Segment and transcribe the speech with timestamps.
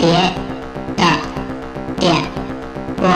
[0.00, 0.08] 别
[0.96, 1.04] 的
[1.98, 2.14] 点
[2.96, 3.06] 播。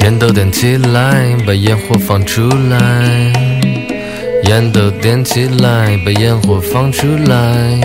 [0.00, 3.43] 烟都点起来，把烟火放出来。
[4.54, 7.76] 烟都点起来，把烟火放出来。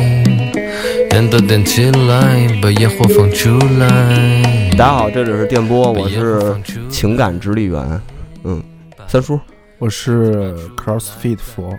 [1.13, 4.69] 烟都点起来，把烟火放出来。
[4.77, 6.55] 大家好，这里是电波，我是
[6.87, 8.01] 情感直立员，
[8.43, 8.61] 嗯，
[9.07, 9.39] 三叔，
[9.79, 11.73] 我是 CrossFit 佛，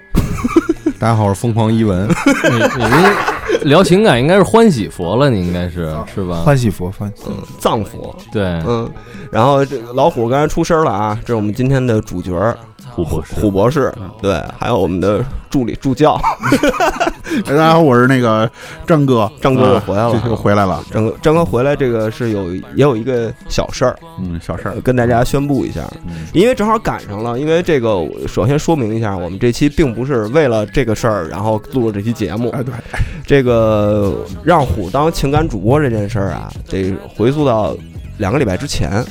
[0.99, 2.09] 大家好，我是疯狂一文。
[2.09, 2.83] 你
[3.63, 6.43] 你聊情感应该是欢喜佛了，你应该是是吧？
[6.45, 7.23] 欢喜佛，欢喜。
[7.29, 8.91] 嗯，藏佛，对，嗯，
[9.31, 12.59] 然后这个老虎刚才出声了啊，这是我们今天的主角儿
[12.93, 16.21] 虎博士，虎博士，对，还有我们的助理助教
[17.47, 18.51] 大家好，我是那个
[18.87, 20.85] 张哥，张哥回来了回来了。
[20.91, 32.75] 张哥，张哥回来，这个是有也有一个小事儿，嗯，小事儿呃，跟大家宣布一下，嗯因为正好赶上了，因为这个首先说明一下，我们这期并不是为了这个事儿，然后录了这期节目，哎，对，
[33.25, 37.77] 这个让虎当情感主播这件事儿啊，得回溯到
[38.19, 39.05] 两个礼拜之前，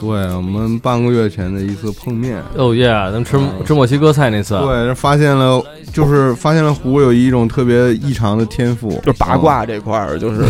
[0.00, 10.40] 对我们半个月前的一次碰面，哦耶，咱们吃吃墨西哥菜那次，对，发现了，就是发现了虎有一种特别异常的天赋，就是八卦这块儿，就是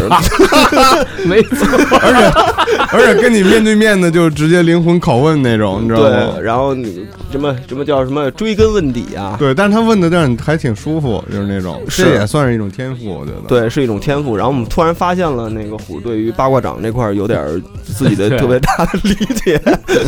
[1.27, 1.67] 没错，
[2.01, 6.33] 而且而且跟你面对面的就直接灵魂拷问那种，你知道吗？
[6.35, 6.43] 对，？
[6.43, 9.37] 然后你什么什么叫什么追根问底啊？
[9.39, 12.05] 对，但是他问的让你还挺舒服，就是那种，是。
[12.05, 13.43] 这也算是一种天赋，我觉得。
[13.49, 14.37] 对，是一种天赋。
[14.37, 19.38] 然后我们突然发现了那个虎对于八卦掌这块儿有点儿自己的 特别大的理解，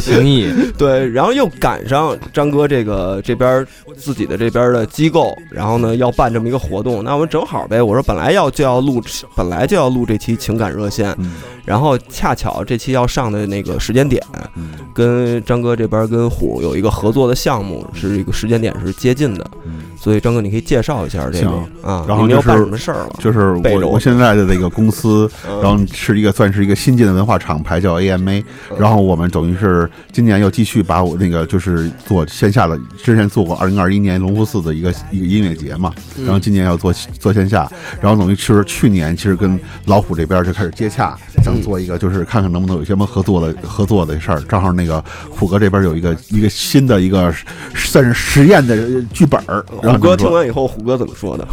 [0.01, 7.81] 情谊， 对，然后又赶上张哥这个这边自己的这边的机构，然后呢要办这么一个活动，那我们正好呗。
[7.83, 9.03] 我说本来要就要录，
[9.37, 11.33] 本来就要录这期情感热线，嗯
[11.65, 14.21] 然后恰巧这期要上的那个时间点，
[14.57, 21.51] 嗯跟张哥这边跟虎有一个合作的项目，是一个时间点是接近的，嗯所以张哥你可以介绍一下这个
[21.83, 23.11] 啊，你们要办什么事儿了？
[23.21, 28.43] 就是我我我现在的这个公司，嗯然后是一个算是一个新进的文化厂牌，叫 AMA。
[28.79, 37.71] 然后我们等于是今年又继续把我那个就是做线下的，之前做过二零二一年龙福寺的一个一个音乐节嘛，嗯然后今年要做做线下，
[38.01, 44.41] 然后等于其实去年其实跟老虎这边就开始接洽，想做一个就是看看能不能有什么合作的合作的事儿。
[44.43, 47.33] 正好那个虎哥这边有一个一个新的一个
[47.75, 51.47] 算是实验的剧本虎哥听完以后，虎哥怎么说的？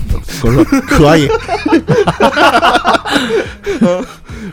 [0.44, 1.28] 我 说可以。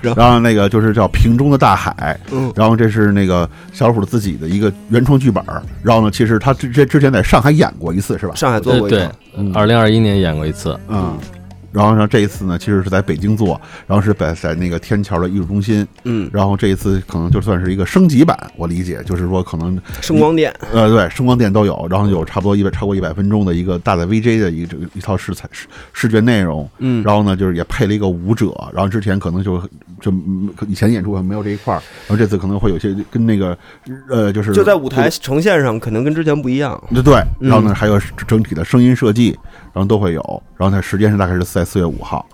[0.03, 5.63] 然后那个就是叫瓶中的大海，嗯然后这是那个小虎自己的一个原创剧本儿。
[5.83, 8.35] 然后呢，其实他之之之前在上海演过一次，是吧？
[8.35, 11.19] 上海做对对过一次，，二零二一年演过一次，嗯。
[11.75, 15.87] 然后呢，这一次呢，其实是在北京做，然后是在在那个天桥的艺术中心。
[16.05, 27.03] 嗯，然后这一次可能就算是一个升级版，我理解就是说可能声光电，呃，对，声光电都有，然后有差不多一百超过一百分钟的一个大的 VJ 的一个这一套视彩视视觉内容，嗯。
[27.03, 29.61] 然后呢，就是也配了一个舞者，然后之前可能就
[30.01, 33.56] 就嗯以前演出没有这一块儿，然后这次可能会有些跟那个
[34.09, 36.81] 呃，就是就在舞台呈现上，可能跟之前不一样。
[36.93, 39.37] 对对，然后嗯呢，还有整体的声音设计，
[39.75, 42.25] 然后都会有，然后它时间是大概是在四月五号，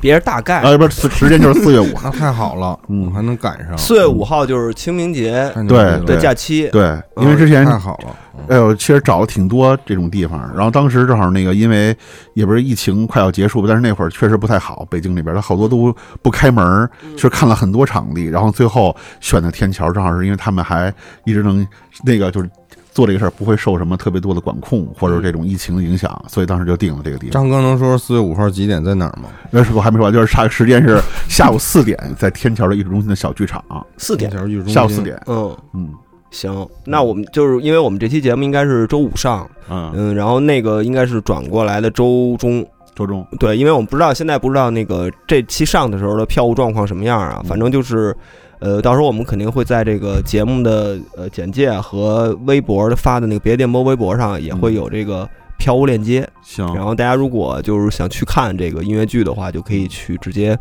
[0.00, 3.78] 别人大概啊，不是时间就是四月五号，那太好了，嗯还能赶上。
[3.78, 6.68] 四月五号就是清明节对的假期。
[6.70, 8.16] 对，因为之前太好了，
[8.48, 11.96] 哎呦，其实找了挺多这种地方，然后当时正好那个，因为
[12.34, 20.92] 也不是疫情快要结束，但是那会儿确实不太好，北京那边它好多都不开门儿，就是看了很多场地，然后最后选的天桥，正好是因为他们还
[21.24, 21.64] 一直能
[22.02, 22.50] 那个就是
[22.92, 27.32] 做这个事儿不会受什么特别多的管控或者这种疫情的影响，所以当时就定了这个地方。
[27.32, 29.28] 张哥能说说四月五号几点在哪儿吗？
[29.50, 33.64] 那是我还没说完，就是差时间是下午四点，在天桥的艺术中心的小剧场，
[33.96, 34.30] 四点。
[34.66, 35.02] 下午四。
[35.02, 35.90] 点，嗯，嗯
[36.30, 42.66] 行，那我们就是因为我们这期节目应该是周五上，嗯，嗯，然后那个应该是转过来的周中。
[42.94, 48.14] 周中，对，因为我们不知道现在不知道那个这期上的时候的票务状况什么样啊，反正就是。
[48.60, 55.28] 呃，到时候我们肯定会在这个节目的呃简介和微博的发的那个别的电波微博上也会有这个
[55.58, 60.58] 票务链接，行，然后大家如果就是想去看这个音乐剧的话，就可以去直接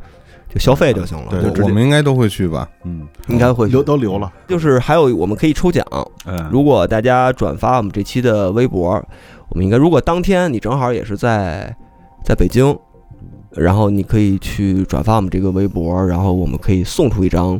[0.49, 1.41] 就消费就行了。
[1.41, 2.67] 对就我们应该都会去吧？
[2.85, 5.85] 嗯，应该会留都留了，就是还有我们可以抽奖，
[6.25, 8.91] 嗯，如果大家转发我们这期的微博，
[9.49, 11.75] 我们应该如果当天你正好也是在
[12.23, 12.77] 在北京，
[13.51, 17.59] 然后你可以去转发我们这个微博，然后我们可以送出一张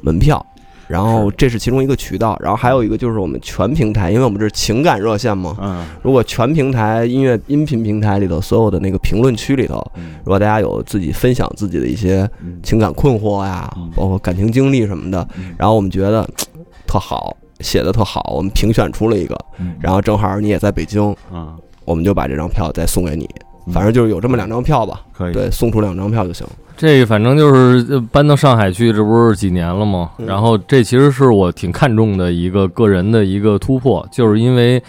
[0.00, 0.44] 门票。
[0.86, 5.84] 然后这是其中一个渠道，然后还有一个就是我们全平台，因为我们这是情感热线嘛，嗯。
[6.02, 10.14] 如果全平台音乐音频平台里头所有的那个评论区里头，嗯。
[10.24, 12.58] 如果大家有自己分享自己的一些嗯。
[12.62, 13.90] 情感困惑呀，嗯。
[13.94, 15.54] 包括感情经历什么的，嗯。
[15.58, 16.26] 然后我们觉得
[16.86, 19.74] 特好，写的特好，我们评选出了一个，嗯。
[19.80, 21.54] 然后正好你也在北京，嗯，
[21.84, 23.28] 我们就把这张票再送给你，
[23.66, 23.74] 嗯。
[23.74, 26.46] 反正就是有这么两张票吧，可以，对，送出两张票就行。
[26.78, 30.10] 这反正就是呃搬到上海去，这不是几年了吗？
[30.18, 34.80] 嗯然后这其实是我挺看重的一个个人的一个突破，就是因为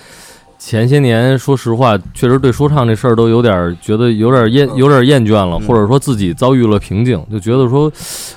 [0.59, 7.91] 前些年说实话，确实对说唱这事儿都有点儿觉得有点儿厌，有点儿厌倦了，嗯或者说自己遭遇了瓶颈，就觉得说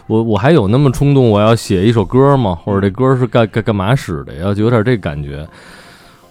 [0.06, 2.58] 我我还有那么冲动，我要写一首歌吗？
[2.64, 4.54] 或者这歌是干干干嘛使的呀？
[4.54, 5.46] 就有点这感觉。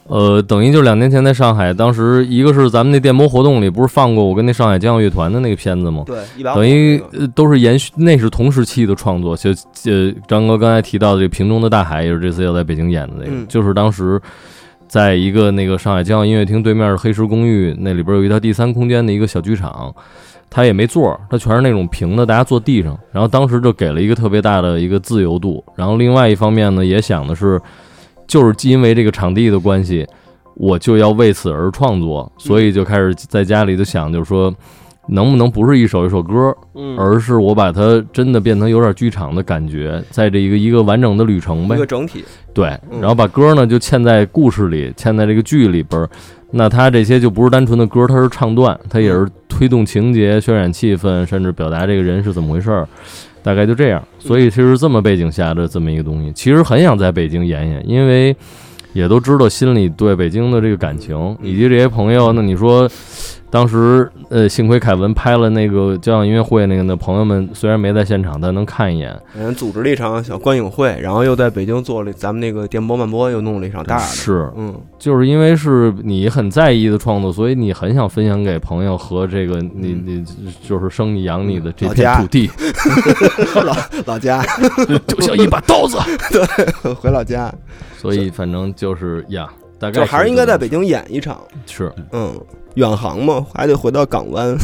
[0.08, 6.04] 呃，等于就两年前在上海，当时一个是咱们那电波活动里不是放过我跟那上海交响乐团的那个片子吗？
[6.06, 9.38] 对，等于呃都是延续，那是同时期的创作。
[9.38, 9.52] 就
[9.86, 14.22] 呃，张哥刚才提到的这个《瓶中的大海》，也是这次要在北京演的那个，嗯就是当时
[14.88, 19.94] 在一个那个上海交响音乐厅对面的黑石公寓，那里边有一套第三空间的一个小剧场，
[20.50, 23.00] 它也没座儿，它全是那种平的，大家坐地上。
[23.14, 25.64] 然后当时就给了一个特别大的一个自由度。
[25.76, 27.62] 然后另外一方面呢，也想的是，
[28.32, 30.08] 就是因为这个场地的关系，
[30.56, 34.54] 我就要为此而创作，所以就开始在家里就想，就是说。
[35.08, 41.86] 能不能不是一首一首歌，嗯，而是我把它真的变成有点剧场的感觉，在这一个一个完整的旅程呗一个。
[41.86, 42.24] 整体，
[42.54, 46.08] 对，嗯然后把歌呢就嵌在故事里，嵌在这个剧里边儿。
[46.52, 52.88] 那它这些就不是单纯的歌，它是唱段，它也是推动情节、渲染气氛，甚至表达这个人是怎么回事儿。
[53.44, 58.36] 大概就这样，所以其实这么背景下的这么一个东西，其实很想在北京演演，因为
[58.94, 62.34] 也都知道心里对北京的这个感情，以及这些朋友。
[62.34, 62.90] 那你说，
[63.50, 69.18] 当时呃，幸亏凯文拍了那个交响音乐会，那个那朋友们虽然没在现场，但能看一眼。
[69.38, 80.26] 人组织了一场小观影会，然后又在北京做了咱们那个电波慢播，又弄了一场大的，是，嗯，就是因为是你很在意的创作，所以你很想分享给朋友和这个你你
[80.68, 82.50] 就是生你养你的这片土地，
[83.64, 84.42] 老老家。
[85.08, 85.98] 就像一把刀子。
[86.32, 87.54] 对回老家，
[88.02, 91.92] 所以反正就是呀，大概就还是应该在北京京演一场，是。
[92.12, 92.34] 嗯，
[92.76, 94.56] 远航嘛，还得回到港湾，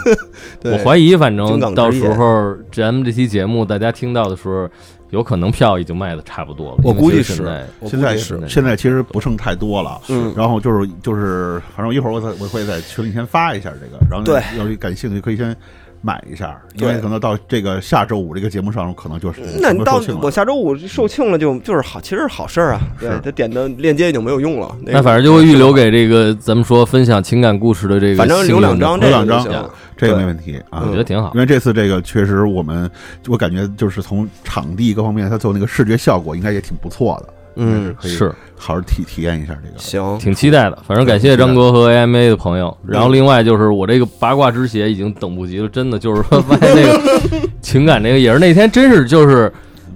[0.60, 0.72] 对。
[0.72, 4.68] 我怀疑，反正到时候咱们这期节目大家听到的时候，
[5.10, 6.78] 有可能票已经卖的差不多了。
[6.84, 8.48] 我估计是现在现在是。
[8.48, 10.00] 现在其实不剩太多了。
[10.08, 10.32] 嗯。
[10.36, 14.40] 然后就是就是，反正一会儿我在我会在群里先发一下这个，然后对。
[14.58, 15.54] 要是感兴趣可以先
[16.00, 22.80] 买一下，因为可能到这个下周五这个节目上，可能就是那你到我下周五售罄了就就是好，其实是好事儿啊。
[23.00, 24.76] 对，他点的链接已经没有用了。
[24.80, 29.70] 那个那反正就会预留给这个咱们说分享情感故事的这个，反正留两张，留两张行。
[29.96, 30.96] 这个没问题啊我觉。
[30.96, 31.40] 得挺好因。
[31.40, 32.88] 为这次这个确实，我们
[33.26, 37.34] 我感觉就是从场地各方面，它做那个视觉效果应该也挺不错的。
[37.58, 39.78] 嗯，可以是好好体体验一下这个。
[39.78, 42.76] 行，挺期待的，反正感谢张哥和 AMA 的朋友。
[42.86, 47.20] 然后另外就是我这个八卦之血已经等不及了，真的就是说发现那个
[47.60, 49.52] 情感这个也是那天真是就是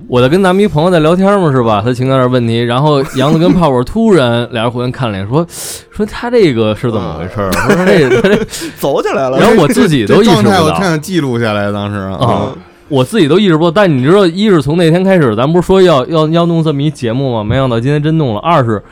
[0.08, 1.80] 我在跟咱们一朋友在聊天嘛，是吧？
[1.84, 5.46] 他情感点问题，然后杨子跟泡泡突然俩人互相看了一眼，说
[5.90, 7.46] 说他这个是怎么回事儿？
[7.68, 8.44] 我 说这他这，
[8.78, 9.38] 走起来了。
[9.38, 12.52] 然后我自己都这意识不到我太想记录下来，当时啊，啊。
[12.92, 17.42] 我自己都意识不到，但你知道，一是从那天开始，咱不是说要要要弄这么一节目吗？
[17.42, 18.40] 没想到今天真弄了。
[18.40, 18.82] 二是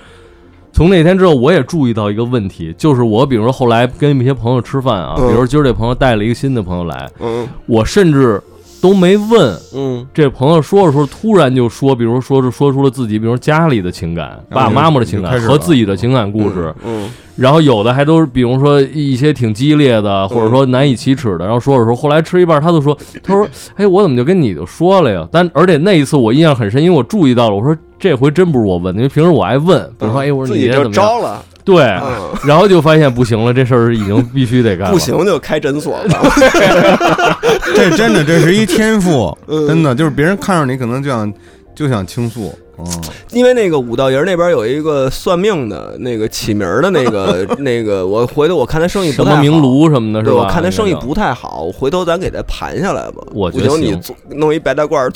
[0.73, 8.43] 从那天之后，我也注意到一个问题，就是我比如说后来跟一些朋友吃饭啊，嗯比如今儿这朋友带了一个新的朋友来，嗯我甚至
[8.81, 10.07] 都没问嗯。
[10.13, 25.27] 这朋友说着说着突然就说，比如说是说出了自己，比如说家里的情感、爸爸妈妈的情感和自己的情感故事，嗯然后有的还都是，比如说一些挺激烈的，或者说难以启齿的，然后说着说，后来吃一半，他就说，他说，哎，我怎么就跟你就说了呀？
[25.33, 31.01] 但而且那一次我印象很深，因为我注意到了，我说这回真不是我问的，因为平时我爱问，比如说，哎，我说你这怎么着？
[31.01, 36.21] 招了，对，嗯，然后就发现不行了，这事儿已经必须得干了， 不行就开诊所吧。
[37.75, 41.33] 这真的这是一天赋， 嗯真的就是别人看着你可能就想
[41.75, 42.87] 就想倾诉，嗯，
[43.33, 50.43] 因为那个五道营那边有一个算命的，那个起名的那个那个，我回头我看他生意不太好什么名炉什么的，是吧？
[50.43, 53.23] 我看他生意不太好，回头咱给他盘下来吧。
[53.33, 55.11] 我觉得，你做弄一白大褂儿，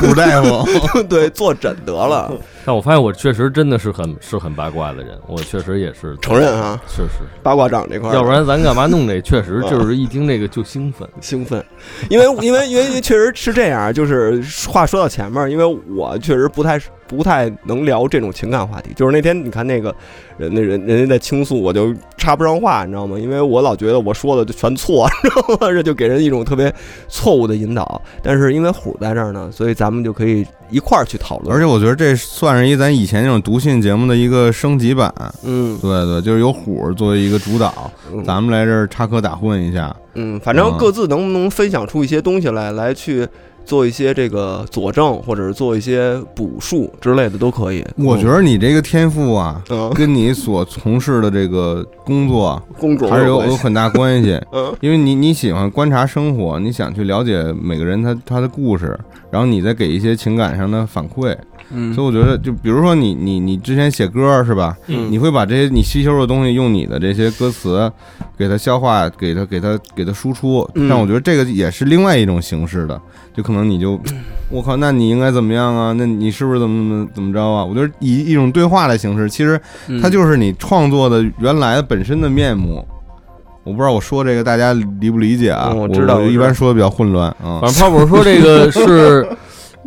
[0.00, 2.32] 古大夫，对，坐诊得了。
[2.66, 9.20] 但我发现我确实真的是很是很八卦的人，我确实也是承认啊，确实，八卦掌这块儿，要不然咱干嘛弄这？
[9.22, 11.08] 确实啊就是一听这个就兴奋。
[11.20, 11.64] 兴奋，
[12.10, 16.76] 因为因为因为确实是这样，就是话说到前面，因为我确实不太
[17.06, 18.90] 不太能聊这种情感话题。
[18.94, 19.94] 就是那天你看那个
[20.36, 23.18] 人那人人家在倾诉，我就插不上话，你知道吗？
[23.18, 25.72] 因为我老觉得我说的就全错，你知道吗？
[25.72, 26.72] 这就给人一种特别
[27.08, 28.00] 错误的引导。
[28.22, 31.54] 但是因为虎在这儿呢，所以咱们就可以一块儿去讨论。
[31.54, 35.12] 而且我觉得这算是一咱以前那种读信节目的一个升级版。
[35.42, 39.94] 嗯，对对，就是由虎作为一个主导，嗯咱们来这儿插科打诨一下。
[40.14, 43.26] 嗯，反正嗯各自能不能分享出一些东西来，来去
[43.66, 47.84] 做一些这个佐证，或者是做一些补述之类的都可以。
[47.96, 52.62] 我觉得你这个天赋啊，嗯，跟你所从事的这个工作
[53.10, 54.40] 还是有有很大关系。
[54.52, 58.98] 嗯因为你你喜欢观察生活，你想去了解每个人他他的故事，
[59.30, 61.36] 然后你再给一些情感上的反馈。
[61.72, 64.76] 嗯所以我觉得，就比如说你你你之前写歌是吧？
[64.86, 67.90] 嗯你会把这些你吸收的东西用你的这些歌词
[68.38, 70.68] 给它消化，给它给它给它输出。
[70.74, 73.00] 嗯但我觉得这个也是另外一种形式的，
[73.36, 74.00] 就可能你就，
[74.50, 75.92] 我靠，那你应该怎么样啊？
[75.92, 77.64] 那你是不是怎么怎么怎么着啊？
[77.64, 82.82] 我觉得以一种对话的形式，其实嗯它就是你创作的原来本身的面目。
[83.64, 85.70] 我不知道我说这个大家理不理解啊？
[85.72, 87.58] 嗯我我知道我一般说的比较混乱啊。
[87.60, 89.28] 反正泡泡说这个 是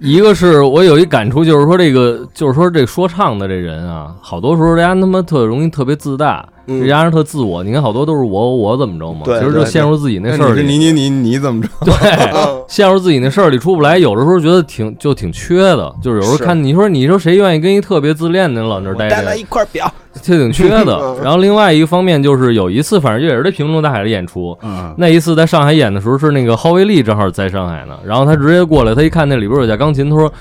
[0.01, 7.63] 一个是我有一感触，就是说这个就是说这说唱的这人啊，好多时候人家他妈特容易特别自大，嗯人家人特自我。
[7.63, 11.69] 你看好多都是我我怎么着嘛，其实就对陷入自己那事儿里，你你你你怎么着？
[11.85, 11.93] 对，
[12.33, 13.97] 嗯陷入自己那事儿里出不来。
[13.97, 21.17] 有的时候觉得挺就挺缺的，就是有时候看你说你说谁愿意跟一特别自恋的人老那儿待着我带来，一块表，这挺缺的嗯。
[21.23, 30.31] 然后另外一个方面就是有一次，反正也是在平中大海的演出，嗯，那一次在上海演的时候是那个郝维利正好在上海呢，然后他直接过来，他一看那里边有架钢琴，他说。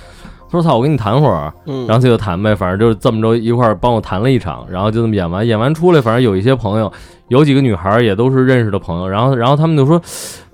[0.50, 5.47] 他说：“操，我跟你谈会儿。”嗯然后他就谈呗，反正就是这么着一块儿帮我谈了一场，然后就这么演完。
[5.47, 6.90] 演完出来，反正有一些朋友，
[7.28, 10.00] 有几个女孩儿也都是认识的朋友，然后然后他们就说：“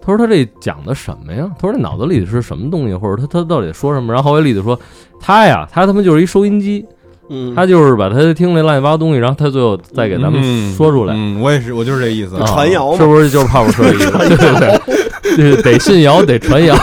[0.00, 1.48] 他说他这讲的什么呀？
[1.58, 4.78] 他说这脑子里是什么东西，或者他他到底说什么？”然后郝维利就说
[5.20, 6.84] ：“他呀，他他妈就是一收音机，
[7.30, 11.14] 嗯，他就是把他听那乱七八糟东西，然后他最后再给咱们嗯说出来。
[11.16, 12.36] 嗯，我也是，我就是这意思。
[12.36, 14.10] 啊传谣嘛是不是就是泡泡说的意思？
[14.18, 15.10] 对 对对，
[15.62, 16.76] 得信谣，得传谣。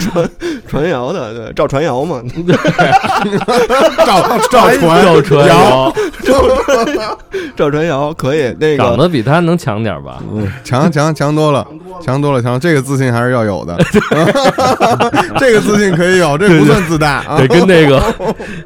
[0.00, 0.30] 传
[0.68, 2.22] 传谣的，对，赵传谣嘛，
[4.04, 5.02] 赵赵传。
[5.04, 5.94] 赵传谣，
[7.56, 8.78] 赵传谣可以那个。
[8.78, 9.02] 长个。
[9.04, 10.22] 得比他能强点吧？
[10.32, 11.66] 嗯，强强强多了，
[12.04, 13.76] 强多了，强这个自信还是要有的，
[15.38, 17.38] 这个自信可以有，这不算自大啊。
[17.38, 17.46] 得。
[17.46, 18.02] 跟那个。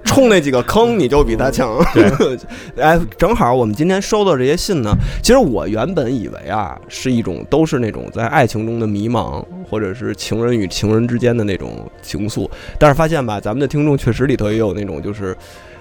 [0.04, 1.76] 冲那几个坑，你就比他强。
[2.80, 4.90] 哎，正好我们今天收到这些信呢，
[5.23, 15.37] 其实我原本以为啊，是一种都是那种在爱情中的迷茫，或者是情人与情人之间的那种情愫，但是发现吧，咱们的听众确实里头也有那种就是。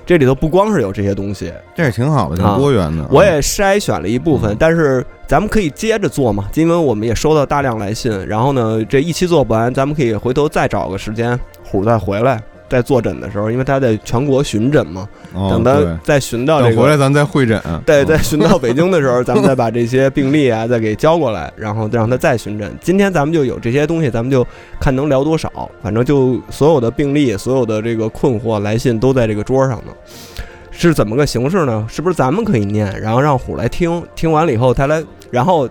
[0.08, 3.04] 这里头不光是有这些东西，这也挺好的，挺啊多元的。
[3.10, 17.62] 我也筛选了一部分，但是咱们可以接着做嘛，因为我们也收到大量来信，然后呢，这一期做不完，咱们可以回头再找个时间，虎再回来再坐诊的时候，因为他在全国巡诊嘛，哦等他再巡到这个等回来咱再会诊。
[17.86, 22.72] 对，嗯在巡到北京的时候，咱们再把这些病例啊 再给交过来，然后再让他再巡诊。
[22.82, 24.46] 今天咱们就有这些东西，咱们就
[24.80, 29.94] 看能聊多少，反正就所有的病例、所有的这个困惑来信都在这个桌上呢。
[30.78, 31.88] 是怎么个形式呢？
[31.90, 35.70] 是不是咱们可以念，然后让虎来听，听完了以后他来，然后，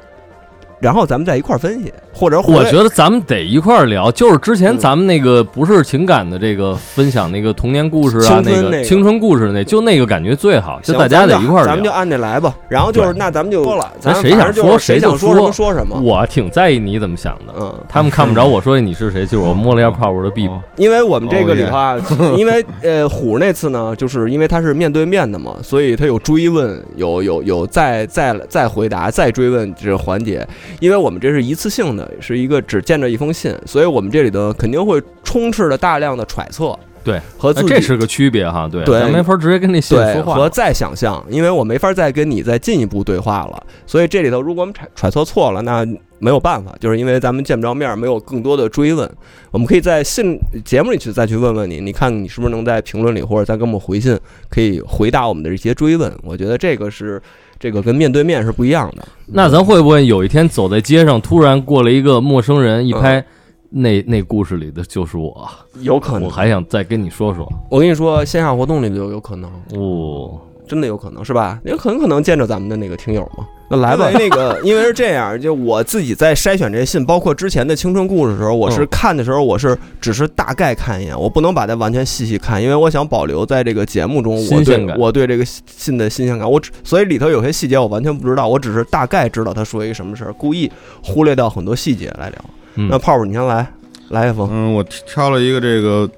[0.78, 11.94] 然后咱们再一块儿分析，或者我觉得咱们得一块儿聊，就是之前嗯咱们那个不是情感的这个分享那个童年故事啊，那个个青春故事那，就那个感觉最好，就大家得一块儿咱们就。
[11.94, 12.52] 按那来吧。
[12.68, 15.96] 然后就是那咱们就说了，咱咱谁想说谁想说什么说什么。
[16.00, 20.60] 我挺在意你怎么想的，嗯，他们看不着我说你是谁，就是我摸了一下泡泡的臂膀。
[20.74, 21.96] 因为我们这个里头啊，
[22.36, 30.44] 因为呃虎那次呢，就是因为他是面对面的嘛，所以他有追问，有有有再再再回答、再追问这个环节。
[30.80, 40.48] 因为我们这是一次性的，是一个只见着一封信，所以我们这里头肯定会充斥着大量的揣测对，和自己这是个区别哈，对，对咱没法直接跟那信说话对和。
[40.48, 45.86] 再想象，因为我没法再跟你再进一步对话了，所以这里头如果我们揣揣测错了，那
[46.18, 49.06] 没有办法，就是因为咱们见不着面儿，没有更多的追问，
[49.50, 54.18] 我们可以在信节目里去再去问问你，你看你是不是能在评论里或者再给我们回信，
[54.48, 56.10] 可以回答我们的这些追问。
[56.22, 57.20] 我觉得这个是
[57.58, 59.06] 这个跟面对面是不一样的。
[59.26, 63.24] 那咱会不会有一天走在街上，突然过来一个陌生人，一拍，
[63.70, 65.48] 那那故事里的就是我，
[65.80, 67.50] 有可能，我还想再跟你说说。
[67.70, 71.60] 我跟你说，线下活动里就有可能，哦，真的有可能是吧？
[71.64, 73.46] 也很可能见着咱们的那个听友嘛。
[73.70, 86.48] 那来吧，那个因为是这样，就我自己在筛选这些信，包括之前的青春故事的时候，我是嗯看的时候，我是只是大概看一眼，我不能把它完全细细看，因为我想保留在这个节目中我对我对这个信的新鲜感。
[86.50, 90.70] 我只所以里头有些细节我完全不知道，我只是大概知道他说一个什么事儿，故意
[91.02, 92.38] 忽略掉很多细节来聊。
[92.76, 93.66] 嗯那泡泡，你先来，
[94.10, 94.48] 来一封。
[94.52, 96.08] 嗯，我挑了一个这个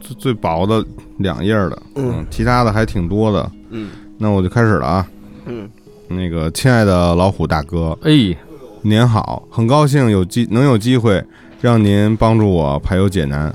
[0.00, 0.84] 最最薄的
[1.18, 3.50] 两页的，嗯，其他的还挺多的。
[3.72, 5.08] 嗯那我就开始了啊。
[5.46, 5.68] 嗯，
[6.06, 8.36] 那个亲爱的老虎大哥，哎，
[8.82, 11.20] 您好，很高兴有机能有机会
[11.60, 13.52] 让您帮助我排忧解难。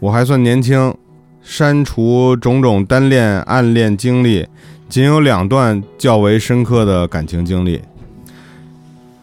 [0.00, 0.94] 我还算年轻，
[1.42, 4.46] 删除种种单恋、暗恋经历，
[4.88, 7.80] 仅有两段较为深刻的感情经历。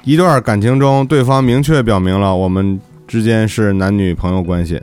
[0.04, 4.82] 一段感情中，对方明确表明了我们之间是男女朋友关系，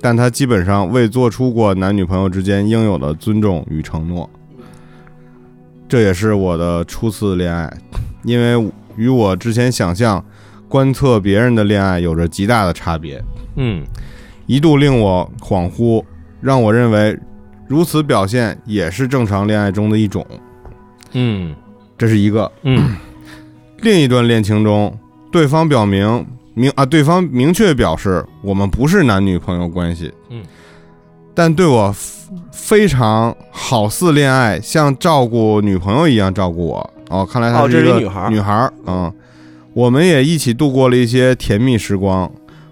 [0.00, 4.28] 但他基本上未做出过男女朋友之间应有的尊重与承诺。
[5.88, 7.72] 这也是我的初次恋爱，
[8.22, 10.22] 因为与我之前想象、
[10.68, 13.22] 观测别人的恋爱有着极大的差别，
[13.56, 13.84] 嗯。
[14.46, 16.02] 一度令我恍惚，
[16.40, 17.18] 让我认为
[17.66, 20.26] 如此表现也是正常恋爱中的一种。
[21.12, 21.54] 嗯。
[21.96, 22.50] 这是一个。
[22.62, 22.96] 嗯。
[23.80, 24.98] 另一段恋情中，
[25.30, 30.42] 对方表明明啊，对方明确表示我们不是男女朋友关系，嗯，
[31.38, 31.94] 但对我
[32.50, 36.90] 非常好似恋爱，像照顾女朋友一样照顾我。
[37.10, 39.14] 哦，看来她哦是一个女孩儿女孩儿，嗯，
[39.72, 42.28] 我们也一起度过了一些甜蜜时光。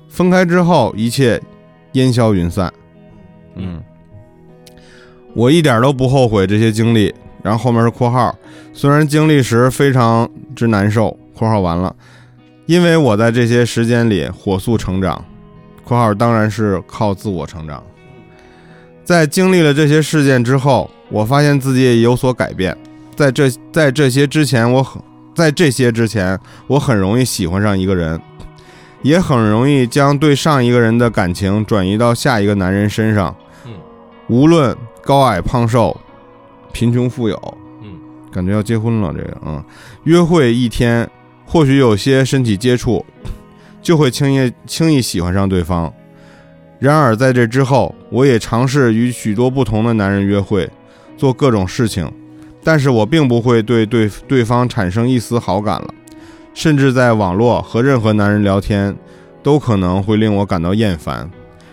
[0.08, 1.40] 分开之后，一切
[1.92, 2.72] 烟消云散。
[3.54, 3.80] 嗯，
[5.32, 7.14] 我一点都不后悔这些经历。
[7.44, 8.34] 然后后面是括号，
[8.72, 11.94] 虽然经历时非常之难受（括号完了），
[12.66, 15.24] 因为我在这些时间里火速成长
[15.86, 17.80] （括号当然是靠自我成长）。
[19.06, 22.76] 在经历了这些事件之后，我发现自己也有所改变。
[23.14, 25.00] 在这在这些之前，我很
[25.32, 26.36] 在这些之前，
[26.66, 28.20] 我很容易喜欢上一个人，
[29.02, 33.32] 也很容易将对上一个人的感情转移到下一个男人身上。
[33.64, 33.74] 嗯，
[34.26, 35.96] 无论高矮胖瘦、
[36.72, 38.00] 贫穷富有，嗯，
[38.32, 39.14] 感觉要结婚了。
[39.16, 39.64] 这个，嗯，
[40.02, 41.08] 约会一天，
[41.46, 43.06] 或许有些身体接触，
[43.80, 45.94] 就会轻易轻易喜欢上对方。
[46.78, 50.70] 然而在这之后，我也尝试与许多不同的男人约会，
[51.16, 52.10] 做各种事情，
[52.62, 55.94] 但是我并不会对对对方产生一丝好感了，
[56.52, 58.94] 甚至在网络和任何男人聊天，
[59.42, 61.30] 都可能会令我感到厌烦，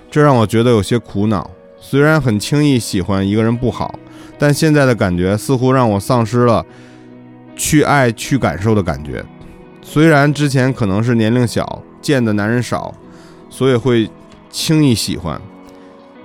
[0.09, 1.51] 这让我觉得有些苦恼。
[1.79, 3.99] 虽然很轻易喜欢一个人不好，
[4.39, 6.65] 但现在的感觉似乎让我丧失了
[7.57, 9.23] 去爱、去感受的感觉。
[9.81, 12.95] 虽然之前可能是年龄小，见的男人少，
[13.49, 14.09] 所以会
[14.53, 15.41] 轻易喜欢，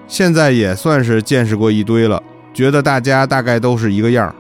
[0.07, 4.35] 现在也算是见识过一堆了，觉得大家大概都是一个样儿，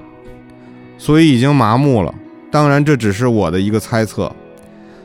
[0.99, 2.15] 所以已经麻木了。
[2.51, 4.31] 当然，这只是我的一个猜测。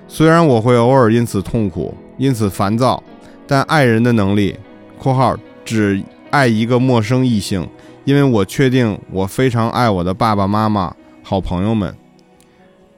[0.10, 3.02] 虽然我会偶尔因此痛苦，因此烦躁，
[3.48, 4.54] 但爱人的能力
[5.00, 7.66] （括号只爱一个陌生异性），
[8.04, 10.94] 因为我确定我非常爱我的爸爸妈妈、
[11.24, 11.96] 好朋友们，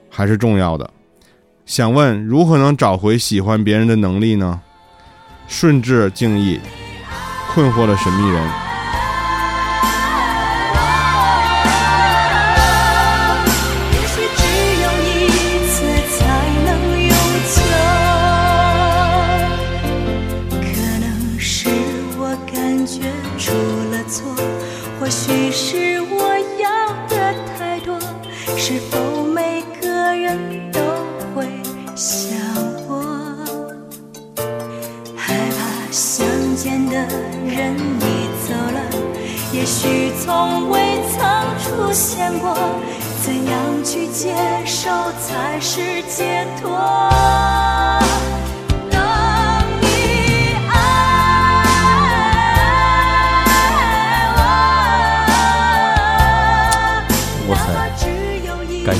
[0.09, 0.89] 还是重要的。
[1.63, 4.61] 想问，如何能找回喜欢别人的能力呢？
[5.47, 6.59] 顺治敬意，
[7.53, 8.64] 困惑的神秘人。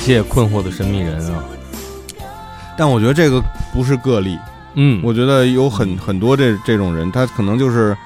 [0.06, 1.44] 谢困惑的神秘人啊，
[2.78, 3.41] 但我觉得这个
[3.74, 4.38] 不是个例，
[4.76, 7.98] 嗯，我觉得有很很多这这种人，他可能就是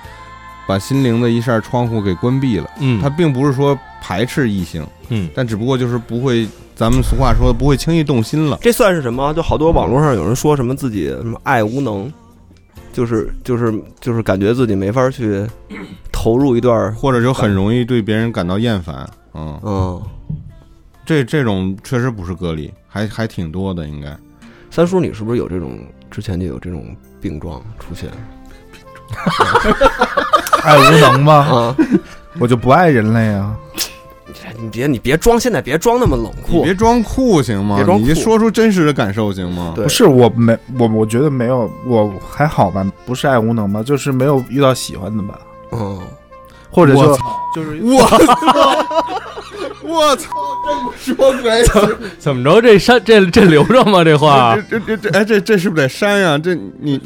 [0.66, 2.70] 把心灵的一扇窗户给关闭了。
[2.80, 8.58] 嗯他并不是说排斥异性，嗯但只不过就是不会，咱们俗话说的不会轻易动心了。
[8.62, 9.34] 这算是什么？
[9.34, 12.10] 就好多网络上有人说什么自己什么爱无能，
[12.94, 15.46] 就是就是就是感觉自己没法去
[16.14, 20.02] 投入一段，或者就很容易对别人感到厌烦，嗯，嗯。
[21.10, 24.16] 这这种确实不是个例，还还挺多的，应该。
[24.70, 25.80] 三叔，你是不是有这种
[26.12, 28.12] 之前就有这种病状出现
[30.62, 31.34] 爱无能吧？
[31.38, 31.76] 啊？
[32.40, 33.58] 我就不爱人类啊！
[34.62, 36.76] 你别你别装，现在别装那么冷酷你别。
[36.76, 37.78] 装酷行吗？
[37.78, 39.74] 别装酷你就说出真实的感受行吗？
[39.76, 45.40] 对不是我没我我觉得没有，我还好吧，不是爱无能吧，就是没有遇到喜欢的吧，
[45.72, 46.00] 嗯，
[46.70, 49.19] 或者说我操就是我 操！
[49.90, 50.30] 我操！
[50.66, 51.64] 这么说可以？
[52.20, 52.62] 怎么着？
[52.62, 54.04] 这删这这留着吗？
[54.04, 56.38] 这话这这这这哎，这这是不是得删呀？
[56.38, 57.02] 这你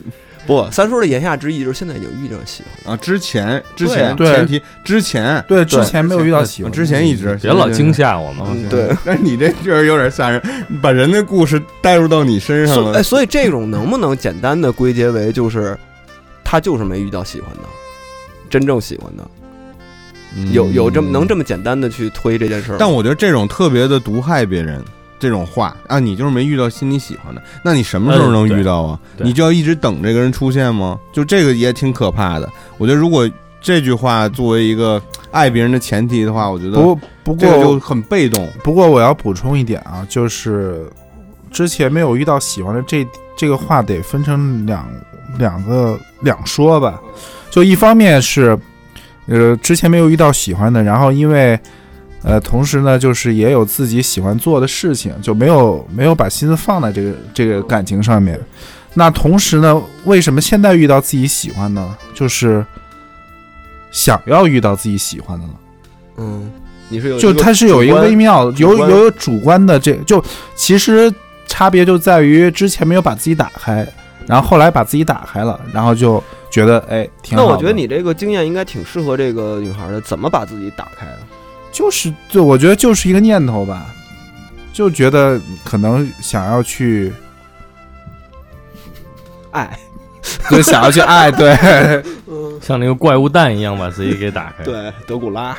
[0.45, 8.45] 不，三叔的言下之意就是现在已经遇到喜欢啊，之前之前对前提之前对，之前没有遇到喜欢，之前一直别老惊吓我们。
[8.51, 8.89] 嗯对。
[9.05, 10.41] 但是你这确实有点吓人，
[10.81, 13.03] 把人的故事带入到你身上了哎，。
[13.03, 15.77] 所以这种能不能简单的归结为就是
[16.43, 17.61] 他就是没遇到喜欢的，
[18.49, 19.25] 真正喜欢的，
[20.51, 21.43] 有有这么能这么？
[21.43, 22.77] 简单的去推这件事儿？
[22.79, 24.83] 但我觉得这种特别的毒害别人。
[25.19, 28.99] 这种话啊，你就是没遇到心里喜欢的，那你什么时候能遇到啊？
[29.19, 30.99] 你就要一直等这个人出现吗？
[31.13, 32.49] 就这个也挺可怕的。
[32.77, 33.29] 我觉得如果
[33.61, 38.49] 这句话作为一个爱别人的前提的话，我觉得不不过就很被动。
[38.65, 40.89] 不过我要补充一点啊，就是
[41.49, 44.85] 之前没有遇到喜欢的这这个话得分成两
[45.37, 46.99] 两个两说吧。
[47.49, 48.59] 就一方面是，
[49.27, 51.59] 呃，之前没有遇到喜欢的，然后因为，
[52.23, 58.39] 呃，同时呢，就是也有自己喜欢做的事情，就没有没有把心思放在这个这个感情上面。
[58.93, 61.97] 那同时呢，为什么现在遇到自己喜欢呢？
[62.13, 62.63] 就是
[63.91, 65.53] 想要遇到自己喜欢的了。
[66.17, 66.51] 嗯，
[66.89, 70.23] 你是有就它是有一个微妙，有有主观的这就
[70.55, 71.11] 其实
[71.47, 73.87] 差别就在于之前没有把自己打开，
[74.27, 77.43] 然后后来把自己打开了，然后就觉得哎挺好。
[77.43, 81.17] 那我觉得你这个经验应该挺适合这个女孩的，怎么把自己打开啊？
[81.71, 83.87] 就是就我觉得就是一个念头吧，
[84.71, 87.11] 就觉得可能想要去
[89.49, 89.75] 爱，
[90.51, 92.03] 就想要去爱，对
[92.61, 94.63] 像那个怪物蛋一样把自己给打开。
[94.63, 95.57] 对，德古拉，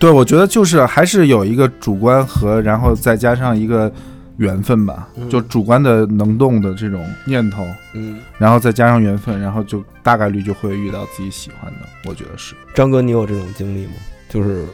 [0.00, 3.92] 对，我觉得就是还是有一个主观和然后再加上一个
[4.38, 7.64] 缘分吧，嗯就主观的能动的这种念头。
[7.94, 12.54] 嗯，然后再加上缘分，然后就大概率就会遇到自己喜欢的，我觉得是。
[12.74, 13.92] 张哥，你有这种经历吗？
[14.28, 14.64] 就是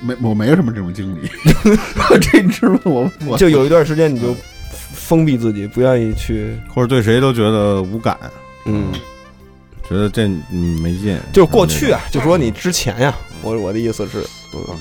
[0.00, 1.28] 没我没有什么这种经历，
[2.20, 4.34] 这你知道我我就有一段时间你就
[4.72, 8.18] 封闭自己，不愿意去，或者对谁都觉得无感，
[8.66, 8.92] 嗯，
[9.88, 11.18] 觉得这嗯没劲。
[11.32, 14.24] 就是过去啊，就说你之前呀，我我的意思是，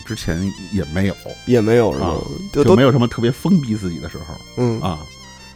[0.06, 0.40] 之前
[0.72, 2.16] 也没有，也没有是吧啊？
[2.52, 5.00] 就都没有什么特别封闭自己的时候嗯，啊，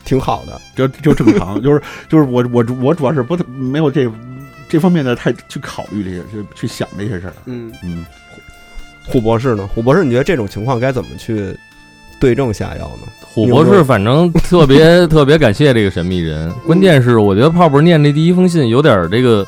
[0.04, 4.12] 挺好的，就就正常，就是就是我我我主要是不太没有这
[4.68, 7.34] 这方面的太去考虑这些，去去想这些事儿。
[7.46, 7.72] 嗯。
[7.84, 8.06] 嗯，
[9.08, 9.66] 虎博士呢？
[9.74, 11.58] 虎博士，你觉得这种情况该怎么去
[12.20, 13.08] 对症下药呢？
[13.22, 19.46] 虎博士反正特别 特别感谢这个神秘人，关键是我觉得泡泡念这第一封信有点儿这个，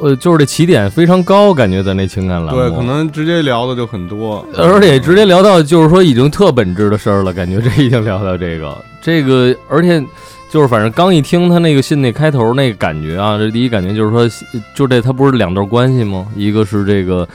[0.00, 8.74] 呃，就是这起点非常高，感觉咱那情感栏目，对，可能直接聊的就很多，而且直接聊到就是说已经特本质的事儿了，感觉这已经聊到这个。
[9.02, 10.02] 这个，而且
[10.50, 14.26] 就是反正刚一听他那个信那开头那个感觉啊，这第一感觉就是说，
[14.74, 16.26] 就这他不是两段关系吗？
[16.34, 17.28] 一个是这个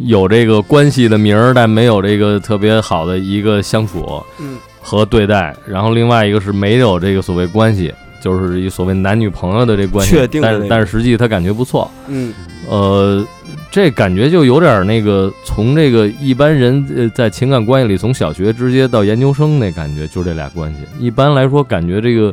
[0.00, 7.92] 有这个关系的名儿，但没有这个特别好的一个相处嗯和对待，然后另外一个是没有这个所谓关系。
[8.22, 12.34] 就是一所谓男女朋友的这关系，但是但是实际他感觉不错，嗯
[12.68, 13.26] 呃，
[13.70, 20.80] 这感觉就有点儿那个从这个一般人呃在情感关系里，从小学直接到研究生那感觉，就这俩关系。
[20.98, 22.30] 一般来说，感觉这个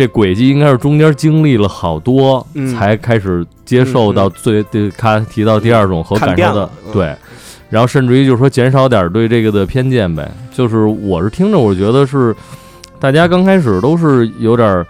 [0.00, 7.14] 这轨迹应该是中间经历了好多，嗯才开始接受到最对他提到第二种和感受的嗯对。
[7.68, 12.34] 然后甚至于就是说减少点对这个的偏见呗，就是我是听着我觉得是，
[12.98, 14.86] 大家刚开始都是有点儿，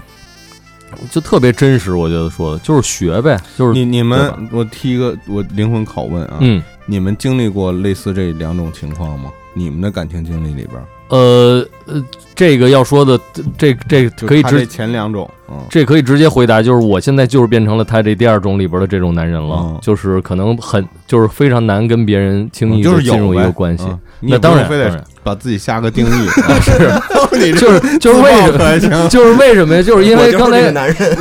[1.10, 6.62] 就特别真实，我觉得说的就是学呗，就是你你们，我提一个我灵魂拷问啊，嗯。
[6.86, 9.30] 你们经历过类似这两种情况吗？
[9.54, 12.02] 你们的感情经历里边儿，呃呃，
[12.34, 13.18] 这个要说的，
[13.58, 23.84] 这这可以直前两种，嗯，这可以直接回答，就是我现在就是变成了他这第二种里边的这种男人了，嗯就是可能很就是非常难跟别人轻易嗯就进入一个关系，
[24.20, 26.28] 那当然非得把自己下个定义，
[26.62, 26.90] 是
[27.38, 28.32] 你就是就是为
[28.80, 29.82] 什么就是为什么呀？
[29.82, 30.96] 就是因为刚才男人，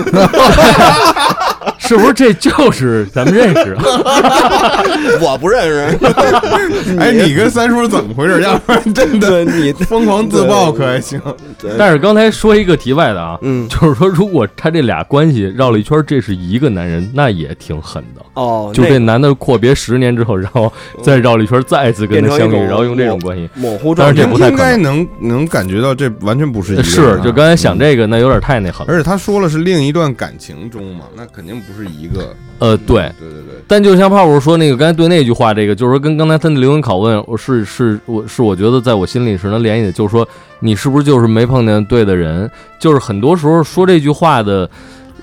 [1.89, 3.75] 是不是这就是咱们认识？
[5.19, 5.97] 我不认识。
[6.99, 8.41] 哎，你跟三叔怎么回事？
[8.43, 11.19] 要不然真的你，疯狂自爆可还行？
[11.79, 18.21] 但是刚才说一个题外的啊，嗯，就是说如果他这俩关系绕了一圈，这是一个男人，那也挺狠的。
[18.35, 20.71] 哦，就这男的阔别十年之后，然后
[21.01, 24.89] 再绕了一圈，再次跟他相遇，然后用这种关系，模糊但是这不太应该能。
[24.89, 28.91] 能能感觉到这完全不是一个是，啊就刚才想嗯这个，那有点太那狠了。
[28.91, 32.35] 而且他说了是另一段感情中嘛，那肯定不是一个。
[32.59, 40.27] 呃，对，对对对，但就像泡泡说那个，刚才对那句话，这个就是说跟刚才他的灵魂拷问，我是是我是我觉得在我心里是能联系的，就是说
[40.59, 42.51] 你是不是就是没碰见对的人？
[42.77, 44.69] 就是很多时候说这句话的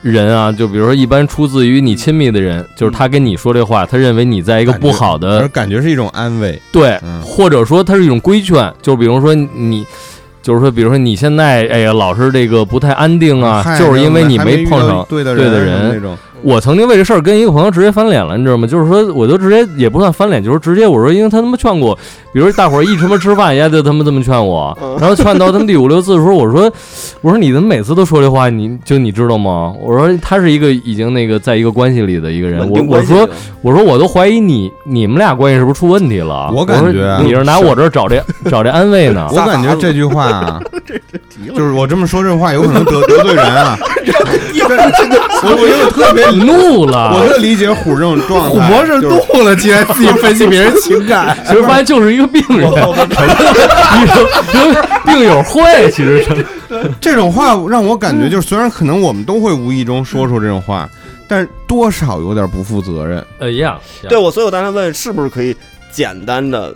[0.01, 6.59] 人啊，就比如说一般出自于你亲密的人，就是他跟你说这话，他认为你在一个不好的而感觉是一种安慰。
[6.73, 9.85] 对，嗯或者说它是一种规劝，就比如说你，
[10.40, 16.16] 就是说，比如说你现在哎呀老是这个不太安定啊，就是因为你没碰上对的人那种。
[16.42, 18.66] 我曾经为这事儿跟一个朋友直接翻脸了，你知道吗？
[18.66, 21.99] 就是说，我都直接也不算翻脸，就是直接我说，因为他他妈劝过，
[22.33, 26.70] 比如大伙儿一他妈吃饭，也就他妈这么劝我，然后劝到他们第五六次的时候，我说，
[27.22, 28.49] 我说你怎么每次都说这话？
[28.49, 29.72] 你就你知道吗？
[29.81, 33.29] 我说他是一个已经那个在一个关系里的一个人，我我说
[33.62, 36.53] 我说我都怀疑你你们俩关系是不是出问题了？
[36.55, 39.37] 我感觉啊你是拿我这儿找这找这安慰呢 我。
[39.46, 40.61] 感觉这句话 啊，
[41.55, 43.77] 就是我这么说这话有可能得得罪人啊。
[44.66, 48.48] 我我有点特别你怒了，我特理解虎这种状态。
[48.48, 51.36] 虎博士就是怒了，竟然自己分析别人情感。
[51.46, 52.70] 其实发现就是一个病人，
[54.52, 56.46] 病病友会，其实是。
[57.00, 60.88] 这种话让我感觉，就是虽然可能我们都会无意中说出这种话，
[61.28, 63.24] 但多少有点不负责任。
[63.38, 65.56] 呃一样，对我，所以我刚才问是不是可以
[65.92, 66.74] 简单的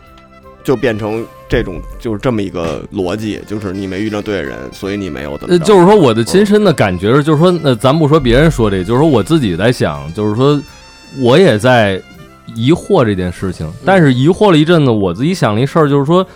[0.62, 10.60] 就变成这种，就是这么一个逻辑，就是你没遇到对的人，所以你没有怎么呃，就是说我的亲身的感觉是，就是说，那，咱不说别人说这，就是说我自己在想，就是说
[11.18, 12.00] 我也在
[12.54, 16.26] 疑惑这件事情，但是疑惑了一阵子，我自己想了一事儿，就是说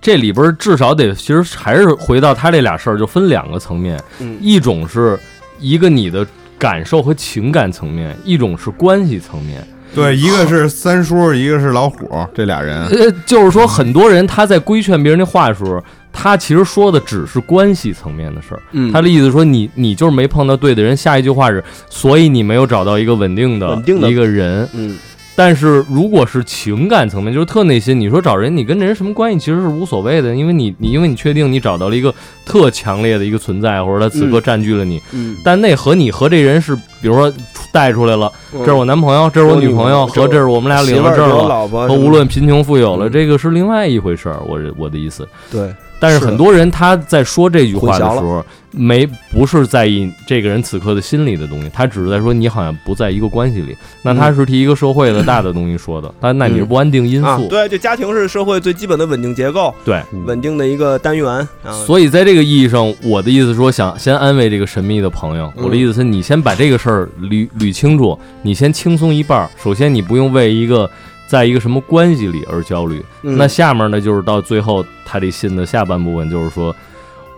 [0.00, 4.38] 这里边至少得，其实还是回到他这俩事儿，就分两个层面，嗯。
[4.40, 5.18] 一种是
[5.58, 6.26] 一个你的
[6.58, 9.66] 感受和情感层面，一种是关系层面。
[9.96, 12.84] 对，一个是三叔，一个是老虎，这俩人。
[12.86, 15.82] 呃，就是说，很多人他在规劝别人的话的时候，
[16.12, 18.62] 他其实说的只是关系层面的事儿。
[18.72, 20.96] 嗯他的意思说你你就是没碰到对的人。
[20.96, 24.68] 下一句话是，所以你没有找到一个稳定的稳定的一个人。
[24.74, 24.96] 嗯
[25.36, 32.12] 但是如果是情感层面，就是特内心，你说找人，你跟这人什么关系，其实是无所谓的，因为你你因为你确定你找到了一个
[32.46, 37.32] 特强烈的一个存在，或者他此刻嗯占据了你，嗯，但那和你和这人是，比如说
[37.70, 41.68] 带出来了，这这是我男朋友，这是我女朋友，和这是我们俩领了证了。
[41.68, 44.40] 和无论贫穷富有了，嗯这个是另外一回事儿。
[44.46, 53.74] 我我的意思，对，但是很多人他在说这句话的时候，没不是在意这个人此刻的心理的东西，他只是在说你好像不在一个关系里。
[54.02, 57.26] 那他是替一个社会的大的东西说的，但那你是不安定因素。
[57.26, 61.26] 啊对，就家庭是社会最基本的稳定结构，对稳定的一个单元
[61.64, 61.72] 啊。
[61.86, 65.50] 所以在这个意义上，我的意思说，想先安慰这个神秘的朋友。
[65.56, 69.48] 嗯我的意思是你先把这个事儿捋捋清楚，你先轻松一半儿。
[69.62, 70.88] 首先，你不用为一个
[71.26, 73.04] 在一个什么关系里而焦虑。
[73.22, 76.74] 嗯那下面呢，就是到最后他这信的下半部分，就是说，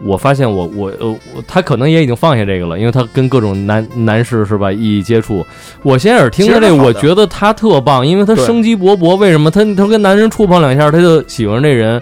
[0.03, 5.45] 我发现我我呃我他可能也已经放下这个了，因为他跟各种男男士是吧一一接触。
[5.83, 9.17] 我先耳听他这我觉得他特棒，因为他生机勃勃。
[9.17, 12.01] 为什么他他跟男人触碰两下，他就喜欢这人？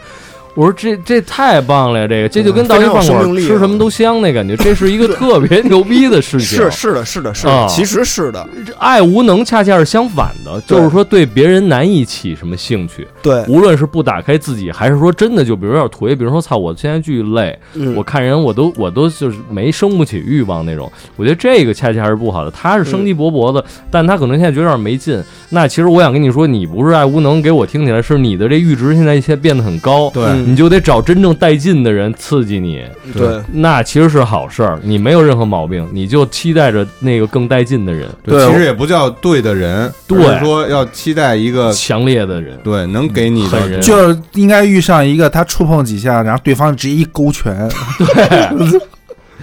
[0.57, 2.07] 我说这这太棒了呀！
[2.09, 6.59] 这个这就跟到一饭馆吃什么都香那感觉，这是一个 特别牛逼的事情。
[6.59, 13.07] 是是的，是的，是啊的，其实是的，这爱无能恰恰是相反的，就是说对别人难以起什么兴趣。
[13.23, 20.91] 对，无论是不打开自己，还是说真的就比如有点颓，比如说操，我现在巨累，嗯我看人我都我都就是没生不起欲望那种。
[21.17, 22.51] 我觉得这个恰恰是不好的。
[22.51, 25.23] 他是生机勃勃的，但他可能现在觉得有点没劲。
[25.51, 32.83] 那其实我想跟你说，你不是爱无能，给我听起来是你的这阈值现在一些变得很高，对嗯你就得找真正带劲的人刺激你。
[33.13, 42.57] 对，那其实是好事儿，你没有任何毛病，你就期待着那个更带劲的人，对其实也不叫对的人，对说要期待一个强烈的人。
[42.63, 48.81] 对能给你的人就是应该遇上一个他触碰几下，然后对方直接一勾拳， 对，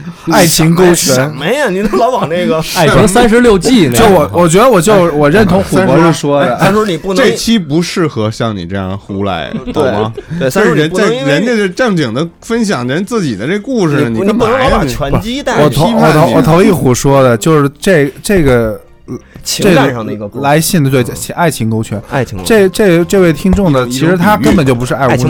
[0.32, 1.34] 爱情勾什拳。
[1.36, 1.70] 么呀？
[1.70, 10.14] 您老往那个 爱情三十六计那就，我我觉得我就我认同虎博士说的，三叔， 你不能这期不适合像你这样胡来，懂吗？
[10.40, 14.84] 对，就三叔，你是人家不能因为人家是正经的分享人自己的这故事，你不干嘛不能老把呀？
[14.84, 18.80] 你拳击带我去同我同我同意虎说的，就是这这个
[19.44, 21.04] 情感上的一个沟来信的对
[21.36, 22.02] 爱情勾拳。
[22.10, 25.28] 爱情这这这位听众呢，其实他根本就不是爱无能，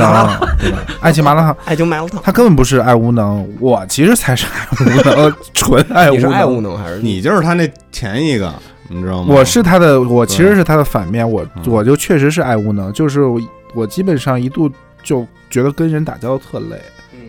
[0.59, 0.77] 对吧？
[1.01, 6.77] 爱情麻辣烫， 爱情麻辣烫，他根本不是爱无能，我其实才是爱无能， 纯爱无你是爱无能。
[6.77, 8.53] 还是你就是他那前一个，
[8.87, 9.33] 你知道吗？
[9.35, 13.41] 我是他的，我其实是他的反面，我嗯我就确实是爱无能，就是我
[13.73, 14.69] 我基本上一度
[15.03, 16.79] 就觉得跟人打交道特累，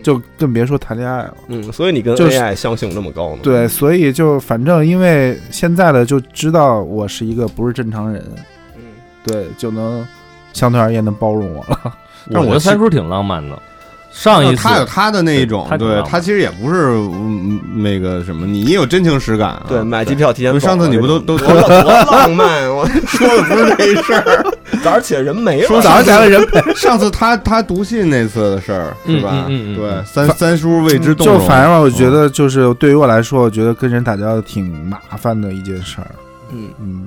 [0.05, 1.33] 就更别说谈恋爱了。
[1.47, 3.39] 嗯，所以你跟就是 AI 相性那么高呢？
[3.41, 8.23] 对，所以就反正因为现在的就知道我是一个不是正常人，
[8.75, 8.83] 嗯，
[9.25, 10.07] 对，就能
[10.53, 11.97] 相对而言能包容我了。
[12.31, 13.59] 但我觉得三叔挺浪漫的。
[14.15, 19.65] 上一次他有他的那一种他，对他其实也不是嗯那个什么，你也有真情实感啊。
[19.67, 20.57] 对，买机票提前。
[20.59, 22.67] 上次你不都都多多浪漫？
[22.73, 24.45] 我 说的不是这事儿，
[24.81, 25.67] 早上起来人没了。
[25.67, 26.41] 说 早上起来人
[26.77, 29.45] 上次他他读信那次的事儿是吧？
[29.49, 31.47] 嗯嗯嗯嗯对，三三叔为之动容就容。
[31.47, 36.07] 反正我觉嗯得，就是对于我来说，我觉得跟人打交道挺麻烦的一件事儿。
[36.51, 37.05] 嗯，嗯，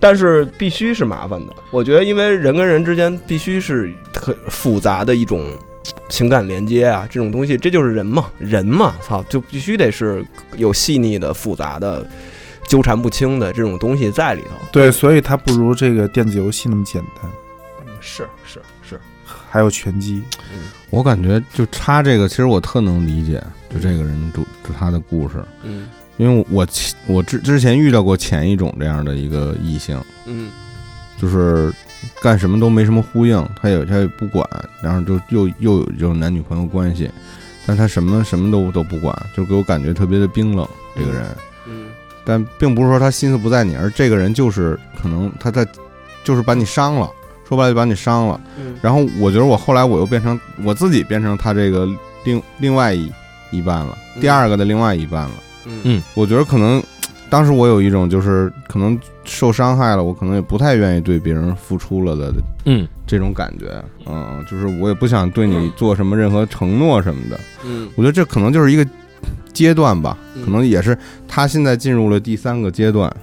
[0.00, 1.52] 但是必须是麻烦的。
[1.70, 5.44] 我觉得，因为人跟人之间必须是很复杂的一种
[6.08, 10.24] 情感连接啊，这种东西，这就是人嘛，人嘛，操，就必须得是
[10.56, 12.06] 有细腻的、复杂的、
[12.66, 14.50] 纠缠不清的这种东西在里头。
[14.72, 17.30] 对，所以它不如这个电子游戏那么简单。
[18.00, 18.98] 是是是，
[19.50, 20.22] 还有拳击，
[20.88, 30.50] 我感觉就插这个，其实我特能理解，就这个人就就他的故事，嗯因为我其我之之前遇到过前一种这样的一个异性，嗯
[31.16, 31.72] 就是
[32.22, 34.48] 干什么都没什么呼应，他也他也不管，
[34.82, 37.10] 然后就又又有这种男女朋友关系，
[37.66, 40.66] 但他什么什么都都不管，就给我感觉特别的冰冷。
[40.96, 41.24] 这个人，
[41.66, 41.86] 嗯
[42.24, 45.66] 但并不是说他心思不在你，而这个人就是可能他在，
[46.24, 47.10] 就是把你伤了，
[47.48, 48.40] 说白了就把你伤了。
[48.58, 51.88] 嗯然后我觉得我后来我又变成我自己变成他这个
[52.24, 53.10] 另另外一
[53.50, 55.32] 一半了，嗯第二个的另外一半了。
[55.64, 56.82] 嗯我觉得可能
[57.30, 62.32] 当时我有一种就是可能受伤害了，我可能也不太愿意对别人付出了的
[62.64, 67.38] 嗯，这种感觉，嗯，就是我也不想对你做什么任何承诺什么的。
[67.64, 68.84] 嗯我觉得这可能就是一个
[69.52, 70.96] 阶段吧，嗯可能也是
[71.28, 73.14] 他现在进入了第三个阶段，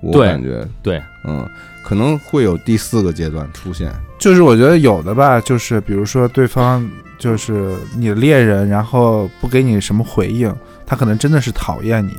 [0.00, 1.46] 我感觉，对，嗯，
[1.84, 3.92] 可能会有第四个阶段出现。
[4.18, 10.54] 就是我觉得有的吧，就是比如说对方就是你的恋人，然后不给你什么回应，
[10.86, 12.12] 他可能真的是讨厌你。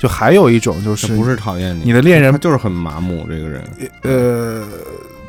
[0.00, 3.64] 就还有一种就是不是讨厌你你的恋人他就是很麻木，这个人。
[4.02, 4.64] 呃，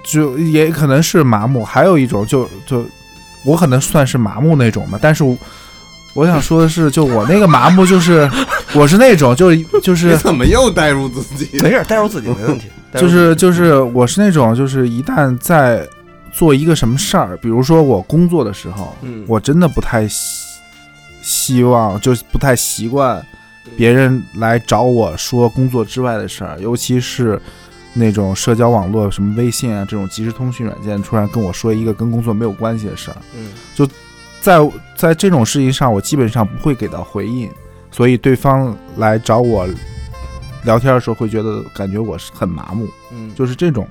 [0.04, 2.86] 就也可能是麻木，还有一种就就
[3.46, 5.38] 我可能算是麻木那种吧，但是我
[6.14, 8.30] 我想说的是，就我那个麻木就是
[8.74, 11.58] 我是那种就是就是怎么又带入自己？
[11.60, 12.68] 没事，带入自己没问题。
[12.96, 15.86] 就是就是我是那种就是一旦在
[16.32, 20.46] 做一个什么事儿，比如说我工作的时候，嗯我真的不太希
[21.22, 23.26] 希望，就是不太习惯
[23.78, 27.42] 别人来找我说工作之外的事儿，尤其是
[27.94, 33.88] 那种社交网络，什么微信啊这种即时通讯软件，突然跟我说一个跟工作没有关系的事儿，嗯就
[34.42, 34.60] 在
[34.96, 37.50] 在这种事情上，我基本上不会给到回应，
[37.92, 39.68] 所以对方来找我
[40.64, 42.88] 聊天的时候，会觉得感觉我是很麻木。
[43.12, 43.88] 嗯就是这种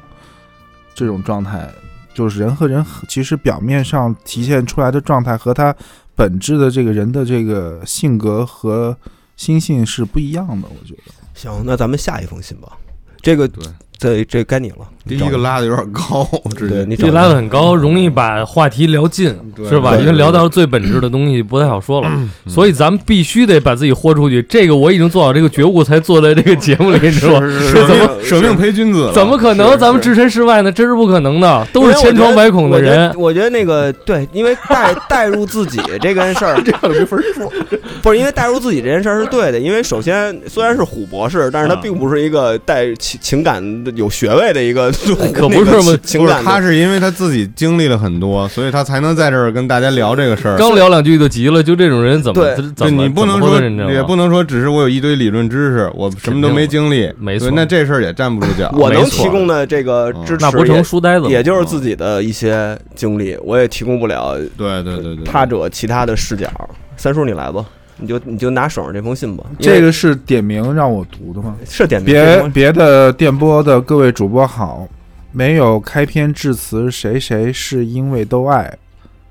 [0.95, 1.69] 这种状态，
[2.15, 5.75] 就是人和人其实表面上体现出来的状态和他
[6.15, 8.97] 本质的这个人的这个性格和
[9.37, 11.13] 心性是不一样的，我觉得。
[11.35, 12.79] 行，那咱们下一封信吧。
[13.21, 13.65] 这个对，
[14.05, 14.77] 这这该你了。
[15.07, 19.35] 第一个拉的有点高，直接对你这拉的很高，容易把话题聊尽，
[19.69, 19.95] 是吧？
[19.97, 24.43] 因为聊到最本质的东西不太好说了，嗯所以咱们必须得把自己豁出去。
[24.43, 27.41] 这个我已经做好这个觉悟，才坐在这个节目里，你知道吗？
[27.71, 29.79] 舍怎么命舍命陪君子，怎么可能？
[29.79, 30.73] 咱们置身事外呢？
[30.73, 33.13] 这是不可能的，都是千疮百孔的人。
[33.19, 37.53] 我觉得那个对，因为带带入自己这件事儿， 这样没法说。
[38.01, 44.91] 不是因为带入自己这件事儿是对的，因为首先虽然是虎博士，但是他啊并不是一个带情情感的有学位的一个，
[45.33, 50.57] 可不是吗不是感他是因为他自己经历了很多，所以他才能在这儿跟大家聊这个事儿。
[50.57, 58.73] 刚聊两句就急了，就这种人怎么对怎么你不能说也不能说只是我有一堆理论知识，我什么都没经历，没错对那这事儿也站不住脚。
[58.77, 61.29] 我能提供的这个支持那不成也书呆子？
[61.29, 66.49] 也就是自己的一些经历，我也提供不了对对对对，他者其他的视角。
[66.97, 67.65] 三叔，你来吧，
[67.97, 69.45] 你就你就拿手上这封信吧。
[69.59, 71.57] 这个是点名让我读的吗？
[71.65, 74.89] 是点名别别的电波的各位主播好，
[75.33, 78.77] 没有开篇致辞，谁谁是因为都爱，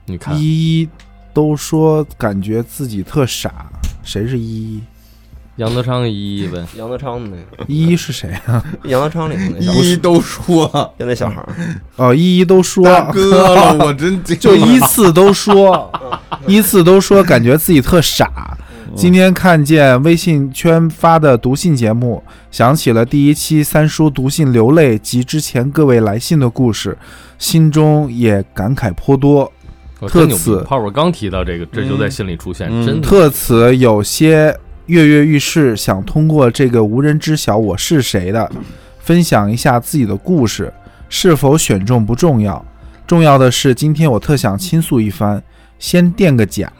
[0.06, 0.41] 你看，依
[0.82, 0.89] 依
[1.34, 3.65] 都说感觉自己特傻，
[4.04, 4.82] 谁是依依？
[5.58, 8.63] 杨德昌一一呗，杨德昌的那个，依依是谁啊？
[8.86, 10.67] 杨德昌里头那小一都说。
[10.97, 11.56] 就那小孩儿，
[11.95, 12.84] 哦，依依都说。
[12.84, 14.58] 大哥了，我真就了。
[14.65, 15.91] 依次都说，
[16.47, 18.58] 依次都说感觉自己特傻。
[18.95, 26.95] 今天看见微信圈发的读信节目，想起了第一期三叔读信流泪及之前各位来信的故事，
[27.39, 29.51] 心中也感慨颇多。
[30.08, 34.56] 特此泡泡刚提到这个，这就在信里出现，嗯真的特此有些
[34.88, 38.51] 跃跃欲试，想通过这个无人知晓我是谁的，
[38.99, 40.71] 分享一下自己的故事。
[41.10, 42.65] 是否选中不重要，
[43.08, 45.41] 重要的是今天我特想倾诉一番，
[45.83, 46.71] 先垫个假。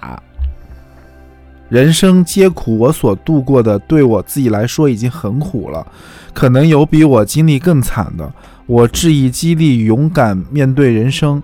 [1.68, 5.86] 人生皆苦，我所度过的对我自己来说已经很苦了，
[6.34, 8.32] 可能有比我经历更惨的。
[8.66, 11.44] 我致意激励勇敢面对人生。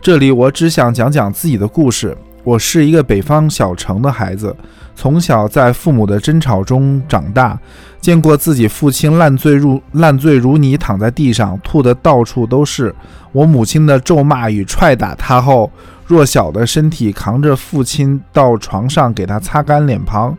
[0.00, 2.16] 这里我只想讲讲自己的故事。
[2.44, 4.54] 我是一个北方小城的孩子，
[4.94, 7.58] 从小在父母的争吵中长大，
[8.00, 12.94] 见过自己父亲烂醉如烂醉如泥，躺在地上吐得到处都是。
[13.32, 15.72] 我母亲的咒骂与踹打他后，
[16.06, 20.36] 弱小的身体扛着父亲到床上给他擦干脸庞。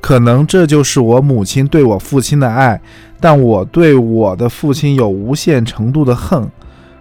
[0.00, 2.80] 可能这就是我母亲对我父亲的爱，
[3.18, 6.48] 但我对我的父亲有无限程度的恨，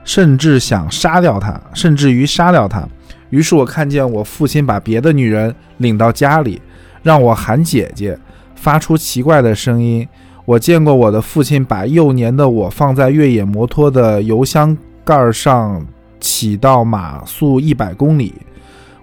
[0.03, 2.87] 甚至想杀掉他，甚至于杀掉他。
[3.29, 6.61] 于是我看见我父亲把别的女人领到家里，
[7.03, 8.17] 让我喊姐姐，
[8.55, 10.07] 发出奇怪的声音。
[10.45, 15.85] 我见过我的父亲把幼年的我放在越野摩托的油箱盖上，
[16.19, 18.33] 骑到马速一百公里。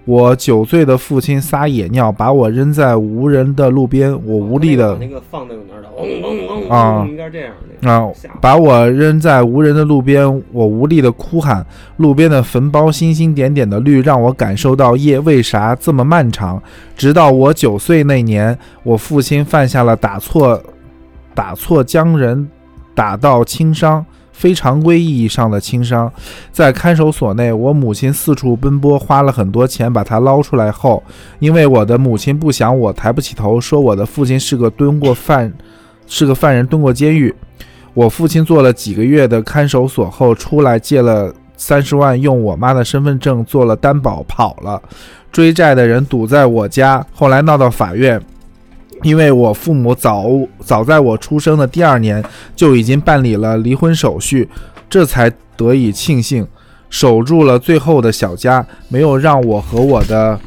[0.05, 7.89] 我九岁的父亲撒野尿，把我扔在无人的路边，我无力的那个放那个哪儿的，嗡嗡嗡啊应该这样的。
[7.89, 8.11] 啊，
[8.41, 11.65] 把我扔在无人的路边，我无力的哭喊。
[11.95, 16.61] 路边的坟包星星点点的绿，让我感受到夜为啥这么漫长。
[16.97, 20.61] 直到我九岁那年，我父亲犯下了打错，
[21.33, 22.49] 打错将人
[22.93, 24.05] 打到轻伤。
[24.33, 26.11] 非常规意义上的轻伤，
[26.51, 31.01] 在看守所内，我母亲四处奔波，花了很多钱把他捞出来后，
[31.39, 35.53] 因为我的母亲不想我抬不起头，说我的父亲是个蹲过犯，
[36.07, 37.33] 是个犯人，蹲过监狱。
[37.93, 44.81] 我父亲做了几个月的看守所后出来，借了三十万，用我妈的身份证做了担保跑了。
[45.31, 48.21] 追债的人堵在我家，后来闹到法院。
[49.03, 50.27] 因为我父母早
[50.59, 52.23] 早在我出生的第二年
[52.55, 54.49] 就已经办理了离婚手续，
[54.89, 56.47] 这才得以庆幸
[56.89, 60.39] 守住了最后的小家，没有让我和我的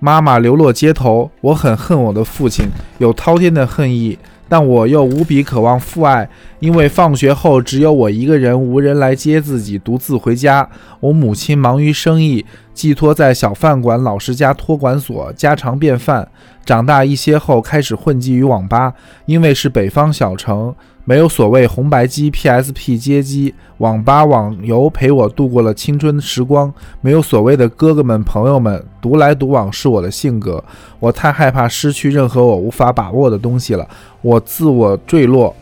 [0.00, 1.30] 妈妈流落街头。
[1.40, 2.66] 我很恨我的父亲，
[2.98, 4.18] 有滔天的恨意，
[4.54, 6.30] 但我又无比渴望父爱，
[6.60, 10.70] 因为放学后只有我一个人，无人来接自己，独自回家。
[11.00, 16.28] 我母亲忙于生意，寄托在小饭馆、老师家托管所，家常便饭。
[16.64, 18.94] 长大一些后，开始混迹于网吧，
[19.26, 20.72] 因为是北方小城，
[21.06, 26.72] 没有所谓红白机、PSP 街机，网吧网游陪我度过了青春时光。
[27.02, 30.64] 没有所谓的哥哥们、朋友们，独来独往是我的性格。
[30.98, 33.86] 我太害怕失去任何我无法把握的东西了，
[34.22, 35.54] 我自我坠落。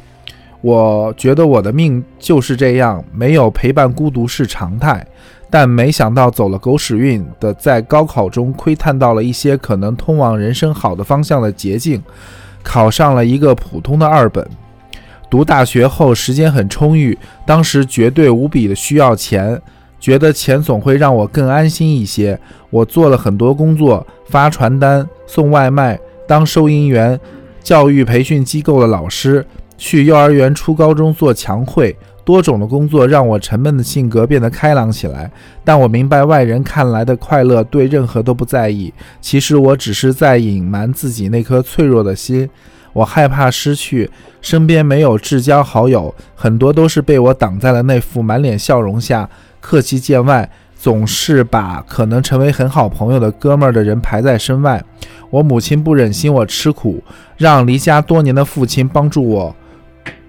[0.61, 5.05] 我觉得我的命就是这样，没有陪伴，孤独是常态。
[5.51, 12.01] 但没想到走了狗屎运的，在高考中窥探到了一些可能通往人生好的方向的捷径，
[12.63, 14.49] 考上了一个普通的二本。
[15.33, 17.17] 读大学后时间很充裕，
[17.47, 19.59] 当时绝对无比的需要钱，
[19.99, 22.39] 觉得钱总会让我更安心一些。
[22.69, 27.19] 我做了很多工作，发传单、送外卖、当收银员、
[27.63, 29.43] 教育培训机构的老师，
[29.79, 31.97] 去幼儿园、初高中做墙绘。
[32.27, 35.33] 多种的工作让我沉闷的性格变得开朗起来，
[35.65, 42.47] 但我明白外人看来的快乐对任何都不在意，其实我只是在隐瞒自己那颗脆弱的心。
[42.93, 49.29] 我害怕失去，身边没有至交好友，很多都是被我挡在了那副满脸笑容下，
[49.61, 54.85] 客气见外，总是把可能成为很好朋友的哥们儿的人排在身外。
[55.31, 57.03] 我母亲不忍心我吃苦，
[57.37, 59.57] 让离家多年的父亲帮助我。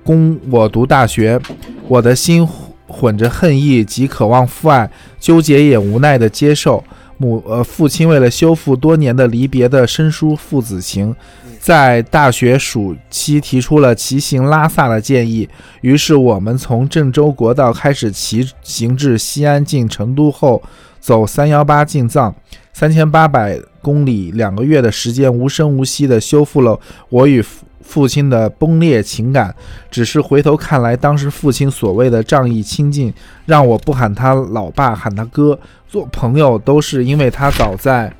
[0.03, 1.39] 供我读大学，
[1.88, 2.47] 我的心
[2.88, 4.89] 混着恨意及渴望父爱，
[5.20, 6.84] 纠结也无奈地接受。
[7.18, 11.16] 母呃，父亲为了修复多年的离别的生疏父子情，
[11.64, 15.47] 在大学暑期提出了骑行拉萨的建议。
[15.80, 20.61] 于是我们从郑州国道开始骑行至西安进成都后，
[20.99, 22.36] 走三幺八进藏，
[22.74, 27.66] 三千八百公里，两个月的时间，无声无息地修复了我与父。
[27.86, 29.53] 父亲的崩裂情感，
[29.91, 33.14] 只是回头看来，当时父亲所谓的仗义亲近，
[33.45, 35.59] 让我不喊他老爸，喊他哥。
[35.86, 38.11] 做朋友都是因为他早在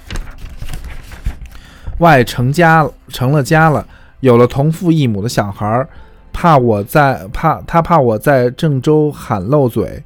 [2.00, 3.86] 外成家，成了家了，
[4.20, 5.88] 有了同父异母的小孩儿，
[6.32, 10.04] 怕我在怕他怕我在郑州喊漏嘴，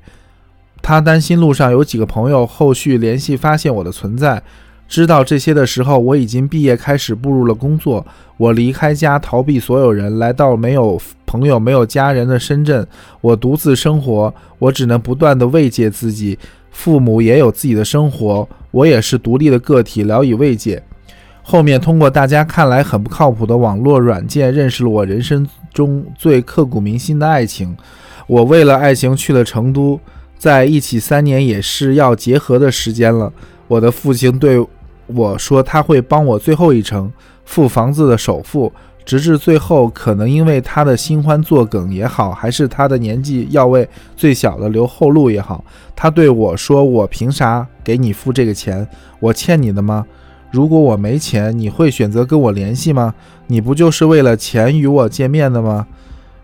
[0.82, 4.42] 他担心路上有几个朋友后续联系发现我的存在。
[4.90, 8.06] 知道这些的时候，我已经毕业，开始步入了工作。
[8.38, 12.88] 我离开家，逃避所有人，来到没有朋友、没有家人的深圳。
[13.20, 16.40] 我独自生活，我只能不断的慰藉自己。
[16.72, 20.82] 父母也有自己的生活，我也是独立的个体，聊以慰藉。
[21.50, 27.74] 后面通过大家看来很不靠谱的网络软件，认识了我人生中最刻骨铭心的爱情。
[28.28, 29.98] 我为了爱情去了成都，
[30.38, 33.32] 在一起三年，也是要结合的时间了。
[33.70, 34.62] 我的父亲对。
[35.06, 37.10] 我说他会帮我最后一程
[37.46, 38.70] 付房子的首付，
[39.06, 43.88] 直至最后，可能因为他的新欢作梗也好，还是他的年纪要为
[44.18, 45.64] 最小的留后路也好，
[45.96, 48.86] 他对我说：“我凭啥给你付这个钱？
[49.22, 50.06] 我欠你的吗？
[50.52, 53.14] 如果我没钱，你会选择跟我联系吗？
[53.48, 55.88] 你不就是为了钱与我见面的吗？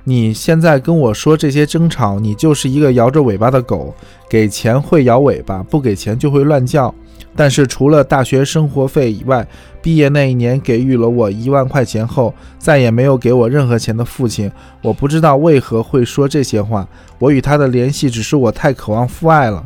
[0.06, 3.95] 你现在跟我说这些争吵，你就是一个摇着尾巴的狗，
[4.30, 6.93] 给钱会摇尾巴，不给钱就会乱叫。”
[7.36, 9.47] 但是除了大学生活费以外，
[9.82, 14.51] 毕业那一年给予了我一万块钱后，再也没有给我任何钱的父亲，
[14.84, 16.88] 我不知道为何会说这些话。
[17.18, 19.66] 我与他的联系只是我太渴望父爱了。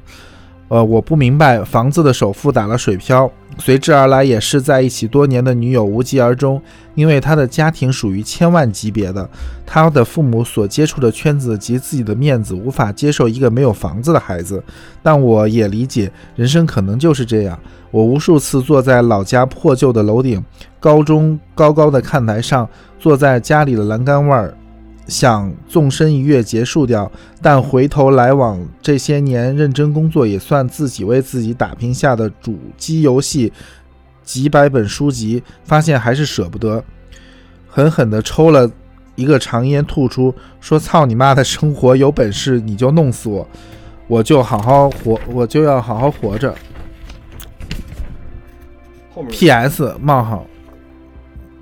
[0.69, 3.29] 呃，我不明白房子的首付打了水漂，
[3.59, 6.61] 随之而来也是在一起多年的女友无疾而终，
[6.95, 9.29] 因为他的家庭属于千万级别的，
[9.65, 14.63] 他的父母所接触的圈子及自己的面子无法接受一个没有房子的孩子，
[15.01, 17.59] 但我也理解人生可能就是这样。
[17.89, 20.43] 我无数次坐在老家破旧的楼顶，
[20.79, 22.67] 高中高高的看台上，
[22.99, 24.53] 坐在家里的栏杆外儿，
[25.07, 33.51] 想纵身一跃结束掉，但回头来往这些年认真工作，也算自己为自己打拼下的主机游戏
[34.23, 36.83] 几百本书籍，发现还是舍不得，
[37.67, 38.69] 狠狠地抽了
[39.15, 43.47] 一个长烟，吐出说：“操你妈的生活，有本事你就弄死我，
[44.07, 46.53] 我就好好活，我就要好好活着。
[49.31, 49.95] P.S.
[49.99, 50.45] 冒号，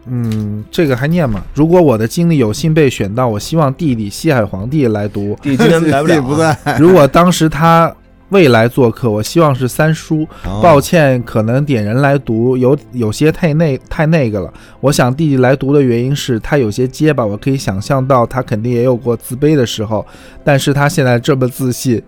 [0.08, 1.43] 嗯，这个还念吗？
[1.53, 5.38] 如果我的经历有幸被选到，我希望弟弟西海皇帝来读。
[5.41, 7.93] 弟弟今天来不了啊， 不在，如果当时他
[8.30, 10.28] 未来做客，我希望是三叔。
[10.43, 14.53] 哦抱歉，可能点人来读有有些太那太那个了。
[14.80, 20.06] 我想弟弟来读的原因是他有些结巴，我可以想象到他肯定也有过自卑的时候，
[20.43, 22.01] 但是他现在这么自信。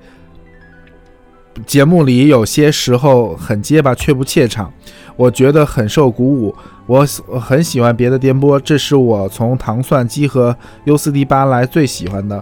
[1.65, 4.71] 节目里有些时候很结巴却不怯场，
[5.18, 6.55] 我觉得很受鼓舞。
[6.86, 7.05] 我
[7.41, 10.55] 很喜欢别的颠簸，这是我从糖蒜鸡和
[10.86, 12.41] U 四 D 八来最喜欢的。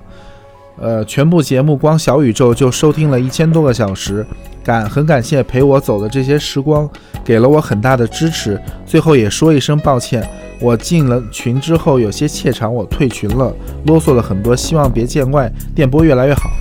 [0.78, 4.24] 呃，全部节目光小宇宙就收听了一千多个小时，
[4.62, 6.88] 感很感谢陪我走的这些时光，
[7.24, 8.62] 给了我很大的支持。
[8.86, 13.56] 最后也说一声抱歉，我进了群之后有些怯场，我退群了，
[13.86, 15.52] 啰嗦了很多，希望别见怪。
[15.74, 16.52] 电波越来越好。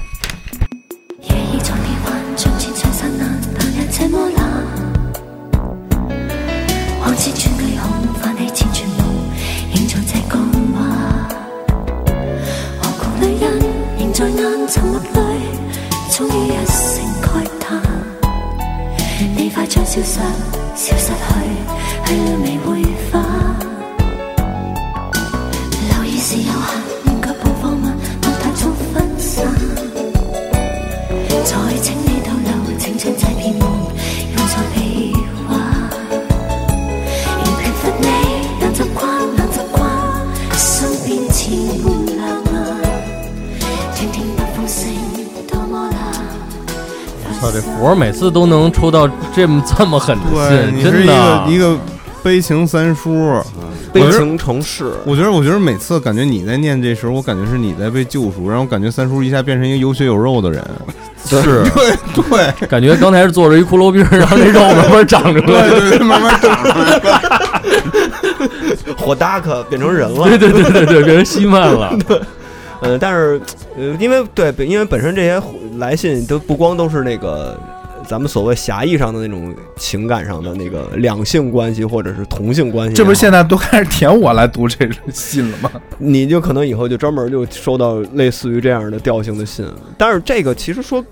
[47.85, 47.91] 冷。
[47.91, 51.77] 操，这佛儿每次都能抽到这么这么狠的对，信，真的个一个
[52.23, 53.43] 悲情三叔。
[53.93, 60.61] 悲情城市，我觉得，我觉得每次感觉你在念这时候，我感觉是你在被救赎，然后感觉三叔一下变成一个有血有肉的人。
[61.25, 65.69] 是对对感觉刚才是坐着一骷髅兵，然后那肉慢慢长出来。
[65.69, 67.01] 对对，慢慢长出来。
[68.99, 70.27] 火达克变成人了。
[70.37, 71.97] 对对对对对，变成西曼了。
[72.09, 72.21] 对
[72.81, 73.41] 呃，但是
[73.79, 75.41] 呃，因为对，因为本身这些
[75.79, 77.59] 来信都不光都是那个
[78.07, 85.71] 咱们所谓狭义上的那种情感上的那个两性关系或者是同性关系，这不是现在都开始舔我来读这种信了吗？
[85.99, 89.67] 你就可能以后就专门就收到类似于这样的调性的信。
[89.97, 91.03] 但是这个其实说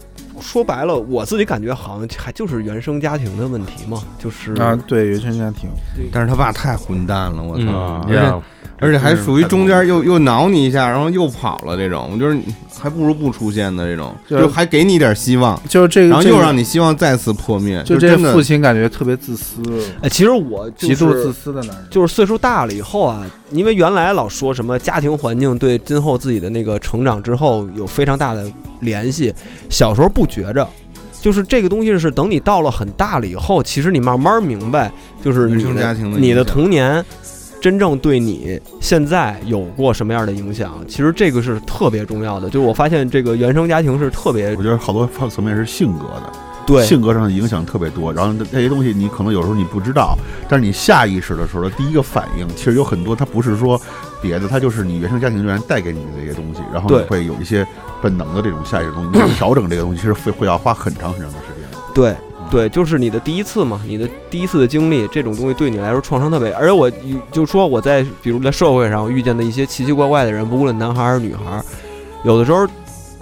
[0.40, 5.70] 说白了，我自己感觉好像还就是原生家庭的问题嘛，就是啊，对，原生家庭，
[6.12, 7.64] 但是他爸太混蛋了，我操！
[7.66, 8.42] 嗯，而且呀
[8.82, 12.36] 而且还属于中间又又挠你一下，然后又跑了这种，我觉得
[12.80, 19.62] 还不如不出现的这种，就就还给你点希望，就是这个，然后又让你希望再次破灭，就这真的父亲感觉特别自私，
[20.02, 21.86] 哎，其实我就是极度自私的男人。
[21.88, 28.44] 就是岁数大了以后啊，因为原来老说什么家庭环境对今后自己的那个成长之后有非常大的
[28.80, 29.32] 联系，
[29.70, 30.68] 小时候不觉着。
[31.20, 34.90] 就是这个东西是等你到了很大了以后，其实你慢慢明白，
[35.22, 37.04] 就是家庭的你的童年
[37.62, 42.50] 真正对你现在有过什么样的影响，其实这个是特别重要的。
[42.50, 46.32] 就是我发现这个原生家庭是特别我觉得好多方层面是性格的，
[46.66, 48.12] 对性格上的影响特别多。
[48.12, 53.80] 然后那些东西你可能有时候你不知道，但是你下意识的时候的第一个反应，其实有很多它不是说
[54.20, 57.64] 别的，它就是你原生家庭原来带给你的这些东西，然后你会有一些
[58.02, 61.78] 本能的这种下意识的东西，你要调整这个东西，其实会会要花很长很长的时间。
[61.94, 62.12] 对
[62.52, 66.52] 对，就是你的第一次嘛，你的第一次的经历，这种东西对你来说创伤特别。
[66.52, 66.90] 而且我
[67.32, 71.64] 就说我在比如在社会上遇见的一些奇奇怪怪的人，不论男孩儿还是女孩儿，
[72.24, 72.66] 有的时候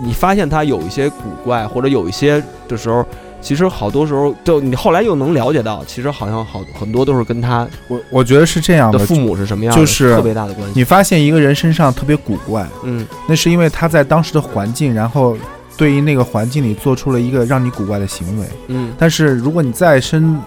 [0.02, 3.06] 你发现他有一些古怪，或者有一些的时候，
[3.40, 10.72] 其实好多时候就你后来又能了解到，其实好像好很多都是跟他我我觉得是这样的，的父母是什么样的，就是特别大的关系。
[10.74, 15.36] 你发现一个人身上特别古怪，嗯，那是因为他在当时的环境，然后
[15.80, 18.46] 对于那个环境里做出了一个让你古怪的行为。
[18.68, 20.38] 嗯但是如果你再深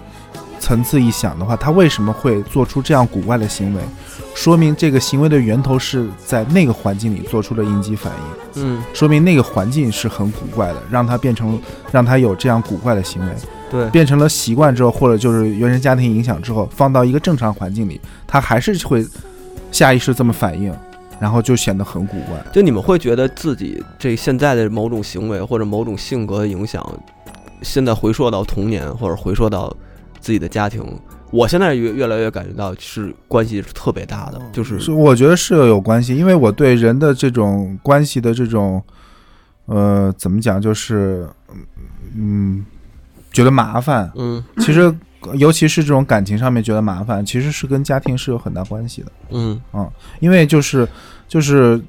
[0.60, 3.82] 层次一想的话，他为什么会做出这样古怪的行为？
[4.36, 11.60] 说明这个行为的源头是在那个环境里做出的应激反应，嗯，说明那个环境是很古怪的，让他变成
[11.92, 13.34] 让他有这样古怪的行为。
[13.72, 19.04] 对，变成了习惯之后，或者就是原生家庭影响之后，放到一个正常环境里，他还是会
[19.72, 20.72] 下意识这么反应，
[21.24, 22.45] 然后就显得很古怪。
[22.51, 26.86] 就你们会觉得自己这现在的某种行为或者某种性格的影响，
[27.61, 29.74] 现在回溯到童年或者回溯到
[30.19, 30.84] 自己的家庭，
[31.32, 38.84] 我现在越越来越感觉到是关系是特别大的，就是是我觉得是有关系，因为我对人的这种关系的这种，
[39.67, 41.26] 呃，怎么讲，就是
[42.17, 42.65] 嗯，
[43.32, 44.11] 觉得麻烦。
[44.15, 44.93] 嗯其实，
[45.36, 49.11] 尤其是这种感情上面觉得麻烦，其实是跟家庭是有很大关系的。
[49.30, 49.61] 嗯
[50.19, 50.88] 因为就是
[51.28, 51.80] 就是，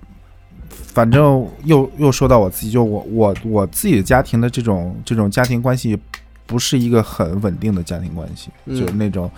[0.68, 5.98] 反正又又说到我自己，就我我我自己的家庭的这种这种家庭关系，
[6.46, 9.30] 不是一个很稳定的家庭关系，嗯就是那种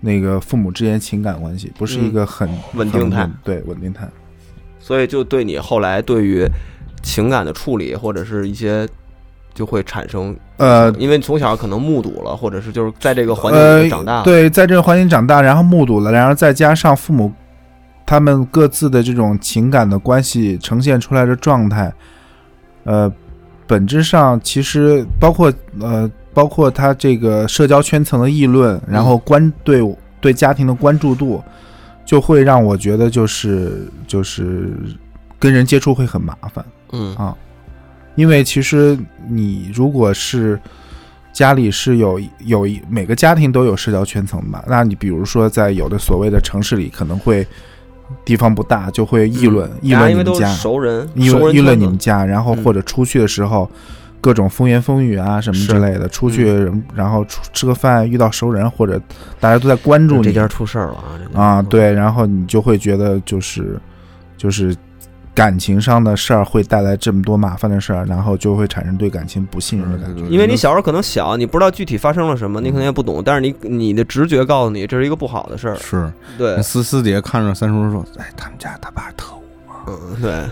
[0.00, 4.08] 那个父母之间情感关系，不是一个很、稳定态对稳定态。
[4.78, 6.46] 所以就对你后来对于
[7.02, 8.88] 情感的处理或者是一些
[9.54, 17.32] 就会产生呃因为从小可能目睹了，或者是就是在这个环境长大，，对，在这个环境长大，然后目睹了，然后再加上父母
[18.06, 21.92] 他们各自的这种情感的关系呈现出来的状态，
[22.84, 23.12] 呃，
[23.66, 29.80] 本质上其实包括呃，包括他这个社交圈层的议论，然后关对
[30.20, 31.42] 对家庭的关注度，
[32.04, 34.70] 就会让我觉得就是就是
[35.38, 36.64] 跟人接触会很麻烦。
[36.92, 37.14] 嗯。
[37.16, 37.36] 啊，
[38.14, 38.98] 因为其实
[39.28, 40.58] 你如果是
[41.32, 47.46] 家里是有有一每个家庭都有社交圈层嘛，那你比如说在有的所谓的城市里，可能会
[48.24, 53.70] 地方不大，就会议论、议论你们家，熟人，议论议论你们家，然后嗯或者出去的时候。
[54.22, 59.00] 各种风言风语啊，什么之类的，出去嗯然后出吃个饭遇到熟人，或者
[59.40, 61.02] 大家都在关注你这家出事儿了
[61.32, 61.42] 啊！
[61.42, 63.80] 啊，，对，然后你就会觉得就是
[64.36, 64.76] 就是
[65.40, 70.22] 感情上的事儿会带来这么多麻烦的事儿，然后就会产生对感情不信任的感觉。
[70.26, 76.12] 因为你小时候可能小，你不知道具体发生了什么，你可能也不懂，但是你你的直觉告诉你这是一个不好的事儿，是。
[76.36, 79.42] 对，私私底下看着三叔说，哎，他们家他爸特务，
[79.88, 80.44] 嗯，对，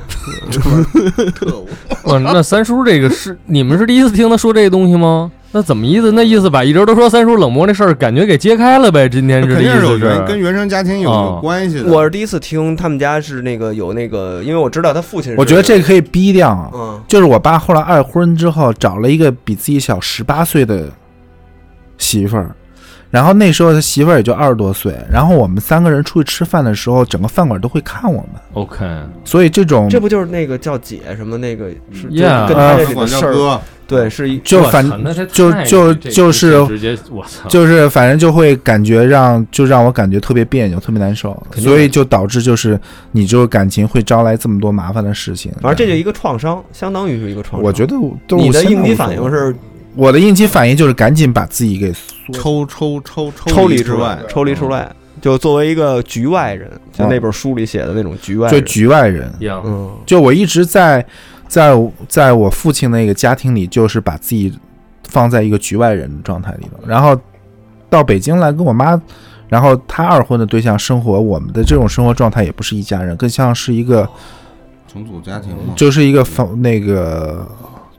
[2.11, 5.31] 哇， 那三叔这个是你们是第一次听他说这个东西吗？
[5.51, 6.13] 那怎么意思？
[6.13, 9.09] 那意思把一直都说三叔冷漠那事儿，感觉给揭开了呗？
[9.09, 11.91] 今天是这意肯定是有思原跟原生家庭有哦有关系的。
[11.91, 16.71] 我是第一次听他们家是那个有那个，因为我知道他父亲是，我觉得这个可以逼掉啊。
[16.75, 20.89] 嗯就是我爸后来二婚之后找了一个比自己小十八岁的
[21.97, 22.55] 媳妇儿，
[23.11, 28.85] 然后那时候他媳妇儿也就二十多岁，然后我们三个人出去吃饭的时候，整个饭馆都会看我们，OK，
[29.25, 31.71] 所以这种这不就是那个叫姐什么那个
[32.11, 34.85] Yeah 跟他这他管里的事儿，对，是一就反
[35.33, 42.79] 就就就是直接我操，就是反正就会感觉让就让我感觉特别别扭，特别难受，所以就导致就是
[43.13, 45.51] 你这个感情会招来这么多麻烦的事情。
[45.63, 47.63] 反正这就一个创伤，相当于是一个创伤。
[47.63, 49.57] 我觉得都你的应激反应是
[49.95, 51.91] 我的应激反应就是赶紧把自己给
[52.35, 59.33] 抽抽抽抽离离之出来，抽离出来，就作为一个局外人，就那本书里写的那种局外就，局外人。
[59.41, 61.05] 一样，嗯，就我一直在
[61.49, 61.75] 在
[62.09, 64.53] 在我父亲那个家庭里，就是把自己
[65.09, 67.19] 放在一个局外人的状态里头，然后
[67.89, 69.01] 到北京来跟我妈，
[69.49, 74.09] 然后他二婚的对象生活，我们的这种生活状态也不是一家人，更像是一个
[74.87, 75.73] 重组家庭嘛。
[75.75, 77.47] 就是一个房那个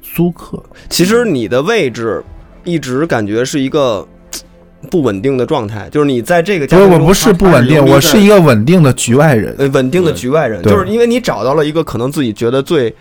[0.01, 0.61] 租客。
[0.87, 2.23] 其实你的位置
[2.63, 4.07] 一直感觉是一个
[4.89, 9.53] 不稳定的状态，就是你在这个家我不是不稳定，我是一个个稳定的局外人。
[9.57, 12.95] 呃稳定的局外人，就是因为你找到了一个可能自己觉得最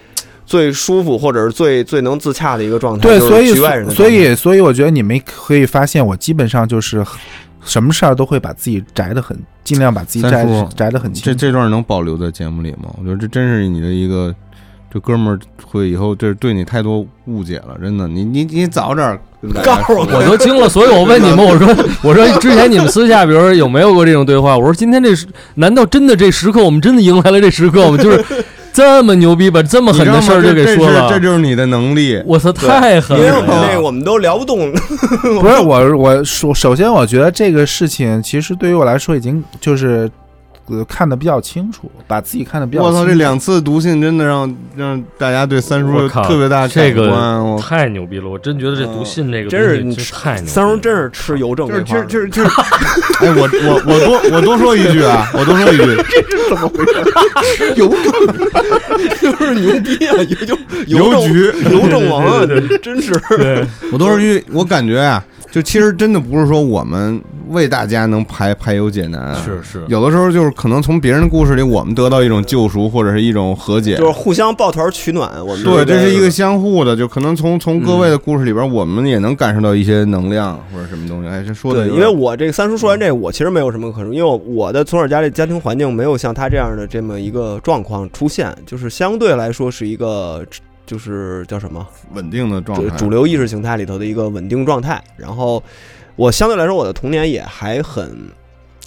[0.49, 3.55] 最舒服或者是最最能自洽的一个状态，对，就是所以
[3.95, 7.05] 所以所以我觉得你们可以发现，我基本上就是
[7.63, 11.35] 什么事儿都会把自己宅得很，尽量把自己摘三叔摘得很清这。
[11.35, 12.89] 这段能保留在节目里吗？
[12.99, 14.35] 我觉得这真是你的一个，
[14.91, 18.09] 这哥们儿会以后这对你太多误解了，真的。
[18.09, 19.21] 你你你早点
[19.63, 21.69] 告诉我我都惊了，所以我问你们，我说
[22.03, 24.57] 我说之前你们私下，比如说有没有过这种对话？
[24.57, 25.27] 我说今天这时，
[25.57, 27.85] 难道真的这时刻我们真的迎来了这时刻？
[27.85, 28.25] 我们就是
[28.79, 31.19] 这么牛逼，把这么狠的事儿就给说了这。
[31.19, 32.23] 就是你的能力。
[32.25, 33.67] 我操，太狠因为我们了！
[33.67, 34.71] 那个我们都聊不动，
[35.41, 40.09] 不是我，我首首先我觉得这个事情其实对于我来说已经就是
[40.71, 46.93] 呃看得比较清楚，把自己看得比较清楚我操，这两次读信真的让让大家对三叔特别大这。
[46.93, 47.09] 个
[47.43, 48.29] 我太牛逼了！
[48.29, 50.53] 我真觉得这读信这个真是太牛逼了。
[50.53, 52.61] 三叔真是吃邮政就是这块儿就是就是就是，
[53.25, 55.85] 哎，我我我多我多说一句啊，我多说一句，
[56.29, 57.75] 这是怎么回事？
[57.77, 58.13] 邮政
[59.21, 60.17] 就是牛逼啊，
[60.87, 62.47] 邮邮邮局邮政王啊，
[62.83, 75.31] 真是对我多说一句，我感觉啊，就其实真的不是说我们为大家能排排忧解难，是是，有的时候就是可能从别人的故事里，我们得到一种救赎或者是一种和解，就是互相抱团取暖。
[75.45, 81.29] 我们对，这是一个个相互的，就可能从从各位的故事里边，我们也能感受到一些能量或者什么东西。
[81.29, 90.45] 哎，这说的对，因为我这个三叔说完这，我其实没有什么可说，因为我我的从小家里家庭环境没有像他这样的这么一个状况出现，就是相对来说是一个
[90.89, 94.99] 就是叫什么稳定的状主态，主流意识形态里头的一个稳定状态。
[95.19, 95.63] 然后
[96.17, 98.11] 我相对来说我的童年也还很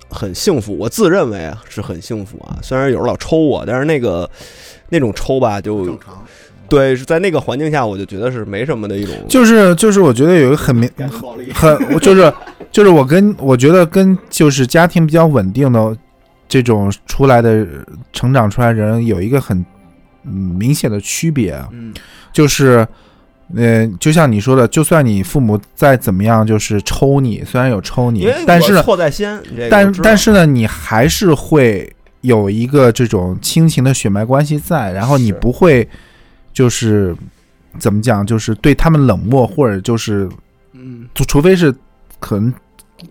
[0.09, 2.57] 很幸福，我自认为是很幸福啊。
[2.63, 4.27] 虽然有人老抽我，但是那个
[4.89, 6.25] 那种抽吧，就常。
[6.67, 9.13] 对是在那个环境下，我就觉得是没什么的一种。
[9.27, 10.89] 就是就是，我觉得有一个很明
[11.53, 12.33] 很，我就是
[12.71, 15.97] 就是我跟我觉得跟就是家庭比较稳定的
[16.47, 17.67] 这种出来的
[18.13, 19.65] 成长出来人有一个很嗯
[20.23, 21.93] 明显的区别啊，嗯
[22.31, 22.87] 就是。
[23.53, 35.85] 呃，就像你说的，就算你父母再怎么样，就是抽你，虽然有抽你，但是错在先，但但是呢，你还是会有一个这种亲情的血脉关系在，然后你不会
[36.53, 37.13] 就是
[37.77, 40.29] 怎么讲，就是对他们冷漠，或者就是
[40.71, 41.05] 嗯。
[41.13, 41.75] 除除非是
[42.21, 42.53] 可能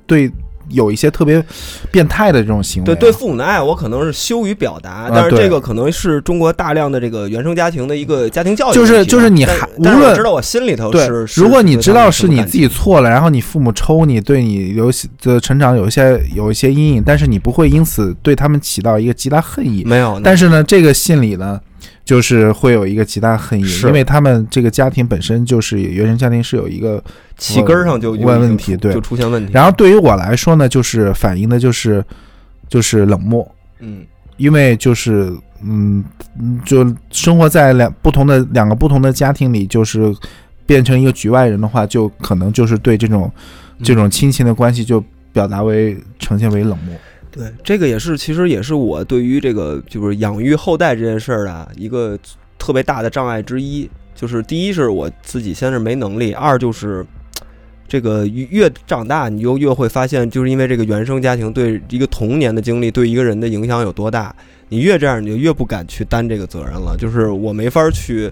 [0.07, 0.33] 对
[0.71, 1.45] 有一些特别
[1.91, 14.91] 变态的这种行为啊、对对父母的爱，我可能是羞于表达，但是这个可能是中国大量的这个原生家庭的一个家庭教育就是就是你但还无论知道我心里头对是，是如果你知道是你自己错了，然后你父母抽你，对你有
[15.23, 19.85] 的成长有一些有一些阴影，但是你不会因此对他们起到一个极大恨意。
[19.85, 21.61] 没有，但是呢，这个信里呢，
[22.11, 27.01] 就是会有一个极大恨意，因为他们这个家庭本身就是原生家庭是有一个，
[27.39, 29.53] 气根儿上就就问就问题对就出现问题。
[29.53, 32.05] 然后对于我来说呢，就是反映的就是
[32.69, 33.49] 就是冷漠，
[33.79, 34.05] 嗯，
[34.39, 35.33] 因为就是
[35.63, 36.03] 嗯，
[36.41, 40.13] 嗯就生活在两不同的两个不同的家庭里，就是
[40.67, 43.31] 变成一个局外人的话，就可能就是对这种
[43.85, 45.01] 这种亲情的关系就
[45.33, 46.97] 表达为呈现为冷漠。
[47.31, 52.19] 对，这个也是，其实也是我对于这个就是养育后代这件事儿的一个
[52.59, 53.89] 特别大的障碍之一。
[54.13, 57.07] 就是第一是我自己先是没能力，二就是
[57.89, 64.35] 这个越长大，你就越会发现，就是因为这个原生家庭对一个童年的经历对一个人的影响有多大，
[64.69, 66.95] 你越这样，你就越不敢去担这个责任了。
[66.99, 68.31] 就是我没法去，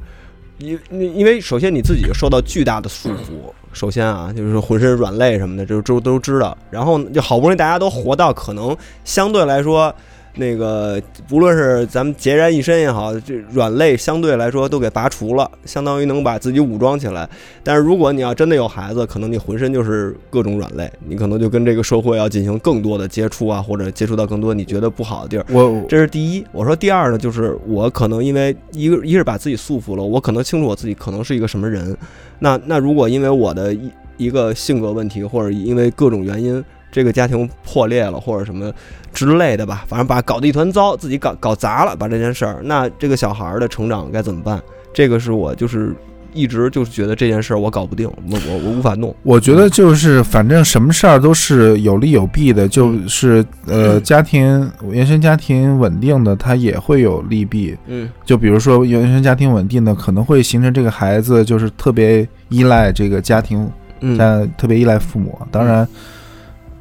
[0.58, 6.56] 因因因为首先你自己受到巨大的束缚，首先啊，就是浑身软肋什么的，就都都知道。
[6.70, 9.94] 然后就好不容易大家都活到可能相对来说。
[10.38, 17.28] 那个，无论是咱们孑然一身也好，这软肋相对来说都给拔除了，相当于能把自己武装起来。
[17.64, 25.44] 但是如果你要真的有孩子，可能你浑身就是各种软肋，你可能就跟这个社会要进行更多的接触啊，或者接触到更多你觉得不好的地儿。
[25.50, 26.46] 我这是第一。
[26.52, 31.96] 我说第二呢，就是我可能因为一个一是把自己束缚了，我可能清楚我自己可能是一个什么人。
[32.38, 38.72] 那那如果因为我的一一个性格问题，或者因为各种原因，这个家庭破裂了，或者什么
[39.12, 44.60] 之类的吧，反正把搞得一团糟，自己搞搞砸了，把这件事儿，那这个小孩儿的成长该怎么办？
[44.92, 45.94] 这个是我就是
[46.34, 49.14] 一直就是觉得这件事儿我搞不定，我我我无法弄。
[49.22, 57.76] 我觉得就是，反正什么事儿都是有利有弊的，就是呃，家庭原生家庭稳定的，它也会有利弊。
[57.86, 63.68] 嗯就比如说原生家庭稳定的，可能会形成这个孩子就是特别依赖这个家庭，
[64.00, 65.38] 嗯家特别依赖父母。
[65.50, 65.86] 当然，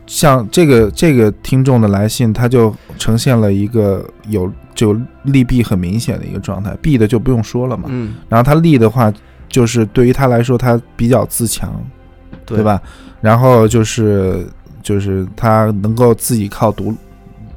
[0.08, 7.84] 像这个这个听众的来信，他就呈现了一个有就利弊很明显的一个状态，弊的就不用说了嘛。
[7.90, 9.14] 嗯，然后他利的话，
[9.50, 11.72] 就是对于他来说，他比较自强，
[12.46, 12.64] 对？
[12.64, 12.82] 吧？
[13.20, 14.48] 然后就是
[14.82, 16.96] 就是他能够自己靠独，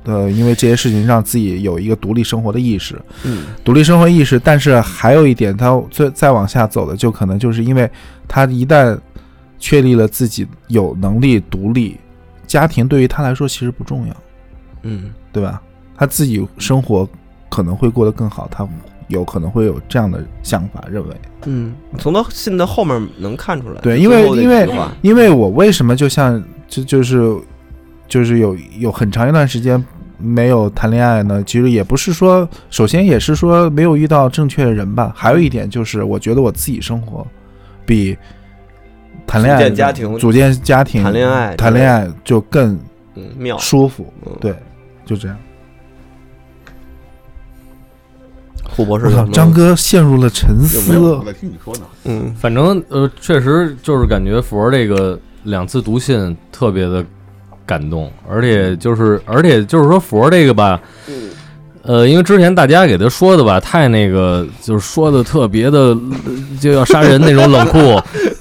[0.05, 4.41] 呃，因为这些事情让自己有一个独立生活的意识，嗯独立生活意识。
[4.41, 7.89] 但是还有一点，他再再往下走的，就可能就是因为
[8.27, 8.99] 他一旦
[9.59, 11.97] 确立了自己有能力独立，
[12.51, 14.17] 家庭对于他来说其实不重要，
[14.83, 15.63] 嗯对吧？
[15.97, 17.09] 他自己生活
[17.49, 18.69] 可能会过得更好，他
[19.07, 21.15] 有可能会有这样的想法，认为。
[21.45, 23.81] 嗯，从他信的后面能看出来。
[23.83, 24.69] 对因为因为
[25.03, 27.39] 因为我为什么就像就就是
[28.09, 29.81] 就是有有很长一段时间
[30.19, 31.41] 没有谈恋爱呢？
[31.47, 35.13] 其实也不是说，首先也是说没有遇到正确的人吧。
[35.15, 37.25] 还有一点就是，我觉得我自己生活
[37.87, 38.19] 比
[39.27, 42.79] 谈恋爱组建家庭组建家庭、谈恋爱谈恋爱就更
[43.15, 43.57] 嗯妙。
[43.59, 44.13] 舒服。
[44.27, 44.55] 嗯对，
[45.05, 45.37] 就这样。
[48.73, 50.97] 胡博士张哥陷入了沉思？
[50.97, 51.83] 我在听你说呢。
[52.05, 57.05] 嗯反正呃，确实就是感觉佛这个两次读信特别的
[57.67, 60.81] 感动，而且就是而且就是说佛这个吧，
[61.83, 66.01] 呃，因为之前大家给他说的吧，太那个，就是说的特别的，呃
[66.61, 67.79] 就要杀人那种冷酷，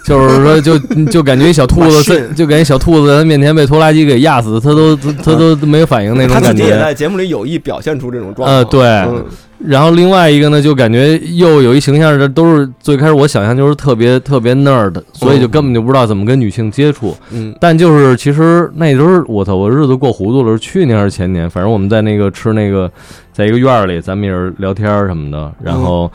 [0.04, 6.80] 就是说就就感觉小兔子在，就感觉小兔子在他面前被拖拉机给压死，他都他他都没有反应那种感觉他自己也觉。
[6.80, 8.56] 在节目里有意表现出这种状态。
[8.56, 9.26] 呃，对，嗯
[9.60, 17.16] 然后另外一个呢，就感觉又有一形象，这都是最开始我想象就是特别特别 nerd，所以就根本就不知道怎么跟女性接触。
[17.32, 21.50] 嗯但就是其实那时候我操，我日子过糊涂了，是去年还是前年？
[21.50, 22.90] 反正我们在那个吃那个，
[23.34, 25.52] 在一个院儿里，咱们也是聊天儿什么的。
[25.62, 26.10] 然后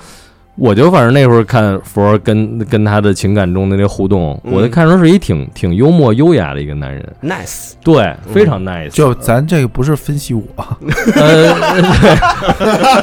[0.57, 8.90] 我就反正那会儿看佛儿跟跟他的情感中的那互动，嗯我就看出是一挺挺幽默优雅的一个男人，，nice，对，非常 nice。
[8.90, 10.42] 就咱这个不是分析我，
[11.16, 11.55] 呃，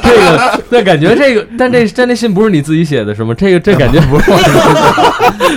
[0.02, 3.34] 这个，那，感觉这个，但这但这信不是你自己写的，是吗？
[3.34, 4.62] 这个这感觉 不是我写的。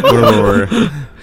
[0.01, 0.67] 不是不是不是，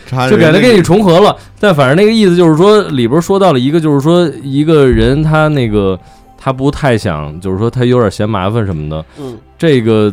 [0.09, 1.37] 他就感觉跟你重合了。
[1.61, 5.99] 但反正那个意思就是说，里边说到了一个，就是说一个人他那个
[6.39, 9.05] 他不太想，就是说他有点嫌麻烦什么的。
[9.21, 10.13] 嗯，这个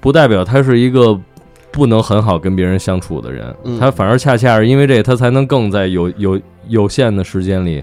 [0.00, 1.18] 不代表他是一个
[1.70, 7.82] 不能很好跟别人相处的人，嗯他反而恰恰是因为这，他才能更在有有有限的时间里。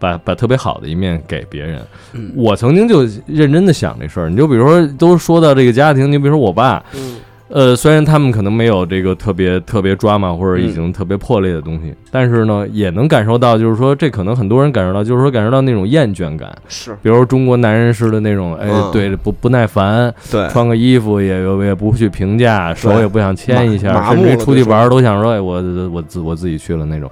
[0.00, 1.78] 把把特别好的一面给别人，
[2.14, 4.30] 嗯我曾经就认真的想这事儿。
[4.30, 7.16] 你就比如说，都说到这个家庭，你比如说我爸，嗯
[7.52, 27.10] 呃，虽然他们可能没有这个特别特别抓马或者已经特别破裂的东西，但是呢，也能感受到，就是说这可能很多人感受到，就是说感受到那种厌倦感，是比如中国男人式的那种，哎，嗯对，不不耐烦，对，穿个衣服也也不去评价，手也不想牵一下，甚至出去玩都想说，哎，我我自我自己去了那种。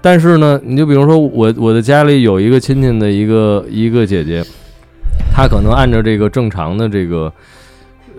[0.00, 4.42] 但是呢，你就比如说我我的家里有一个亲戚的一个一个姐姐，
[5.34, 7.32] 她可能按照这个正常的这个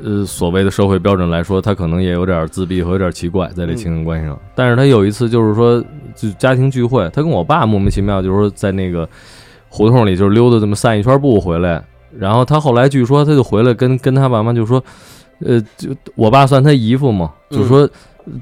[0.04, 4.40] 呃所谓的社会标准来说，他可能也有点自闭和有点奇怪在这嗯情感关系上。
[4.54, 5.84] 但是他有一次就是说
[6.16, 9.08] 就家庭聚会，他跟我爸莫名其妙就是说在那个
[9.70, 11.84] 胡同里就是溜达这么散一圈步回来，
[12.18, 14.84] 然后他后来据说他就回来跟跟他爸妈就说，
[15.40, 17.90] 呃，就我爸算他姨父嘛，嗯就说。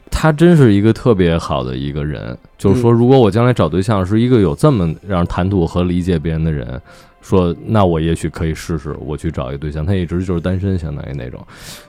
[0.09, 6.81] 他真是一个特别好的一个人，就是嗯说，如果我将来找对象是一个有这么让人谈吐和理解别人的人，
[7.23, 9.83] 说那我也许可以试试，我去找一个对象。
[9.85, 11.39] 他一直就是单身，相当于那种。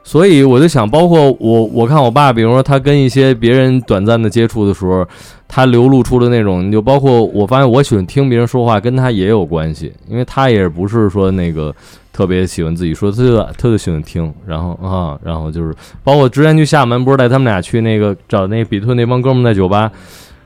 [0.04, 5.04] 所以我就想，包括我，我看我爸，比如说他跟一些别人短暂的接触的时候，
[5.48, 11.74] 他流露出的那种，就包括我发现我喜欢听别人说话，跟他也有关系，因为他也不是说那个
[12.12, 15.74] 特别喜欢自己说，他就他就喜欢听，然后啊，然后就是
[16.04, 19.90] 包括之前去厦门，不是带他们俩去那个找那比特那帮哥们在酒吧。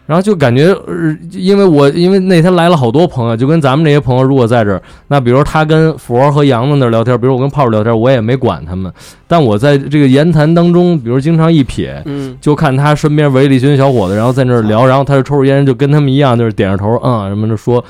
[0.09, 8.91] 然后就感觉，呃，因为我因为那天来了好多朋友，就跟咱们这些朋友如果在这儿，那比如他跟佛儿和杨子那儿聊天，比如我跟炮儿聊天，我也没管他们，
[9.27, 17.85] 但我在这个言谈当中，比如经常一瞥，嗯就看他身边围了一群小伙子，然后在那儿聊，然后他就抽着烟，就跟他们一样，就是点着头，嗯，什么的说。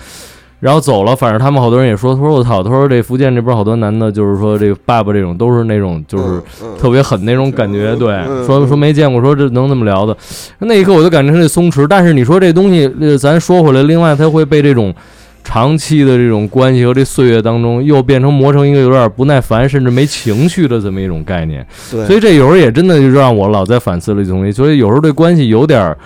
[0.61, 10.17] 然后走了，反正他们好多人也说，他说我操，他说这福建这边好多男的，就是说这个爸爸这种都是那种就是嗯特别狠那种感觉，对，嗯说说没见过，说这能这么聊的，
[10.59, 11.87] 那一刻我就感觉他这松弛。
[11.87, 14.93] 但是你说这东西，呃，咱说回来，另外他会被这种
[15.45, 21.65] 长期的这种关系和这岁月当中，又变成磨成一个有点不耐烦，甚至没情绪的这么一种概念。
[21.79, 25.97] 所以这有时候也真的就让我老在反思这东西，所以有时候对关系有点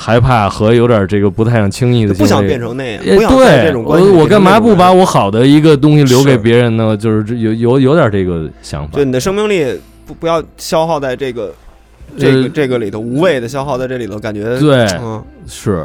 [0.00, 6.96] 害怕和有点这个不太想轻易的不想变成那样，对这种关系我我干嘛不把我好的一个东西留给别人呢？
[6.96, 9.00] 就是有有有点这个想法那种？
[9.00, 9.04] 就。
[9.04, 9.66] 你的生命力
[10.06, 11.52] 不不要消耗在这个
[12.16, 15.84] 这个这个里头，无谓的消耗在这里头，感觉对嗯，是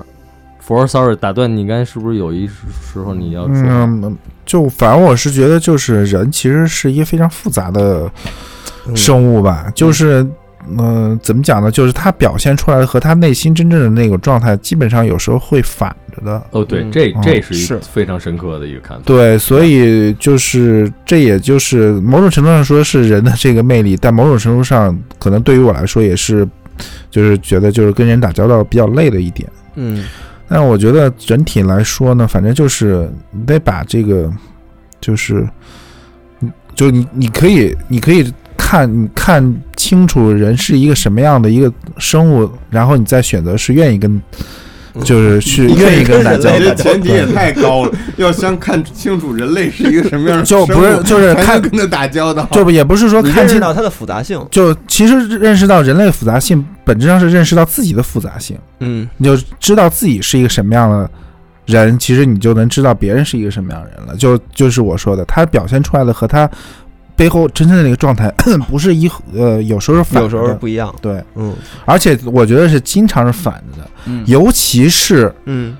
[0.63, 3.63] ，for sorry，打断你，刚才是不是有一时候你要说？
[3.65, 8.07] 嗯，就反正我是觉得，就是人其实是一个非常复杂的
[8.85, 10.23] 嗯生物吧，就是。
[10.77, 11.69] 嗯、怎么讲呢？
[11.69, 16.41] 就是他表现出来的和他内心真正的那个状态，基本上有时候会反着的。
[16.51, 19.03] 哦，对，嗯嗯这这是一是个非常深刻的一个看法。
[19.05, 26.47] 对，所以就是这也就是某种程度上说是人的这个魅力，但某种程度上可能对于我来说也是，
[27.09, 29.49] 就是觉得就是跟人打交道比较累的一点。
[29.75, 30.05] 嗯
[30.45, 34.31] 但我觉得整体来说呢，反正就是你得把这个，
[35.01, 35.47] 就是，
[36.37, 38.31] 你就你你可以你可以
[38.73, 44.19] 看你看清楚人是一个什么样的一个生物，然后你再选择是愿意跟，
[45.03, 46.83] 就是去 愿意跟他交你流这。
[46.83, 52.47] 前提也太高了，要先看清楚人类是一个什么样的 就，不是就是看跟他打交道。
[52.51, 58.57] 就也不是说看清，认识到它的复杂性，就其实认识到人类复杂性，本质上是认识到自己的复杂性。
[58.79, 61.07] 嗯你就知道自己是一个什么样的
[61.67, 64.15] 人，其实你就能知道别人是一个什么样的人了。
[64.17, 66.49] 就就是我说的，他表现出来的和他
[67.15, 68.31] 背后真正的那个状态
[68.69, 71.53] 不是一呃，有时候是反有时候不一样，对，嗯
[71.85, 75.77] 而且我觉得是经常是反着的，嗯尤其是嗯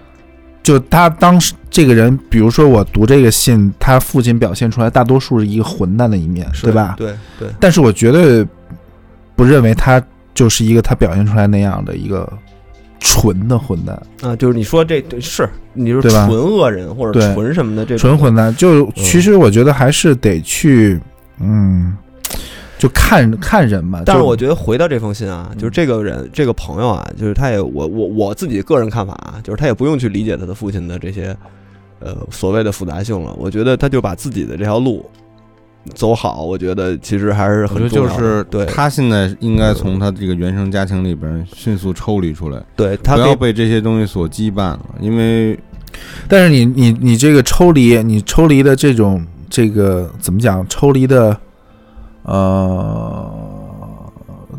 [0.61, 6.95] 就他当时这个人，比如说我读这个信，他父亲表现出来大多数是一个混蛋的一面，对吧？
[6.97, 8.47] 对对，但是我绝对
[9.35, 10.01] 不认为他
[10.33, 12.31] 就是一个他表现出来那样的一个
[12.99, 18.55] 纯的混蛋，啊，就是你说这对是，你说对吧纯恶人或者对纯什么的这种纯混蛋。
[18.55, 21.01] 就其实我觉得还是得去，嗯，
[22.77, 24.03] 就看看人吧。
[24.05, 31.35] 但是我觉得回到这封信啊，就是这个人这个朋友啊，就是他也我我我自己个人看法啊，就是他也不用去理解他的父亲的这些
[31.99, 33.33] 呃所谓的复杂性了。
[33.37, 35.09] 我觉得他就把自己的这条路
[35.93, 45.57] 走好，我觉得其实还是很重要的就是对他现在应该从他这个原生家庭里边迅速抽离出来，对他不要被这些东西所羁绊了，因为
[46.27, 50.67] 但是你你你这个抽离，你抽离的这种这个怎么讲？
[50.67, 51.39] 抽离的，
[52.23, 53.31] 呃，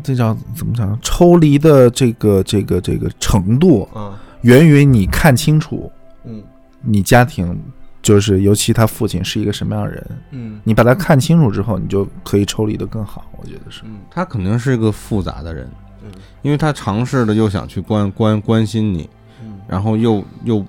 [0.01, 0.97] 这叫怎么讲？
[1.01, 5.91] 抽离的这个这个这个程度，啊源于你看清楚
[6.23, 6.41] 嗯
[6.81, 7.61] 你家庭，
[8.01, 10.07] 就是尤其他父亲是一个什么样的人。
[10.31, 13.25] 嗯你把他看清楚之后，你就可以抽离的更好。
[13.35, 15.69] 我觉得是，嗯他肯定是个复杂的人，
[16.05, 19.09] 嗯因为他尝试的又想去关关关心你，
[19.43, 19.59] 嗯。
[19.67, 20.65] 然后又又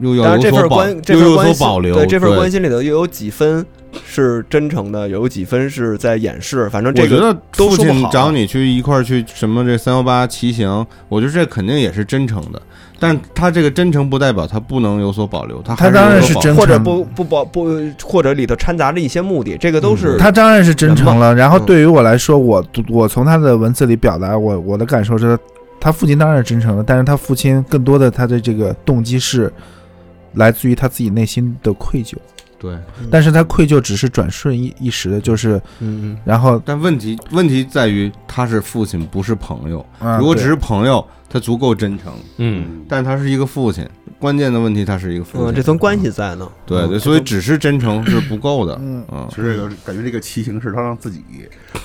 [0.00, 3.64] 又当然，这要有所保，份关这又有份关心所保留，对这份对关心里头又有几分
[4.06, 6.68] 是真诚的，有几分是在掩饰。
[6.68, 12.60] 反正这个我觉得父亲找你去一块儿去什么这三幺八骑行，我觉得这肯定也是真诚的，
[13.00, 17.66] 但他这个真诚不代表他不能有所保留，他还他当然是真诚或者不不保不，
[18.04, 21.34] 或者里头掺杂着一些目的，这个都是嗯他当然是真诚了。
[21.34, 25.36] 然后嗯对于我来说，我我从他的文字里表达我我的感受是，
[25.80, 29.52] 他父亲当然是真诚的，但是他父亲更多的他的这个动机是
[30.34, 32.14] 来自于他自己内心的愧疚，
[32.58, 32.76] 对。
[33.10, 36.18] 但是他愧疚只是转瞬一一时的，就是嗯嗯。
[36.24, 39.84] 然后但问题问题在于他是父亲，不是朋友。
[39.98, 43.86] 啊如果只是朋友，他足够真诚，嗯，但他是一个父亲，
[44.18, 45.46] 关键的问题他是一个父亲。
[45.46, 46.46] 嗯，这层关系在呢。
[46.46, 48.78] 嗯对对，所以只是真诚是不够的。
[48.82, 51.22] 嗯嗯，其实这个感觉这个骑行是他让自己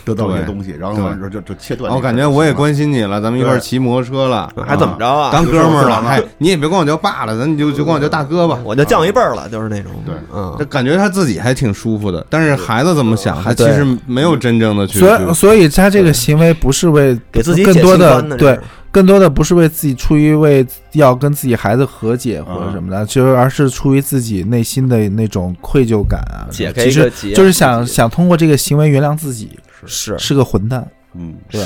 [0.04, 1.94] 得到一些东西，然后对完了之后就就切断。
[1.94, 5.32] 我感觉我也关心你了，咱们一块儿骑摩托车了，还怎么着啊？
[5.32, 5.96] 当哥们儿了？
[5.96, 8.60] 是吧哎，你也别管我叫爸了，咱你就就管我叫大哥吧。
[8.66, 9.92] 我就降一辈儿了，就是那种。
[10.06, 15.00] 对嗯这，感觉他自己还挺舒服的，但是孩子怎么想，他其实没有真正的去。
[15.00, 18.60] 所以所以他这个行为不是为给自己更多的对
[18.94, 26.46] 更多的不是为自己出于为要跟自己孩子和解或者什么的，就是而是出于自己内心的那种愧疚感啊。
[26.52, 29.50] 解开其实一个结，就是想想通过这个行为原谅自己，
[29.88, 30.16] 是。
[30.20, 31.60] 是个混蛋，嗯，对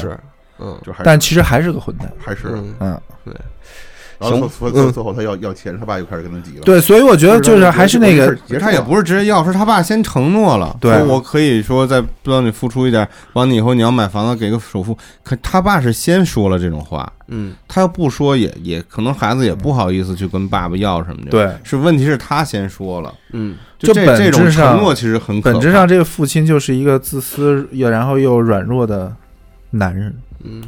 [0.59, 2.09] 嗯但其实还是个混蛋。
[2.17, 2.47] 还是，
[2.79, 3.35] 嗯，嗯，
[4.19, 6.63] 然后行最后他要要钱，他爸又开始跟他急了。
[6.63, 14.97] 对，所以我觉得就是还是那个结束了他也不是直接要，是他爸先承诺了，对说我可以说再帮你付出一点，完了以后你要买房子给个首付。
[15.23, 21.49] 可他爸是先说了这种话，嗯，他要不说也也可能孩子也不好意思去跟爸爸要什么的。，对。
[21.63, 29.13] 是问题是他先说了，嗯，就本这这种质上承诺其实很本质上，这个父亲就是一个自私又然后又软弱的
[29.71, 30.15] 男人。
[30.43, 30.63] 嗯，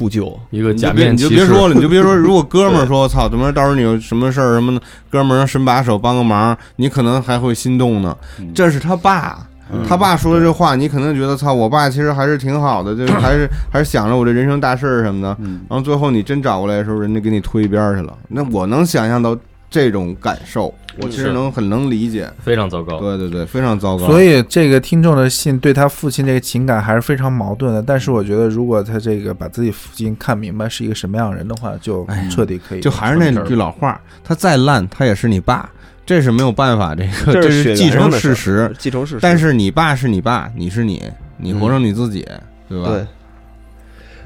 [0.00, 4.80] 秃鹫，一个假面你就别说了，你就别说， 如果哥们儿说，操，怎么到时候你有什么事儿什么的，
[5.10, 8.16] 哥们儿伸把手帮个忙，你可能还会心动呢。
[8.38, 15.36] 嗯这是他爸，嗯他爸说的这话，你可能觉得操，我爸其实还是挺好的，就是还是还是想着我这人生大事儿什么的。
[15.40, 18.16] 嗯，然后最后你真找过来的时候，人家给你推一边儿去了。
[18.28, 19.36] 那我能想象到
[19.68, 20.72] 这种感受，
[21.02, 22.30] 我其实能很能理解。
[22.42, 22.98] 非常糟糕。
[22.98, 24.06] 对对对，非常糟糕。
[24.06, 27.82] 所以这个听众的信对他父亲这个情感还是非常矛盾的。
[27.82, 35.70] 但是我觉得，如果他这个把自己父亲看明白是一个什么样的人的话，就彻底可以就还是那句老话，他再烂，他也是你爸，
[36.04, 38.72] 这是没有办法，这个 这是是继承事实。
[38.78, 39.18] 继承事实。
[39.20, 41.02] 但是你爸是你爸，你是你，
[41.38, 42.26] 你活成你自己，
[42.68, 42.88] 对吧？
[42.88, 43.06] 对，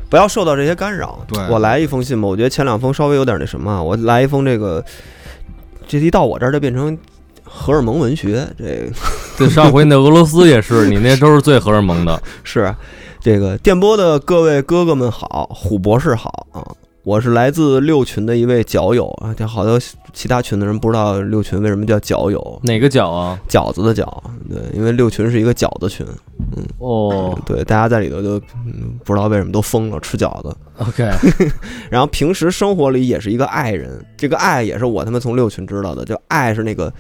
[0.09, 1.25] 不要受到这些干扰。
[1.27, 4.85] 对我来一封信吧，我觉得前两封稍微有点那什么啊，我来一封这个，
[5.87, 6.97] 这一到我这儿就变成
[7.43, 8.93] 荷尔蒙文学，这个
[9.39, 12.23] 对，上回那俄罗斯也是，你那都是最荷尔蒙的。
[12.45, 12.75] 是
[13.21, 16.63] 这个电波的各位哥哥们好，虎博士好啊。
[17.05, 19.79] 我是来自六群的一位脚友啊，就好多
[20.15, 23.39] 其他群的人不知道六群为什么叫脚友，哪个角啊？
[23.47, 24.11] 饺子的饺，
[24.49, 26.07] 对，因为六群是一个饺子群，
[26.57, 26.65] 嗯。
[26.79, 27.39] 哦。
[27.45, 30.57] 对，大家在里头就、嗯、不知道为什么都疯了，吃饺子。
[30.79, 31.07] ，OK，
[31.91, 36.91] 然后平时生活里也是一个爱人，这个爱也是我他妈从六群知道的，就爱是那个，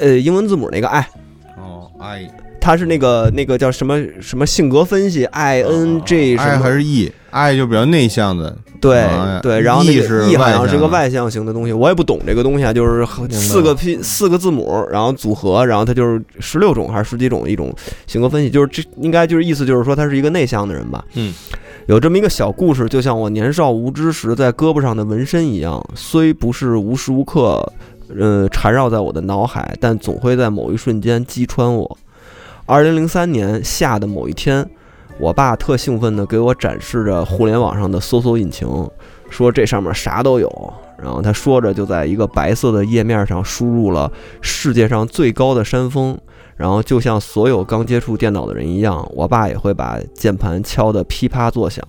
[0.00, 1.08] 呃，英文字母那个爱，
[1.56, 2.28] 哦，爱
[2.64, 6.62] 它是那个那个叫什么什么性格分析，I N G 什么。
[6.62, 17.70] 还，是 E，I 就比较内向的，对啊对，然后那 E 个是 E 好像是个外向型的东西，我也不懂这个东西啊，就是四个拼四个字母，然后组合，然后它就是十六种还是十几种一种
[18.06, 21.34] 性格分析，就是这应该就是意思就是说他是一个内向的人吧，嗯。
[21.86, 27.62] 有这么一个小故事，就像我年少无知时在胳膊上的纹身一样，虽不是无时无刻，
[28.18, 31.98] 呃，缠绕在我的脑海，但总会在某一瞬间击穿我。
[32.66, 34.66] 二零零三年夏的某一天，
[35.18, 38.66] 我爸特兴奋地给我展示着互联网上的搜索引擎，
[39.28, 40.74] 说这上面啥都有。
[40.96, 44.10] 然后他说着，就在一个白色的页面上输入了
[44.40, 46.18] 世界上最高的山峰。
[46.56, 51.84] 然后就像所有刚接触电脑的人一样，我爸也会把键盘敲得噼啪作响。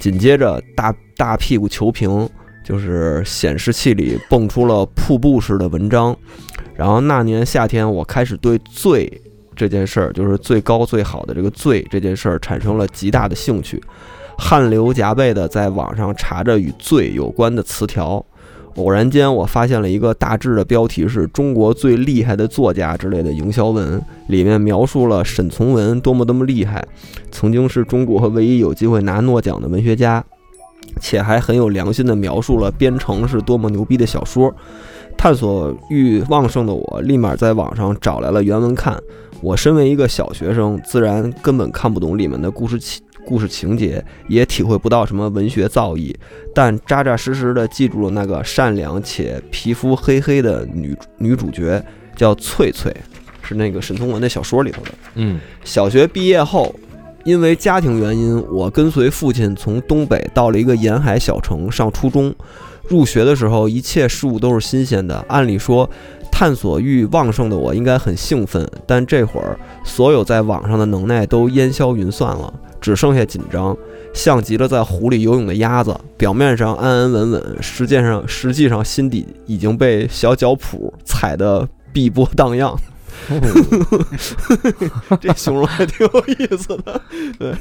[0.00, 2.28] 紧接着，大大屁股球屏
[2.62, 6.14] 就是显示器里蹦出了瀑布式的文章。
[6.74, 9.22] 然后那年夏天，我开始对最
[9.56, 13.82] 这件事儿，就是最高最好的这个最这件事儿，产生了极大的兴趣，
[14.36, 18.24] 汗流浃背的在网上查着与最有关的词条。
[18.76, 26.84] 偶然间，我发现了一个大致的标题是中国最厉害的作家之类的营销文，里面描述了沈从文多么多么厉害，
[27.30, 30.24] 曾经是中国唯一有机会拿诺奖的文学家，
[31.00, 34.52] 且还很有良心的描述了《编程》是多么牛逼的小说。
[35.16, 39.00] 探索欲旺盛的我，立马在网上找来了原文看。
[39.40, 46.14] 我身为一个小学生，自然根本看不懂里面的故事情故事情节，也体会不到什么文学造诣，
[46.54, 51.82] 但扎扎实实的记住了那个善良且皮肤黑黑的女女主角，
[52.16, 52.94] 叫翠翠，
[53.42, 54.90] 是那个沈从文的小说里头的。
[55.14, 56.74] 嗯小学毕业后，
[57.24, 62.34] 因为家庭原因，我跟随父亲从东北到了一个沿海小城上初中。
[62.86, 65.24] 入学的时候，一切事物都是新鲜的。
[65.26, 65.88] 按理说，
[66.36, 73.74] 探索欲旺盛的我应该很兴奋，但这会儿所有在网上的能耐都烟消云散了，只剩下紧张，
[74.12, 82.76] 像极了在湖里游泳的鸭子，表面上安安稳稳，实际上实际上心底已经被小脚蹼踩得碧波荡漾。
[85.20, 87.00] 这形容还挺有意思的，
[87.38, 87.54] 对，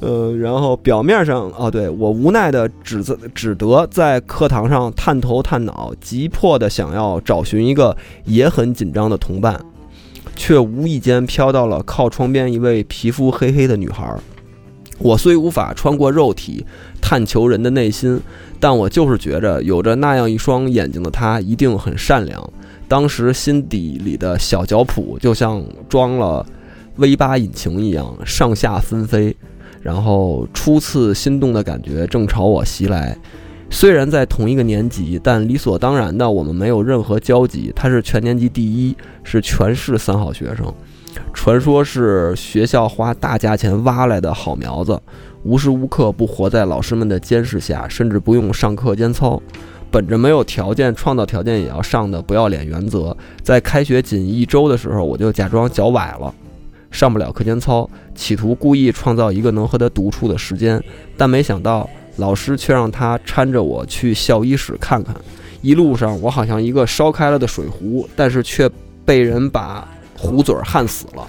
[0.00, 9.60] 呃，然后表面上，哦，对我无奈的只责只得在课堂上探头探脑，急迫的想要找寻一个也很紧张的同伴，
[10.36, 14.14] 却无意间飘到了靠窗边一位皮肤黑黑的女孩。
[14.98, 16.66] 我虽无法穿过肉体
[17.00, 18.20] 探求人的内心，
[18.58, 22.50] 但我就是觉着有着那样一双眼睛的她一定很善良。
[22.88, 26.44] 当时心底里的小脚蹼就像装了
[26.96, 29.36] V 八引擎一样上下纷飞，
[29.82, 33.16] 然后初次心动的感觉正朝我袭来。
[33.70, 37.70] 虽然在同一个年级，但理所当然的我们没有任何交集。
[37.76, 40.72] 他是全年级第一，是全市三好学生，
[41.34, 44.98] 传说是学校花大价钱挖来的好苗子，
[45.42, 49.40] 无时无刻不活在老师们的监视下，甚至不用上课间操。
[49.90, 56.34] 本着没有条件创造条件也要上的不要脸原则，在开学仅一周的时候，我就假装脚崴了，
[56.90, 60.82] 上不了课间操，企图故意创造一个能和他独处的时间，
[61.16, 65.14] 但没想到老师却让他搀着我去校医室看看。
[65.62, 68.70] 一路上，我好像一个烧开了的水壶，但是却
[69.04, 71.26] 被人把壶嘴儿焊死了，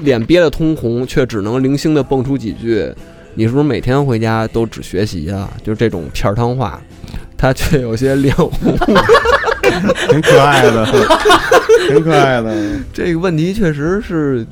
[0.00, 2.90] 脸憋得通红，却只能零星的蹦出几句
[3.34, 6.80] ：“你是不是每天回家都只学习啊？”就是这种片儿汤话。
[7.44, 8.50] 他却有些脸红，
[10.08, 10.86] 挺可爱的，
[11.86, 12.56] 挺可爱的。
[12.90, 14.46] 这个问题确实是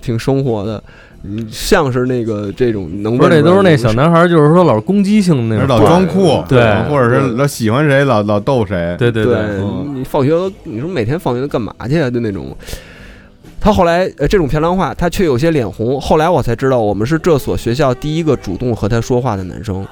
[0.00, 0.80] 挺生活的，
[1.24, 9.36] 嗯，像是那个这种能不是那都是那小男孩，就是说老是攻击性那种，老装酷，对或者是老喜欢谁，老老逗谁，对对对
[9.92, 12.08] 你放学都你说每天放学都干嘛去啊？
[12.08, 12.56] 就那种。
[13.60, 16.00] 他后来呃这种漂亮话，他却有些脸红。
[16.00, 19.84] 后来我才知道，我们是这所学校第一个主动和他说话的男生。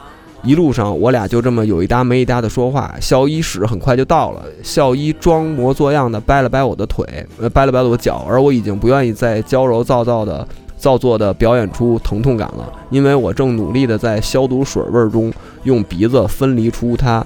[0.42, 2.94] 一路上，我俩就这么有一搭没一搭的说话。
[3.00, 7.04] 校医室很快就到了，校医装模作样的掰了掰我的腿，
[7.40, 15.32] 呃，掰了掰我的脚，而我已经不愿意再娇柔造造的、造作的表演出疼痛感了，因为我正努力的在消毒水味中
[15.64, 17.24] 用鼻子分离出它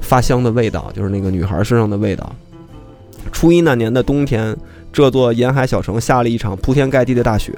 [0.00, 2.32] 发香的味道，就是那个女孩身上的味道。
[3.32, 4.56] 初一那年的冬天，
[4.92, 7.52] 这座沿海小城下了一场铺天盖地的大雪。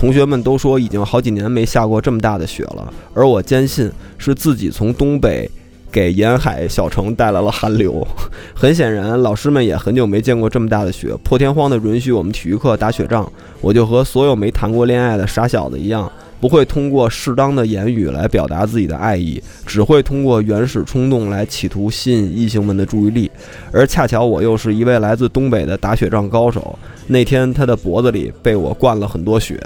[0.00, 5.48] 同学们都说已经好几年没下过这么大的雪了，而我坚信是自己从东北
[5.92, 8.02] 给沿海小城带来了寒流。
[8.56, 13.30] 很显然，老师们也很久没见过这么大的雪，破天荒地允许我们体育课打雪仗。
[13.60, 16.10] 我就和所有没谈过恋爱的傻小子一样，
[16.40, 23.30] 不会通过适当的言语来表达自己的爱意，只会通过原始冲动来企图吸引异性们的注意力。
[23.70, 26.78] 而恰巧我又是一位来自东北的打雪仗高手，
[27.08, 29.60] 那天他的脖子里被我灌了很多雪。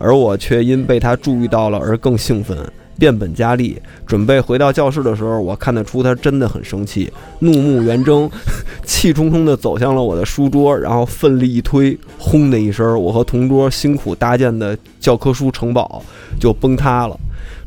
[0.00, 2.56] 而我却因被他注意到了而更兴奋，
[2.98, 3.80] 变本加厉。
[4.06, 8.28] 准备回到教室的时候，我看得出他真的很生气，怒目圆睁，
[8.82, 16.02] 气冲冲地走向了我的书桌，然后奋力一推，轰的一声，我和同桌辛苦搭建的教科书城堡
[16.40, 17.16] 就崩塌了。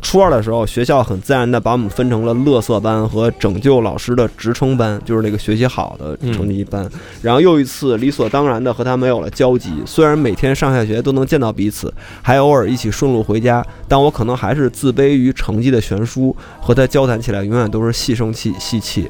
[0.03, 6.87] 初二的时候，学校很自然的把我们分成了乐色班和拯救老师的职称班，就是那个学习好的成绩一班。
[7.21, 19.09] 然后又一次理所当然的和他没有了交集，虽然每天上下学都能见到彼此，还偶尔一起顺路回家，但我可能还是自卑于成绩的悬殊，和他交谈起来永远都是细声气细气。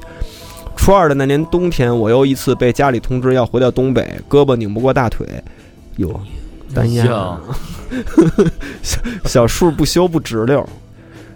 [0.77, 5.27] 初二的那年冬天，我又一次被家里通知要回到东北，胳膊拧不过大腿，
[5.97, 6.21] 哟，
[6.73, 7.41] 单压像，
[8.81, 10.65] 小小树不修不直溜。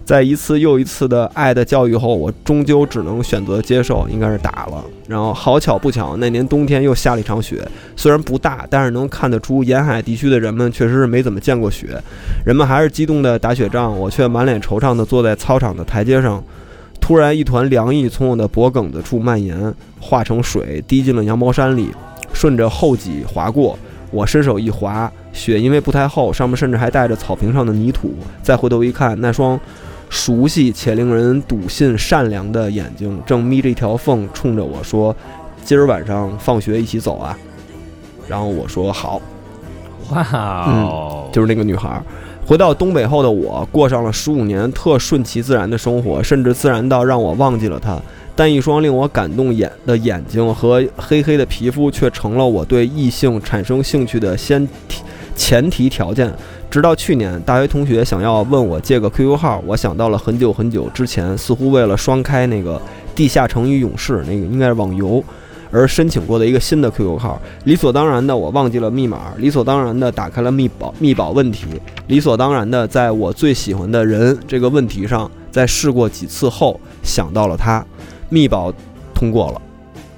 [0.08, 4.82] 在一次又一次的爱的教育后，我终究只能选择接受，应该是打了。
[5.06, 7.62] 然后好巧不巧，那年冬天又下了一场雪，
[7.98, 12.02] 虽然不大，但是能看得出沿海地区的人们确实是没怎么见过雪。
[12.46, 16.42] 人们还是激动地打雪仗，我却满脸惆怅地坐在操场的台阶上。
[17.02, 21.90] 突然，一团凉意从我的脖梗子处蔓延，化成水滴进了羊毛衫里，
[22.32, 23.78] 顺着后脊滑过。
[24.10, 28.14] 我伸手一滑，雪因为不太厚，上面甚至还带着草坪上的泥土。
[28.42, 29.60] 再回头一看，那双
[30.10, 35.16] 熟悉且令人笃信善良的眼睛正眯着一条缝，冲着我说
[35.64, 37.38] ：“今儿晚上放学一起走啊！”
[38.28, 39.22] 然后我说：“好。”
[40.12, 42.02] 哇哦，就是那个女孩儿。
[42.46, 48.00] 回到东北后的我，过上了十五年特顺其自然的生活，甚至自然到让我忘记了她。
[48.34, 55.04] 但一双令我感动眼的眼睛和黑黑的皮肤，却成了我对异性产生兴趣的先提
[55.36, 56.32] 前提条件。
[56.70, 62.82] 直到去年，大学同学想要问我借个 QQ 号，我想到了很久很久之前，似乎为了双开那个
[63.16, 65.24] 地下城与勇士那个应该是网游。
[65.70, 71.68] 而申请过的一个新的 QQ 号，理所当然的我忘记了密码，理所当然的打开了密保密保问题，
[72.08, 77.86] 理所当然的在我最喜欢的人这个问题上，在试过几次后想到了他，
[78.30, 78.74] 密保
[79.14, 79.62] 通过了，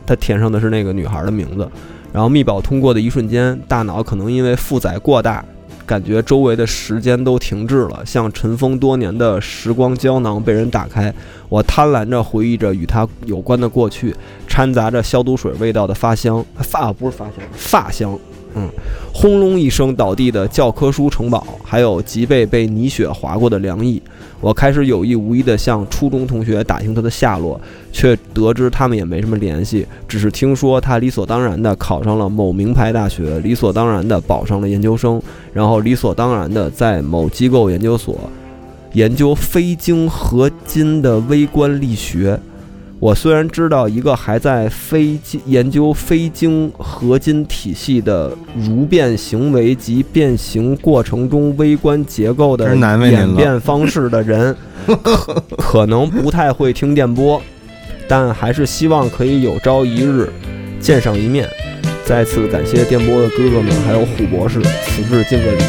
[0.06, 1.68] 他填上的是那个女孩的名字，
[2.14, 5.44] 然后密保通过的一瞬间，大脑可能因为负载过大，
[5.90, 11.12] 感觉周围的时间都停滞了，像尘封多年的时光胶囊被人打开，
[11.50, 14.16] 我贪婪着回忆着与它有关的过去。
[14.48, 18.20] 掺杂着消毒水味道的发香，发不是发香，发香。
[18.60, 18.70] 嗯，
[19.14, 24.02] 轰隆一声倒地的教科书城堡，还有脊背被泥雪划过的凉意。
[24.42, 27.60] 我开始有意无意地向初中同学打听他的下落，
[27.92, 35.22] 却得知他们也没什么联系，只是听说他理所当然地考上了某名牌大学，理所当然地保上了研究生，
[35.54, 38.18] 然后理所当然地在某机构研究所
[38.94, 42.40] 研究非晶合金的微观力学。
[43.00, 52.76] 我虽然知道一个还在非晶研究非晶合金体系的如变行为及变形过程中微观结构的
[53.10, 54.54] 演变方式的人，
[54.86, 57.42] 可 可能不太会听电波，
[58.06, 60.30] 但还是希望可以有朝一日
[60.82, 61.48] 见上一面。
[62.04, 65.62] 再次感谢电波的哥哥们，还有虎博士，此致敬个礼。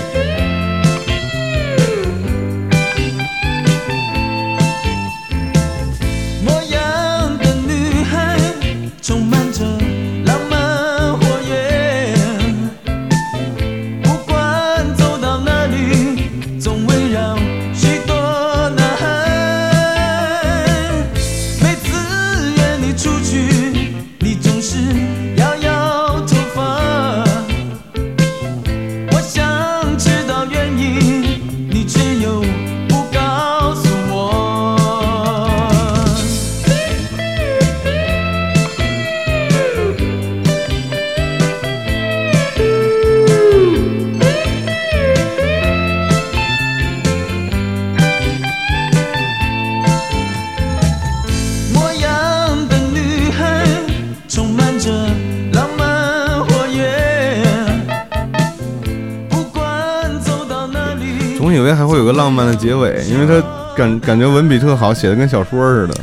[63.81, 65.95] 感感觉文笔特好，写的跟小说似的。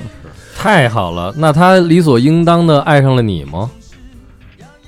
[0.56, 3.70] 太好了，那他理所应当的爱上了你吗？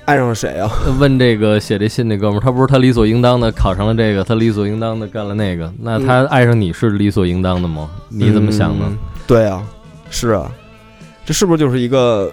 [0.06, 0.68] 爱上了谁啊？
[0.98, 7.88] 问这个写这信那哥们儿，他不是他理所应当的考上了这个，他理所应当的干了那个，那他爱上你是理所应当的吗？
[8.08, 8.86] 你怎么想呢？
[8.88, 9.62] 嗯对啊，
[10.10, 10.50] 是啊，
[11.24, 12.28] 这是不是就是一个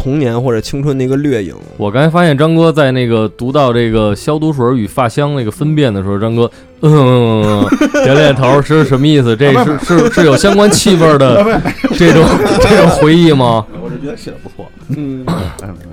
[0.00, 1.54] 童年或者青春的一个掠影？
[1.76, 6.50] 我刚才发现张哥在那个读到这个消毒水与发香那个分辨的时候，张哥
[6.80, 7.62] 嗯
[8.02, 9.36] 点点头，是什么意思？
[9.36, 11.60] 这是是是有相关气味的
[11.98, 12.24] 这种
[12.62, 13.66] 这种回忆吗？
[13.82, 14.66] 我是觉得写的不错，
[14.96, 15.22] 嗯，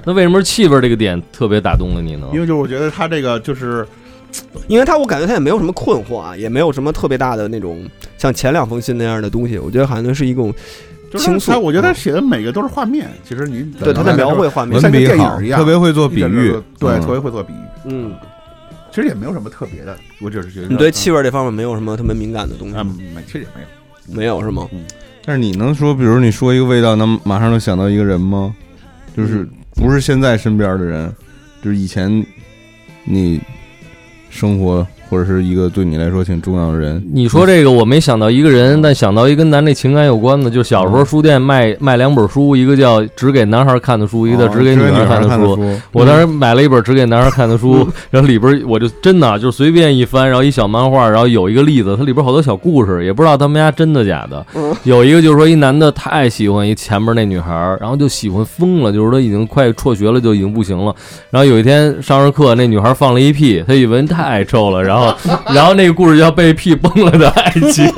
[0.06, 2.28] 那为什么气味这个点特别打动了你呢？
[2.32, 3.86] 因为就是我觉得他这个就是
[4.68, 7.86] 因为他我感觉他也没有什么困惑啊，也没有什么特别大的那种
[8.18, 10.58] 像前两封信那样的东西，我觉得好像是一种就是
[11.16, 13.10] 倾诉他，我觉得他写的每个都是画面。
[13.24, 17.58] 其实你对他在描绘画面文笔像个电好影一样，特别会做比喻对，嗯特别会做比喻。
[17.86, 18.14] 嗯，
[18.92, 22.96] 其实也没有什么特别的，我只是觉得你对气味这方面没有什么特别敏感的东西啊，吗？
[23.16, 23.68] 没，其实也没有。
[24.10, 24.68] 没有是吗？
[25.26, 28.56] 但是你能说，比如你说一个味道，能马上能想到一个人吗？
[29.16, 31.14] 就是不是现在身边的人，
[31.62, 32.26] 就是以前
[33.04, 33.42] 你
[34.30, 37.04] 生活或者是一个对你来说挺重要的人。
[37.14, 45.56] 你说这个我没想到一个人，但想到一跟咱这情感有关的，就是小时候书店卖卖两本书，一个叫只给男孩看的书，一个叫只给女哦孩孩看的书。
[45.56, 54.46] 书，我当时买了一本只给男孩看的书，然后里边我就真的啊就随便一翻，然后一小漫画，然后有一个例子，它里边好多小故事，也不知道他们家真的假的。
[54.84, 60.94] 有一个就是说一男的太喜欢一前面那女孩，然后就喜欢疯了，就是他已经快辍学了，就已经不行了。
[61.30, 67.86] 然后有一天上着课，那女孩放了一屁，他以为太臭了，然后然后然后那个故事叫被屁崩了的爱情。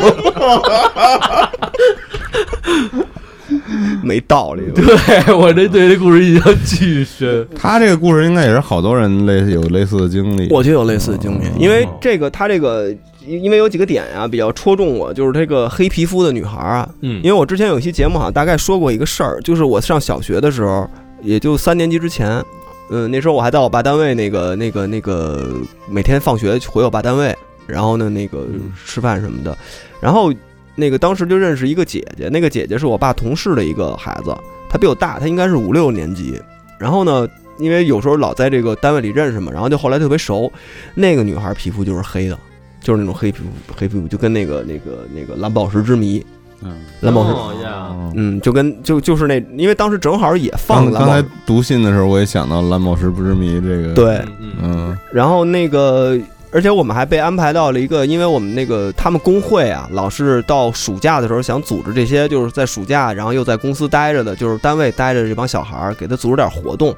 [4.03, 4.63] 没道理。
[4.73, 7.47] 对我这对这故事印象巨深。
[7.55, 10.47] 他这个故事应该也是好多人类似有类似的经历。
[10.49, 12.89] 我就有类似的经历，因为这个他这个，
[13.25, 20.89] 因因为有几个点啊比较戳中我，就是这个黑皮肤的女孩啊，嗯因为我之前有一期节目好像大概说过一个事儿，就是我上小学的时候，
[21.21, 22.43] 也就三年级之前，
[22.89, 25.49] 嗯，那时候我还在我爸单位那个那个那个
[25.87, 27.35] 每天放学回我爸单位，
[27.67, 28.47] 然后呢那个
[28.85, 29.57] 吃饭什么的，
[30.01, 30.33] 然后
[30.75, 34.35] 那个当时就认识一个姐姐，那个姐姐是我爸同事的一个孩子，
[34.69, 36.39] 她比我大，她应该是五六年级，
[36.79, 37.27] 然后呢。
[37.61, 40.49] 因为有时候老在这个单位里认识嘛，然后就后来特别熟。
[40.95, 42.39] 那个女孩皮肤就是黑的，
[42.79, 46.25] 就是那种黑皮肤，黑皮肤就跟那个那个那个蓝宝石之谜，
[46.61, 54.21] 嗯，蓝宝石，哦呀嗯，就跟就就是那，因为当时正好也放刚刚才石，读信的时候，我也想到蓝宝石不知谜这个。，对，
[54.61, 56.17] 嗯，然后那个，
[56.51, 66.93] 而且我们还被安排到了一个，因为我们那个他们工会啊，老是到暑假的时候想组织这些，就是在暑假，然后又在公司待着的，就是单位待着这帮小孩儿，给他组织点活动，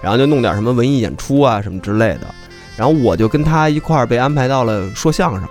[0.00, 2.26] 然后就弄点什么文艺演出啊什么之类的。
[2.76, 5.46] 然后我就跟他一块儿被安排到了说相声，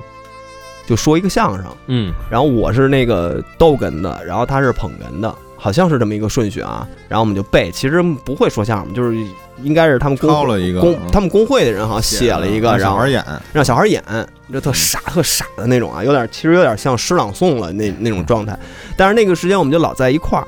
[0.87, 1.65] 就说一个相声。
[1.87, 6.87] 嗯然后我是那个逗哏的，然后他是捧哏的，好像是这么一个顺序啊。
[7.07, 9.17] 然后我们就背，其实不会说相声，就是
[9.63, 14.03] 应该是他们工抄了一个工嗯他们工会的人好像写了一个，让然后小孩演，让小孩演，
[14.51, 18.57] 就特傻特傻的那种啊，有点其实有点像诗朗诵了那那种状态。
[18.97, 20.45] 但是那个时间我们就老在一块儿。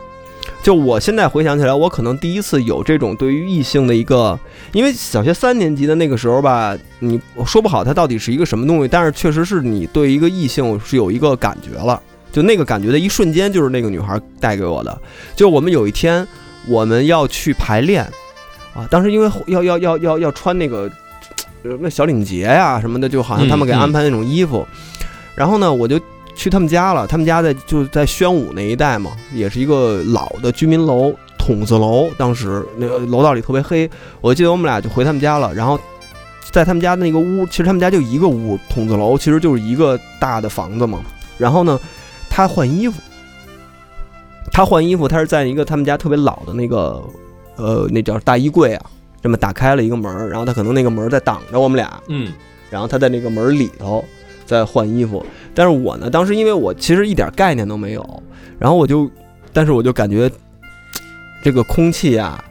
[0.61, 4.39] 就我现在回想起来，我可能第一次有这种对于异性的一个，
[4.71, 12.01] 因为小学三年级的那个时候吧，你说不好它到底是一个什么东西，但是确实是你对一个异性是有一个感觉了。
[12.31, 15.01] 就那个感觉的一瞬间，就是那个女孩带给我的。
[15.35, 16.27] 就我们有一天
[16.67, 18.03] 我们要去排练
[18.73, 20.89] 啊，当时因为要要要要要穿那个
[21.63, 24.67] 呃那小领结呀、什么的，就好像他们给安排那种衣服。
[25.35, 25.99] 然后呢，我就
[26.35, 32.10] 去他们家了，他们家在就在宣武那一带嘛，也是一个老的居民楼，筒子楼。
[32.18, 33.89] 当时那个楼道里特别黑，
[34.22, 35.80] 我记得我们俩就回他们家了，然后。
[36.51, 41.01] 在他们家那个屋，其实他们家就一个屋，筒子楼其实就是一个大的房子嘛。
[41.35, 41.80] 然后呢，
[42.30, 43.01] 他换衣服，
[44.51, 47.01] 他换衣服，他是在一个他们家特别老的那个，
[47.55, 48.85] 呃，那叫大衣柜啊，
[49.19, 52.31] 这么打开了一个门儿，然后他可能那个门儿在挡着我们俩，嗯
[52.69, 54.05] 然后他在那个门儿里头
[54.53, 55.25] 在换衣服。
[55.55, 58.23] 但是我呢，当时因为我其实一点概念都没有，
[58.59, 59.09] 然后我就，
[59.51, 60.31] 但是我就感觉
[61.43, 62.43] 这个空气啊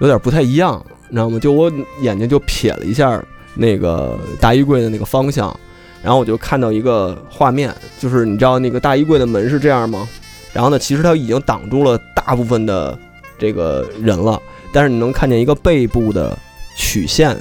[0.00, 1.38] 有点不太一样，你知道吗？
[1.38, 3.22] 就我眼睛就瞥了一下
[3.54, 5.54] 那个大衣柜的那个方向，
[6.02, 10.08] 然后我就看到一个画面，就是你知道那个大衣柜的门是这样吗？
[10.52, 12.98] 然后呢，其实它已经挡住了大部分的
[13.38, 14.40] 这个人了，
[14.72, 16.36] 但是你能看见一个背部的
[16.76, 17.36] 曲线，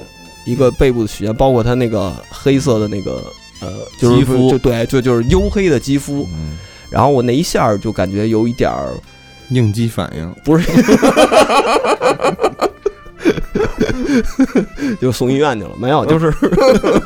[0.46, 3.24] 一个背部的曲线，包括它那个黑色的那个
[3.64, 6.28] 呃，就是肌肤就对，就就是黝黑的肌肤。
[6.34, 6.58] 嗯，
[6.90, 8.94] 然后我那一下就感觉有一点儿
[9.50, 10.36] 应激反应。
[10.44, 10.70] 不是，
[15.00, 16.34] 就送医院去了，没有，就是，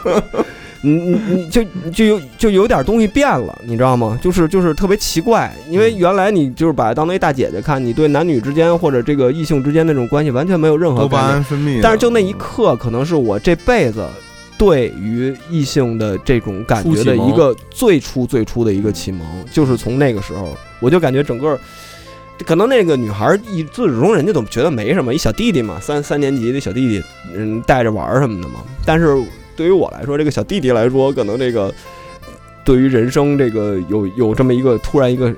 [0.82, 1.64] 你你你就
[1.94, 4.18] 就有就有点东西变了，你知道吗？
[4.22, 14.06] 就是就是特别奇怪，因为原来你就是把它当那大姐姐看，你对男女之间或者这个异性之间那种关系完全没有任何多巴概念胺分泌的，但是就那一刻，可能是我这辈子
[14.58, 21.60] 对于异性的这种感觉的一个最初最初的一个启蒙，就是从那个时候，我就感觉整个。
[22.46, 27.04] 可能那个女孩一自始至终人家都觉得没什么，一小弟弟嘛，三三年级的小弟弟，
[27.34, 28.60] 嗯，带着玩儿什么的嘛。
[28.86, 29.20] 但是
[29.56, 31.74] 对于我来说，这个小弟弟来说，可能这个
[32.64, 35.34] 对于人生这个有有这么一个突然一个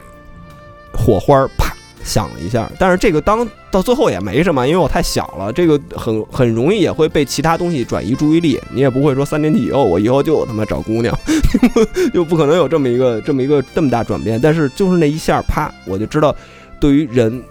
[0.94, 1.69] 火花儿啪
[2.04, 11.16] 想了一下，但是这个当到最后也没什么，因为我太小了，这个很很容易也会被其他东西转移注意力，你也不会说三年级以后我以后就他妈找姑娘，
[12.14, 16.36] 就不可能有这么一个这么一个这么大转变，但是就是那一下啪，我就知道
[16.80, 17.44] 对于人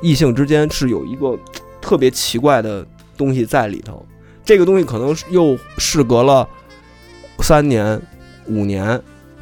[0.00, 1.38] 异性之间是有一个
[1.80, 2.84] 特别奇怪的
[3.16, 4.04] 东西在里头。
[4.42, 6.48] 这个东西可能又事隔了
[7.40, 8.00] 三年、
[8.46, 9.00] 五年，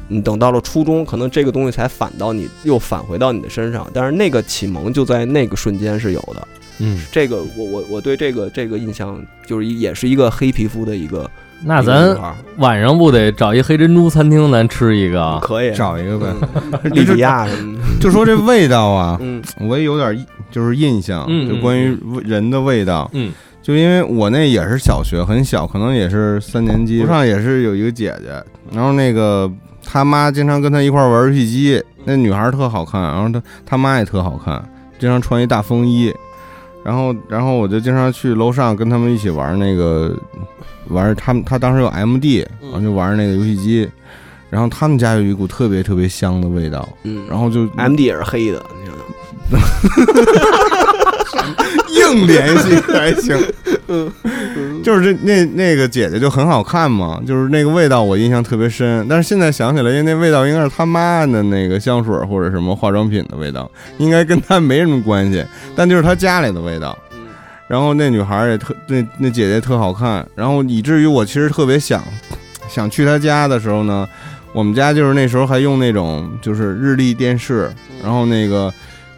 [0.09, 3.87] 你等到了初中，可能这个东西才反到你，又返回到你的身上。
[3.93, 6.47] 但是那个启蒙就在那个瞬间是有的。
[6.79, 11.29] 嗯，这个我我我对这个这个印象就是也是一个黑皮肤的一个，
[11.63, 12.17] 那咱
[12.57, 15.39] 晚上不得找一黑珍珠餐厅咱吃一个啊？
[15.41, 16.27] 可以找一个呗。
[16.83, 23.09] 嗯利比亚什么的，就说这味道啊， 嗯我也有点印就是印象，嗯就关于人的味道。
[23.13, 23.31] 嗯，
[23.61, 28.41] 就因为我那也是小学很小，可能也是三年级，楼上也是有一个姐姐，
[28.73, 29.51] 然后那个
[29.91, 34.63] 他妈经常跟他一块儿玩游戏机，那女孩儿特好看，然后他他妈也特好看，
[34.99, 36.13] 经常穿一大风衣，
[36.83, 40.15] 然后然后我就经常去楼上跟他们一起玩那个
[40.89, 43.89] 玩他们他当时有 MD，然后就玩那个游戏机。
[44.51, 49.61] 然后他们家有一股特别特别香的味道，嗯，然后就 M D 也是黑的，你知道吗？
[51.89, 53.37] 硬联系还行。
[54.83, 59.05] 就是这那那个姐姐就很好看嘛，就是那个味道我印象特别深。
[59.09, 65.45] 但是现在想起来，因为那味道应该是他妈的那个香水或者什么化妆品的味道，应该跟她没什么关系，
[65.75, 66.97] 但就是她家里的味道。
[67.67, 72.03] 然后那女孩也特那那姐姐特好看，然后以至于我其实特别想
[72.67, 74.07] 想去她家的时候呢，
[74.53, 78.73] 我们家就是那时候还用那种就是日立电视，然后那个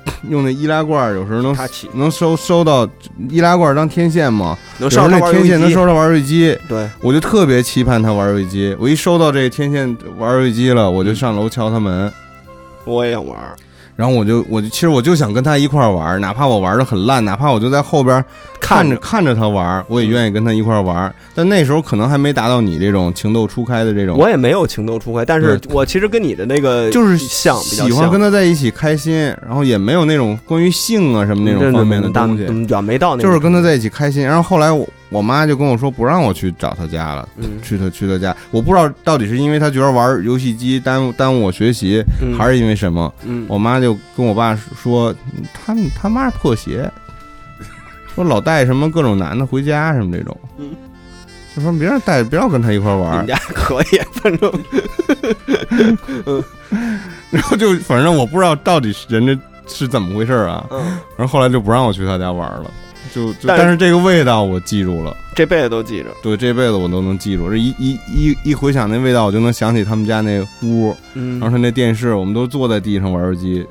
[0.29, 1.55] 用那易拉罐，有时候能
[1.93, 2.87] 能收收到
[3.29, 8.75] 易拉罐当天线嘛，有时候那天线能收到玩游戏机，对，我就特别期盼他玩游戏机。
[8.79, 12.11] 我一收到这天线玩游戏机了，我就上楼敲他门，
[12.85, 13.55] 我也想玩儿，
[14.01, 18.25] 然后我就我就其实我就想跟他一块儿玩，哪怕我玩的很烂，哪怕我就在后边
[18.59, 21.13] 看着看着他玩，我也愿意跟他一块儿玩。
[21.35, 29.13] 但那时候可能还没达到你这种情窦初开的这种，我也没有情窦初开，但是我其实跟你的那个就是想喜欢跟他在一起开心，
[29.45, 34.23] 然后也没有那种关于性啊什么那种方面的东西，嗯，远没到那，就是跟他在一起开心。
[34.23, 43.13] 然后后来我我妈就跟我说不让我去找他家了，嗯去他去他家，我不知道到底是因为他觉得玩游戏机耽误耽误我学习，嗯还是因为什么。
[43.25, 45.13] 嗯，我妈就跟我爸说，
[45.53, 46.89] 他他妈是破鞋，
[48.15, 50.69] 说老带什么各种男的回家什么这种，嗯
[51.53, 53.27] 就说别让带，不要跟他一块玩你。
[53.27, 54.49] 家可以，反正
[57.29, 60.65] 然后就反正我不知道到底是人家是怎么回事啊。
[60.71, 60.79] 嗯，
[61.17, 62.71] 然后后来就不让我去他家玩了，
[63.13, 65.15] 就就但是这个味道我记住了。
[65.35, 66.07] 这辈子都记着。
[66.21, 67.49] 对，这辈子我都能记住。
[67.49, 73.65] 这一一一一回想那味道，我就能想起他们家那屋，嗯然后他那电视，我们都坐在地上玩手机。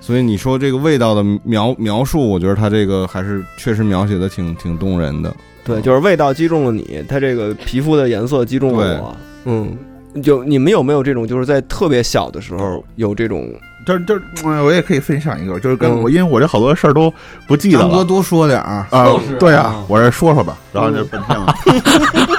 [0.00, 5.34] 所以你说这个味道的描描述，我觉得他这个还是确实描写的挺挺动人的。
[5.64, 9.16] 对，就是味道击中了你，他这个皮肤的颜色击中了我。
[9.44, 9.76] 嗯，
[10.22, 13.52] 就你们有没有这种，就是在特别小的时候有这种？
[13.86, 16.02] 这这，嗯我也可以分享一个，就是跟嗯。
[16.02, 17.12] 我，因为我这好多事儿都
[17.46, 17.84] 不记得了。
[17.84, 19.06] 张哥多说点儿，啊，
[19.38, 21.54] 对啊，我这说说吧，然后就本天了，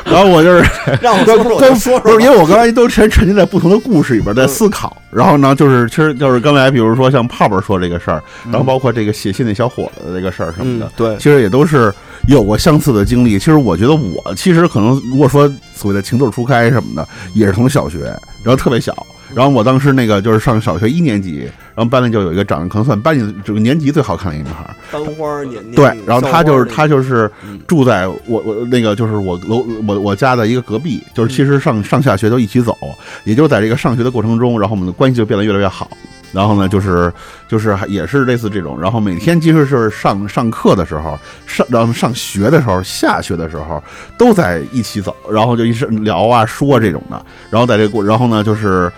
[0.05, 0.63] 然后我就是
[1.01, 11.91] 让我跟说，我就说不是，因为我刚才都沉沉浸在不同的故事里边在思考，然后呢，就是其实就是刚才比如说像泡泡说这个事儿，然后包括这个写信那小伙子的这个事儿什么的，，嗯对，其实也都是
[12.27, 13.39] 有过相似的经历。
[13.39, 17.99] 其实我觉得我其实可能如果说所谓的情窦初开什么的，也是从小学，
[18.43, 18.95] 然后特别小。
[19.33, 27.59] 然后我当时那个就是上小学一年级，然后班里就有一个长得可能算班里这个年级最好看的一个女孩儿，班花年年对，然后她就是她就就是嗯。
[27.67, 32.75] 住在我我那个就是我楼我我家的一个隔壁，就是其实上上下学都一起走，
[33.23, 35.87] 也就在这个上学的过程中，然后我们的关系就变得越来越好。
[36.31, 37.11] 然后呢，就是
[37.47, 43.83] 就是也是类似这种，然后每天其实是上上课的时候，上然后上学的时候，下学的时候
[44.17, 48.91] 都在一起走，然后就一直聊啊说这种的，然后在这过，然后呢就是。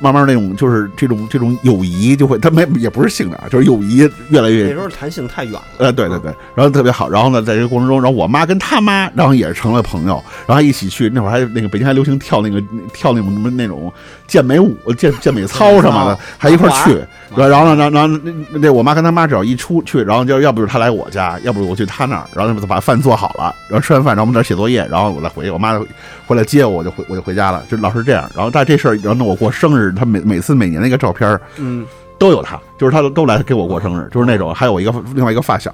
[0.00, 5.62] 慢慢那种就是这种这种友谊就会，他没也不是性的啊，就是友谊越来越那时候谈性太远了。
[5.78, 12.60] 呃，对对对，然后特别好，然后呢，在这个过程中，然后我妈跟他妈，然后也是成了朋友，然后一起去，那会儿还那个北京还流行跳那个
[12.92, 13.92] 跳那种什么那种
[14.26, 16.94] 健美舞、健健美操什么的，还一块儿去，
[17.36, 25.78] 然后然后呢，然后那那那我妈跟他妈只要一出去，然后就要不就是他来我家，要不我去他那儿，然后把饭做好了，然后吃完饭，然后我们在这儿写作业，然后我再回去，我妈
[26.26, 28.30] 回来接我，我就回我就回家了，就老是这样。
[28.34, 31.86] 然后但这事儿，然后呢，我过生日，他每每次每年那个照片儿嗯，
[32.18, 34.54] 都有他，就是他都都来给我过生日，就是那种。
[34.54, 35.72] 还有我一个另外一个发小，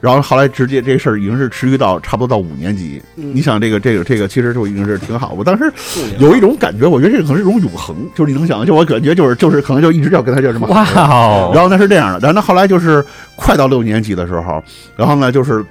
[0.00, 3.00] 然后后来直接这事儿已经是持续到差不多到五年级。
[3.16, 5.34] 嗯你想这个这个这个，其实就已经是挺好。
[5.36, 5.72] 我当时
[6.18, 10.74] 有一种感觉，我觉得这可能是一种永恒，就是你能想，就我感觉就是就是可能就一直要跟他就这么好。
[10.74, 14.62] 哇哦，然后那是这样的，然后呢，后来就是快到六年级的时候，
[14.96, 15.64] 然后呢，就是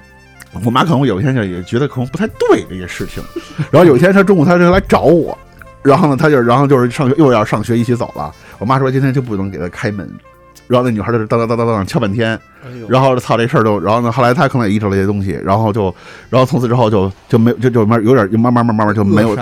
[0.64, 3.22] 我妈可能有一天就也觉得可能不太对这些事情，
[3.70, 5.36] 然后有一天她中午她就来找我，
[5.86, 10.10] 然后呢，他就然后就是上学又要上学一起走了，我妈说今天就不能给他开门。
[10.66, 12.38] 然后那女孩就当当当当当敲半天，
[12.88, 15.94] 然后操这事儿就，然后呢，后来他可能也意识到这些东西，然后就，
[16.28, 19.34] 然后从此之后就就没就就慢有点就慢慢慢慢慢就没有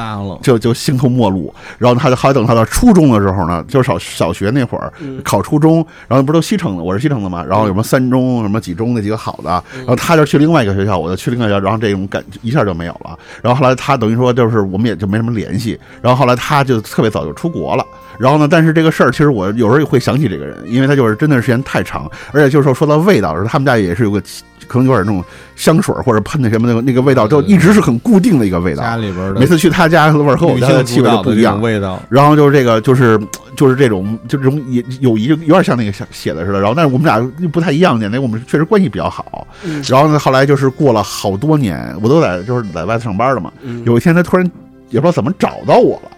[0.43, 1.53] 就就形同陌路。
[1.79, 5.77] 然后他就后来等他到初中的时候呢，就是小小学那会儿嗯考初中，
[6.09, 13.19] 然后不是都西城的，我是西城的嘛，然后有什么三中、什么几中那几个好的，然后他就去另外一个学校，我就去另外一个学校，然后这种感一下就没有了。
[13.41, 17.85] 然后后来他等于说就是我们也就没什么联系，然后后来他就特别早就出国了。
[18.19, 24.23] 然后呢，但是这个事儿其实我有时候也会想起这个人，因为他就是真的是时间太长，而且就是说说到味道的时候，他们家也是有个
[24.67, 25.23] 可能有点那种
[25.57, 28.83] 香水或者喷的什么那个那个味道，就一直是很固定的一个味道。
[28.83, 31.61] 家里边的每次去他家的味儿和我女家的气味就不一样。
[31.61, 33.21] 味道，然后就是这个，就是
[33.57, 36.61] 就是这种，就这种也友谊，就有点像那个写写的似的。
[36.61, 39.47] 然后，但是我们俩又不太一样点，那我们确实关系比较好。
[39.89, 43.53] 然后呢，后来就是过了好多年，我都在就是在外头上班了嘛。
[43.85, 44.51] 有一天，他突然
[44.89, 46.11] 也不知道怎么找到我了，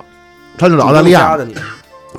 [0.56, 1.36] 他就在澳大利亚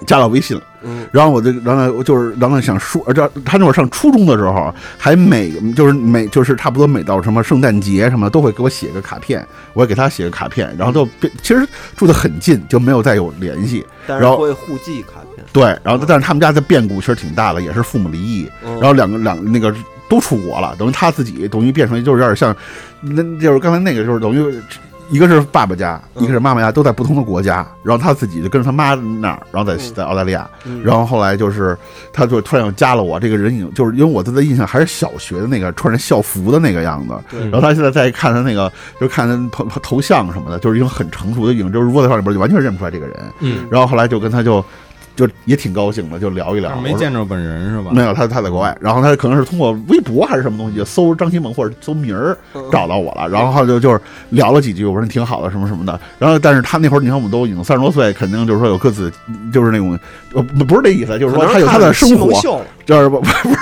[0.05, 0.63] 加了微信了。
[0.83, 11.09] 嗯然后我就，然后，我就是，然后，想说，呃，这他那会儿上初中的时候，还每就是每就是差不多每到什么圣诞节什么，都会给我写个卡片，我也给他写个卡片，然后就
[11.41, 13.85] 其实住的很近，就没有再有联系。
[14.05, 19.73] 但是然后会互寄卡片，对，然后但是他们家的变故其实挺大的，也是父母离异，嗯然后两个两那个
[20.07, 22.55] 都出国了，等于他自己等于变成就是有点像，
[23.01, 24.61] 那就是刚才那个就是等于
[25.09, 26.23] 一个是爸爸家，嗯。
[26.23, 29.93] 一个是妈妈家，都在不同的国家，然后他自己就跟着他妈那儿，然后在嗯。
[29.93, 30.83] 在澳大利亚，嗯。
[30.83, 31.77] 然后后来就是
[32.11, 44.63] 他就突然又加了我，这个人已经就是因为我对他的印象还是小学的那个穿着校服的那个样子，然后他现在再看他那个就看他头头像什么的，就是一种很成熟的，影就是如果在上里边就完全认不出来这个人，嗯，然后后来就跟他就
[45.17, 46.79] 就也挺高兴的，就聊一聊。
[46.79, 47.89] 没见着本人是吧？
[47.91, 52.63] 没有，他他在国外，然后他可能是通过微博还是什么东西，就搜张新萌或者搜名儿嗯。
[52.71, 53.99] 找到我了，然后就就是
[54.29, 59.11] 聊了几句，我说你挺好的什么什么的，然后但是他那会儿你看我们都已经三十多岁，肯定就是说有各自
[59.51, 59.99] 就是那种
[60.33, 62.31] 呃不不是这意思，就是说他有他的生活，
[62.85, 63.57] 就是 不不是，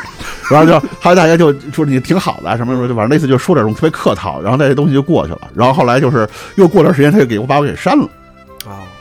[0.52, 8.06] 然后就还有大家就说你挺好的啊什么什么，就反正类似就说点什么特别客套，然后那些东西就过去了，然后后来就是又过段时间他就给我把我给删了。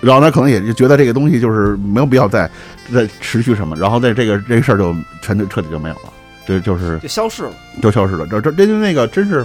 [0.05, 2.51] 啊，然后他可能也就觉得这个东西就是没有必要再
[2.93, 6.13] 再持续什么，然后在这个这个事儿就全就彻底就没有了，
[6.47, 7.51] 这就是就消失了。
[7.83, 8.27] 就消失了。
[8.27, 9.45] 这这这就那个真是，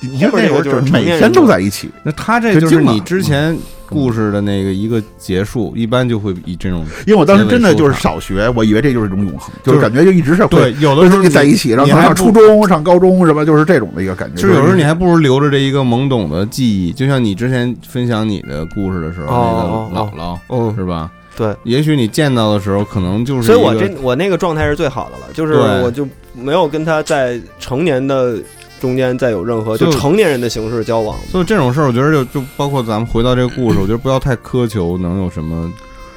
[0.00, 3.56] 你看那会儿就是是每天都在一起，那他这就是你之前
[3.90, 14.40] 故事的那个一个结束，一般就会以这种因为我当时真的就是结尾收场小学，我以为这就是一种永恒，就就是是感觉就一直是会对，有的时候你在一起，然后上初中、上高中什么，就是这种的一个感觉。
[14.40, 21.10] 是有时候你还不如留着这一个懵懂的记忆，就像你之前分享你的故事的时候，哦那个姥姥嗯，是吧？
[21.36, 28.36] 对，也许你见到的时候，可能就是所以我这我那个状态是最好的了，就是我就没有跟他在成年的
[28.80, 31.18] 中间再有任何就就成年人的形式交往。
[31.30, 35.72] 所以这种事儿，我觉得就就包括咱们回到这个故事，我觉得不要太苛求能有什么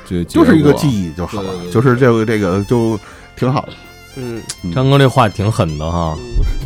[0.07, 1.11] 这就是一个记忆。
[1.13, 2.99] 就好了就是这个这个就
[3.35, 3.73] 挺好的。
[4.15, 4.39] 嗯，
[4.73, 6.15] 张哥这话挺狠的哈，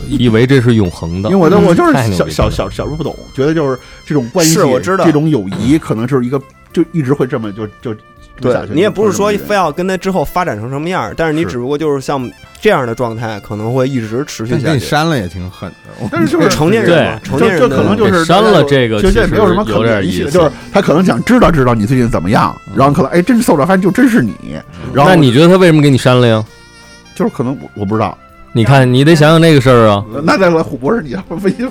[0.05, 6.37] 以为这是永恒的，因为我的我就是小小小小时候不懂，觉得就是这种关系，是我知道这种友谊可能是一个
[6.73, 7.95] 就一直会这么就就
[8.39, 12.29] 对你也不是说非要跟他之后发展成什么样儿，但是你只不过就是像
[12.61, 14.89] 这样的状态，可能会一直持续但给你下去。
[14.89, 24.33] 删了也挺狠的， 但是就是成年人嘛，成就就年人的可能就是删了这个就这没有什么可有点联系的，意思就是他可能想知道知道你最近怎么样，然后可能哎真搜着发现就真是你，
[24.93, 26.43] 然后那你觉得他为什么给你删了呀？
[27.15, 28.15] 就是可能我我不知道，
[28.57, 30.03] 你看，你得想想那个事儿啊。
[30.23, 31.69] 那再来虎博士你要微信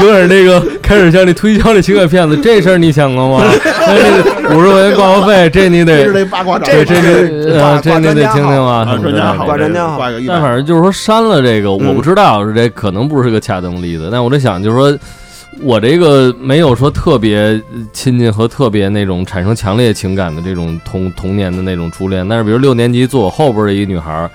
[0.00, 3.44] 有点那个开始向你推销那情感骗子，这事儿你想过吗？
[4.50, 6.94] 五十块钱挂号费，这你得这是那八卦掌，这这
[7.52, 9.46] 呃这你得听听啊专家好，
[10.26, 14.98] 但反正就是说删了这个，我嗯不知道是这可能不是个恰当的例子，但我在想就是说。
[15.62, 17.60] 我这个没有说特别
[17.92, 24.30] 亲近和特别那种产生强烈情感的这种童童年的那种初恋，但是比如六年级坐我后边的一个女孩，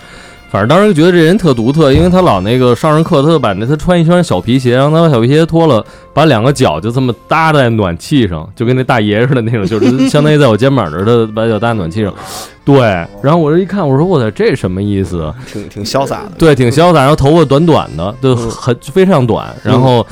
[0.52, 5.84] 反正当时觉得这人特独特，因为她老那个上上课，她就把那她穿一双小皮鞋，然后她把小皮鞋脱了，
[6.14, 12.14] 把两个脚就这么搭在暖气上，就跟那大爷似的那种，就是相当于在我肩膀这儿，她把脚搭在暖气上。
[12.64, 12.80] 对，
[13.22, 15.34] 然后我这一看，我说我操，这什么意思？
[15.52, 16.32] 挺挺潇洒的。
[16.38, 19.56] 对，挺潇洒，然后头发短短的，就很非常短。
[19.64, 20.06] 然后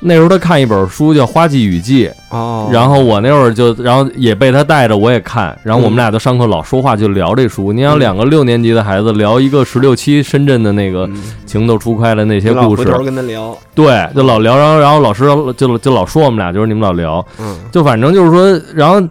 [0.00, 5.58] 那时候他看一本书叫《花季雨季》，哦然后我那会儿就，然后也被他带着，我也看。
[5.64, 7.72] 然后我们嗯俩就上课老说话，就聊这书。
[7.72, 11.16] 你想两个六年级的孩子聊一个十六七深圳的那个嗯
[11.48, 15.24] 情窦初开的那些故事，老回头跟他聊，对，就老聊，然后然后老师
[15.56, 19.02] 就就老说我们俩，就是你们老聊，嗯，就反正就是说，然后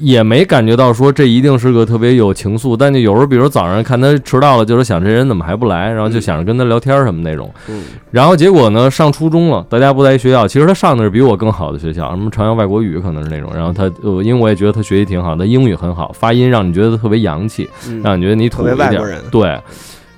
[0.00, 7.48] 也没感觉到说这一定是个特别有情愫，但就有时候，比如早上看他迟到了，就是想这人怎么还不来，然后就想着跟他聊天什么那种。
[7.68, 13.50] 嗯，然后结果呢，上初中了，大家不在一学校，其实他上的是比我更好的学校，什么朝阳外国语可能是那种。
[13.54, 19.02] 然后他，呃，因为我也觉得他学习挺好，他英语很好，发音让你觉得特别洋气，嗯让你觉得你土一点。
[19.30, 19.58] 对。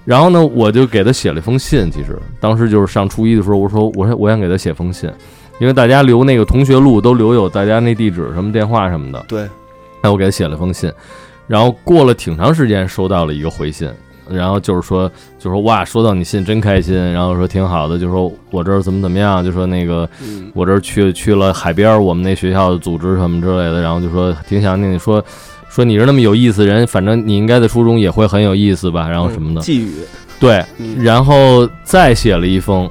[0.04, 1.90] 然后呢，我就给他写了一封信。
[1.90, 5.10] 其实当时就是上初一的时候，我说我我想给他写封信，
[5.58, 9.24] 因为大家留那个同学录都留有大家那地址、什么电话什么的。
[9.26, 9.48] 对，
[10.02, 10.92] 那我给他写了封信，
[11.46, 13.90] 然后过了挺长时间，收到了一个回信，
[14.28, 25.14] 然后就是说，就说哇，收到你信真开心，然后说挺好的，就说我这儿怎么怎么样，就说那个嗯我这儿去去了海边儿，我们那学校的组织什么之类的，然后就说挺想念你说。
[25.14, 25.24] 说
[25.82, 29.60] 你是那么有意思的人，反正你应该在初中也会很有意思吧，然后什么的。
[29.62, 29.92] 寄语，
[30.38, 31.02] 对，嗯。
[31.02, 32.88] 然后再写了一封，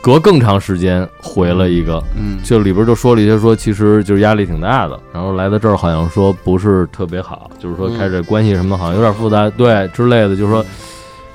[0.00, 10.64] 隔更长时间回了一个，嗯就里边就说了一些说，其实就是压力挺大的，然后来到这儿好像说不是特别好，就是说嗯开始关系什么的好像有点复杂，对之类的，就是说，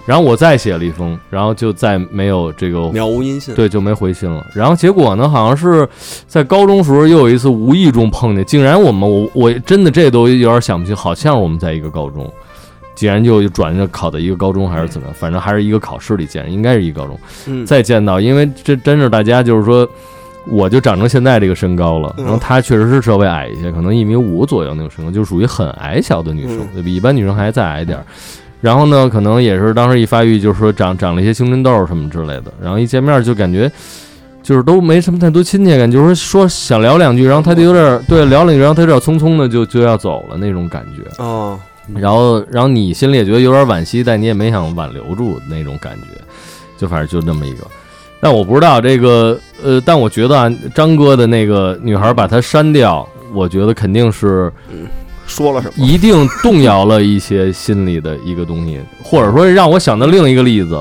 [0.06, 4.46] 然后我再写了一封，然后就再没有这个渺无音信，对，就没回信了。
[4.54, 5.88] 然后结果呢，好像是
[6.28, 12.30] 在高中时候又有一次无意中碰见，竟然我们我我真的这都有点想不起，好像我们在一个高中，
[12.96, 17.18] 竟然就转着考的一个高中还是怎么样，反正还是一个考试里见，应该是一个高中。
[17.48, 19.88] 嗯，再见到，因为这真是大家就是说，
[20.50, 28.06] 我就长成现在这个身高了，嗯然后她确实是稍微矮一些，可能一米五左右那种身高，就属于很矮小的女生，嗯对比一般女生还再矮一点儿。
[28.64, 33.70] 然后呢，可能也是当时一发育，就是说长长了一些青春痘什么之类的，然后一见面就感觉。
[34.42, 41.24] 就是都没什么太多亲切感，就是说想聊两句，然后他就有点对聊两句，然后他有点匆匆的就就要走了那种感觉。
[41.24, 41.58] 哦，
[41.96, 46.20] 然后，然后你心里也觉得有点惋惜，但你也没想挽留住那种感觉，
[46.78, 47.60] 就反正就那么一个。
[48.20, 54.52] 但我不知道这个，呃，但我觉得啊，张哥的那个女孩把他删掉，我觉得肯定是
[55.26, 55.86] 说了什么？
[55.86, 60.76] 一定动摇了一些心里的一个东西，或者说让我想到另一个例子，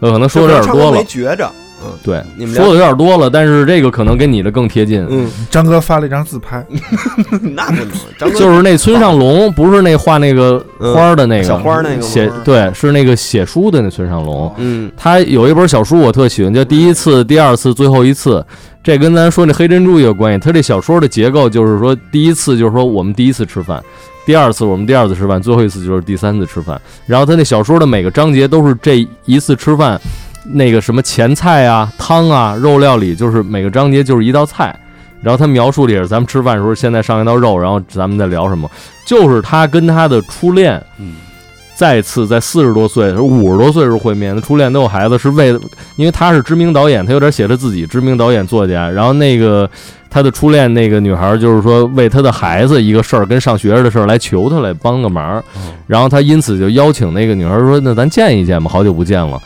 [0.00, 1.50] 呃，可能说的有点多了没，觉着，
[1.84, 5.06] 嗯对，你们说的有点多了，但是这个可能跟你的更贴近。
[5.08, 6.64] 嗯，张哥发了一张自拍，
[7.54, 7.88] 那不能，
[8.18, 14.52] 张哥 就是那村上龙，不是那画那个花儿的那个、嗯小花儿那个写对，是那个写书的那村上龙。
[14.56, 18.40] 嗯他有一本小书我特喜欢，叫《第一次、第二次、最后一次》。
[18.80, 20.38] 这跟咱说那黑珍珠也有关系。
[20.38, 23.82] 他这小说的结构就是说，第一次就是说我们第一次吃饭，
[24.24, 26.80] 第二次我们第二次吃饭，最后一次就是第三次吃饭。
[27.04, 30.00] 然后他那小说的每个章节都是这一次吃饭，
[30.50, 34.74] 那个什么前菜啊、汤啊、肉料理，就是每个章节就是一道菜。
[35.20, 38.70] 然后他描述的也是咱们吃饭的时候，现在上一道肉，然后咱们在聊什么，
[39.04, 41.14] 就是他跟他的初恋，嗯，
[41.74, 45.58] 再次在四十多岁、五十多岁时候会面，他初恋都有孩子，是为了，
[45.96, 49.68] 因为他是知名导演，他有点写他自己知名导演作家，然后那个
[50.08, 55.42] 他的初恋那个女孩，就是说为他的孩子一个事儿，跟上学的事儿来求他来帮个忙，
[55.88, 59.36] 然后他因此就邀请那个女孩说，那咱见一见吧，好久不见了，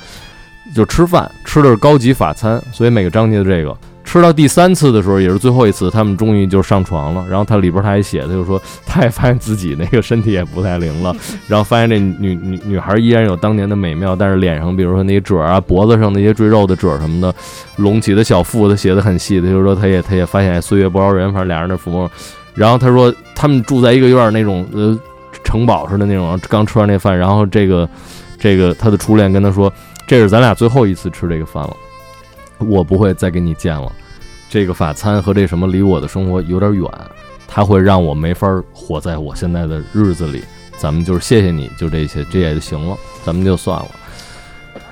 [0.74, 3.76] 就吃饭，吃的是高级法餐，所以每个章节的这个。
[4.04, 7.24] 吃到第三次的时候，也是最后一次，他们终于就上床了。
[7.30, 11.14] 然后他里边他还写，他就说他也发现自己那个身体也不太灵了，
[11.46, 17.34] 然后发现这女女女孩依然有当年的美妙，但是脸上，比如说那些褶啊，脖子上那些赘肉的褶什么的，
[17.76, 19.40] 隆起的小腹，他写的很细。
[19.40, 22.10] 他就说他也他也发现岁月不饶人，反正俩人的抚摸。
[22.54, 24.98] 然后他说他们住在一个有点那种呃
[25.44, 27.88] 城堡似的那种，刚吃完那饭，然后这个
[28.38, 29.72] 这个他的初恋跟他说，
[30.12, 31.74] 这是咱俩最后一次吃这个饭了。
[32.58, 33.90] 我不会再跟你见了。
[34.50, 36.86] 这个法餐和这什么离我的生活有点远，
[37.48, 40.44] 它会让我没法活在我现在的日子里。
[40.76, 42.94] 咱们就是谢谢你，就这些，这也就行了，
[43.24, 43.86] 咱们就算了。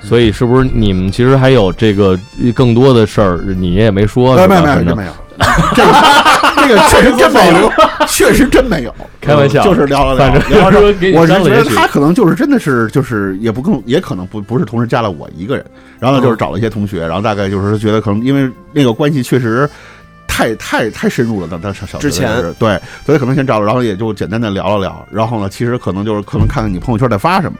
[0.00, 2.18] 所以是不是你们其实还有这个
[2.54, 4.34] 更多的事儿，你也没说？
[4.36, 5.12] 没有没有没有没有，
[5.74, 5.84] 这
[6.74, 7.72] 个确实真没有，
[8.08, 8.94] 确实真没有。
[9.20, 11.20] 开玩笑就是聊了聊，反正聊了说给你聊。
[11.20, 15.64] 我是觉得他可能就是真的是就是也不更也可能不不是同时加了我一个人，
[15.98, 19.68] 然后呢就是找了一些同学，然后大概就是觉得可能因为那个关系确实。
[20.32, 27.58] 太太太深入了，当当小小之前的时候对，所以可能先找了，然后也就简单的聊了聊，然后呢，其实可能就是可能看看你朋友圈在发什么，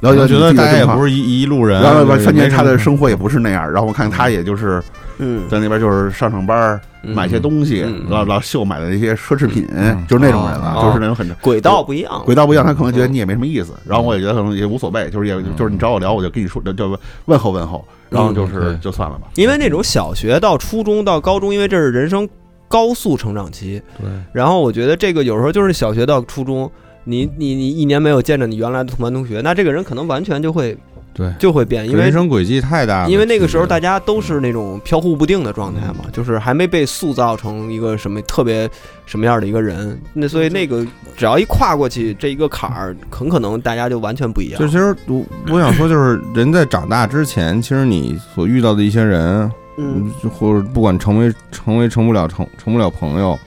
[0.00, 4.80] 了解我觉得大家也不是一一路人，然后就是发现他的生活也不是那样，然后我看他也就是
[5.18, 19.26] 嗯在那边就是上上班买些东西嗯，老老秀买的那些奢侈品嗯，就是那种人了，哦就是那种很轨道不一样，轨道不一样，他可能觉得你也没什么意思，然后我也觉得可能也无所谓，就是也就是你找我聊，我就跟你说，就就问候问候，然后就是就算了吧。
[19.34, 22.28] 因为那种小学到初中到高中，因为这是人生
[22.68, 26.70] 高速成长期，对，然后我觉得这个有时候就是小学到初中，
[27.04, 30.76] 你你你一年没有见着你原来的同班同学，那这个人可能完全就会
[31.14, 38.70] 对，就会变，因为人生轨迹太大了，因为那个时候大家家都是那种飘忽不定的状态嘛，就是还没被塑造成一个什么特别
[39.04, 40.86] 什么样的一个人，那所以那个
[41.16, 44.60] 只要一跨过去这一个坎儿，很可能大家就完全不一样。
[44.60, 53.38] 就其实我我想说，就是人在长大之前，其实你所遇到的一些人，嗯，嗯，或者不管成为成为成不了成成不了朋友，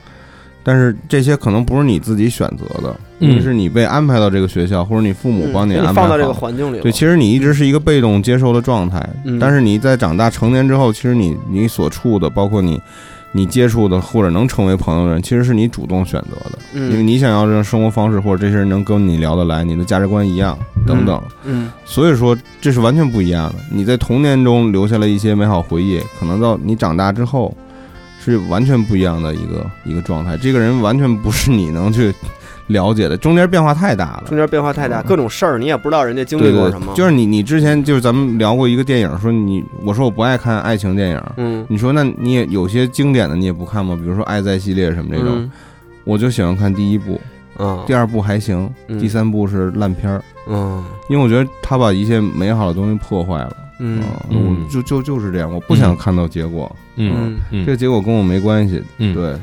[0.63, 3.41] 但是这些可能不是你自己选择的，嗯。
[3.41, 9.37] 是你被安排到这个学校，或者你父母帮你安排给你放到这个环境里，对，其实你一直是一个被动接受的状态，嗯。
[9.39, 12.81] 但是你在长大成年之后，其实你你所处的，包括你
[13.31, 16.91] 你接触的或者能成为朋友的人，其实是你主动选择的，嗯。
[16.91, 21.69] 因为你想要这种生活方式，或者这些人能跟你聊得来，你的价值观一样等等，嗯。
[21.85, 23.55] 所以说这是完全不一样的。
[23.71, 27.55] 你在童年中留下了一些美好回忆，可能到你长大之后。
[28.17, 32.11] 是完全不一样的一个一个状态，这个人完全不是你能去
[32.67, 34.23] 了解的，中间变化太大了。
[34.27, 41.65] 中间变化太大，各种事儿你也不知道人家经历过什么，，就是你，你之前就是咱们聊过一个电影，说你我说我不爱看爱情电影，嗯。
[41.69, 43.95] 你说那你也有些经典的你也不看吗？
[43.95, 45.51] 比如说《爱在》系列什么这种，嗯。
[46.03, 47.19] 我就喜欢看第一部，
[47.57, 48.99] 嗯第二部还行，嗯。
[48.99, 50.83] 第三部是烂片儿，嗯。
[51.09, 54.01] 因为我觉得他把一些美好的东西破坏了，嗯。
[54.69, 57.65] 就就就是这样，我不想看到结果，嗯嗯。
[57.65, 59.13] 这个结果跟我没关系，嗯。
[59.13, 59.35] 对，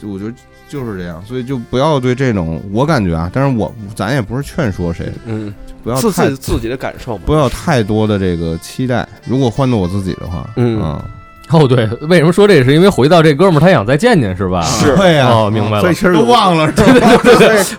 [0.00, 0.32] 就我觉得
[0.68, 9.08] 就是这样，所以就不要对这种，我感觉啊，但是我咱也不是劝说谁，嗯，不要太自自己的感受嘛，不要太多的这个期待。
[9.24, 11.04] 如果换做我自己的话，嗯啊，
[11.50, 12.64] 哦，对，为什么说这个？
[12.64, 14.62] 是因为回到这哥们儿，他想再见见，是吧？
[14.62, 15.94] 是对呀哦，明白了所以。
[15.94, 17.08] 其实都忘了是吧？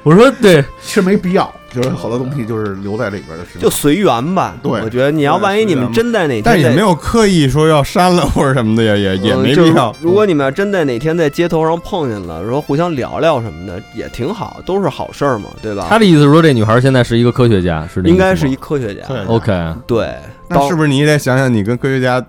[0.04, 4.56] 我说对，其实没必要，就是好多东西就是留在里边的时候，就随缘吧。
[4.62, 9.96] 对我觉得你要万一你们真在哪天在，但也没有刻意说要删了或者什么的，也也也没必要。
[10.02, 15.86] 如果你们要真在哪天在街头上碰见了，说互相聊聊什么的，也挺好，都是好事儿嘛，对吧？
[15.90, 19.02] 他的意思是说，这女孩现在是一个科学家，是应该是一科学家。
[19.08, 19.74] 对 OK。
[19.86, 20.14] 对，
[20.48, 22.24] 那是不是你也得想想，你跟科学家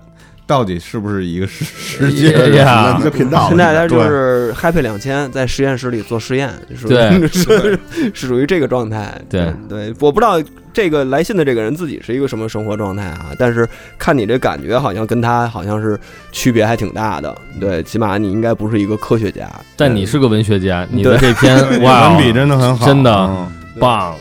[0.45, 3.47] 到底是不是一个世世界哎呀一个频道。
[3.47, 7.79] 现在他就是 Happy 两千在实验室里做实验，是对 是
[8.13, 9.13] 是属于这个状态。
[9.29, 9.53] 对。
[9.69, 10.41] 对，我不知道
[10.73, 15.99] 这个来信的这个人自己是一个什么生活状态啊，但是看你这感觉，好像跟他好像是
[16.31, 17.33] 区别还挺大的。
[17.59, 23.51] 对，起码你应该不是一个科学家，但你是个文学家，你的这篇 哇，文笔真的很好，真的嗯。
[23.79, 24.15] 棒，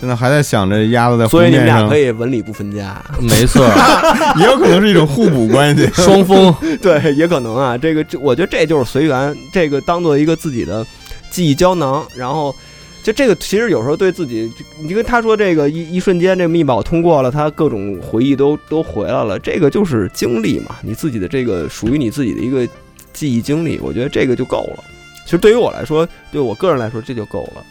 [0.00, 3.00] 现在还在想着鸭子在所以你们俩可以文理不分家。
[3.20, 3.66] 没错，
[4.38, 5.86] 也有可能是一种互补关系。
[5.94, 10.86] 双峰， 对，也可能啊，这个这我觉得这就是随缘，这个当做一个自己的
[11.30, 12.54] 记忆胶囊，然后。
[13.00, 14.52] 就这个，其实有时候对自己，
[14.82, 22.68] 你跟他说这个一一瞬间，这密保通过了，他各种回忆都都回来了，这个就是经历嘛，你自己的这个属于你自己的一个
[23.14, 24.84] 记忆经历，我觉得这个就够了。
[25.24, 27.64] 其实对于我来说，对我个人来说，这就够了。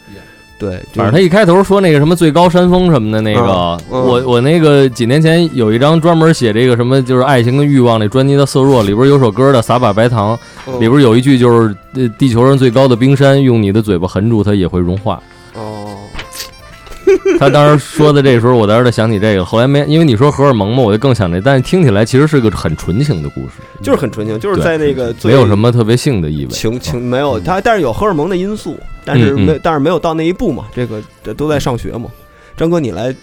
[0.58, 15.22] 对，就反正他一开头说那个什么最高山峰什么的那个，嗯嗯我我那个几年前有一张专门写这个什么就是爱情跟欲望那专辑的色弱里边有首歌的撒把白糖，嗯里边有一句就是呃地球上最高的冰山用你的嘴巴含住它也会融化。
[15.54, 15.96] 哦，
[17.38, 26.50] 他当时说的这时候，我当时就想起这个，后来没因为你说荷尔蒙嘛，我就更想这，但是听起来其实是个很纯情的故事，就是很纯情，就是在那个没有什么特别性的意味。
[26.50, 28.78] 情情没有他，但是有荷尔蒙的因素，
[29.08, 32.10] 但是嗯嗯没，但是没有到那一步嘛，这个这都在上学嘛。
[32.58, 33.14] 张哥，你来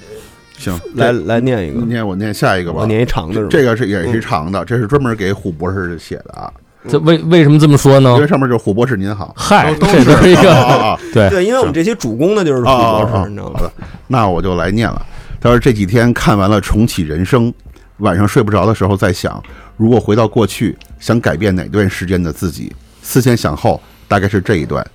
[0.57, 2.79] 行，来来念一个，念我念下一个吧。
[2.81, 6.51] 我念一长的是吧，这个是也是长的，这是专门给虎博士写的啊，
[6.87, 8.27] 这为为什么这么说呢因为？
[8.27, 9.31] 上面就是虎博士您好。
[9.37, 13.59] 嗨，都这都是一啊个啊 对对，因为我们这些主攻的就是楚啊啊啊博士，你知道吗？
[13.59, 13.71] 好的，
[14.07, 15.05] 那我就来念了。
[15.39, 17.51] 他说这几天看完了《重启人生》，
[17.97, 19.43] 晚上睡不着的时候在想，
[19.77, 22.73] 如果回到过去，想改变哪段时间的自己？
[23.03, 24.85] 思前想后，大概是这一段。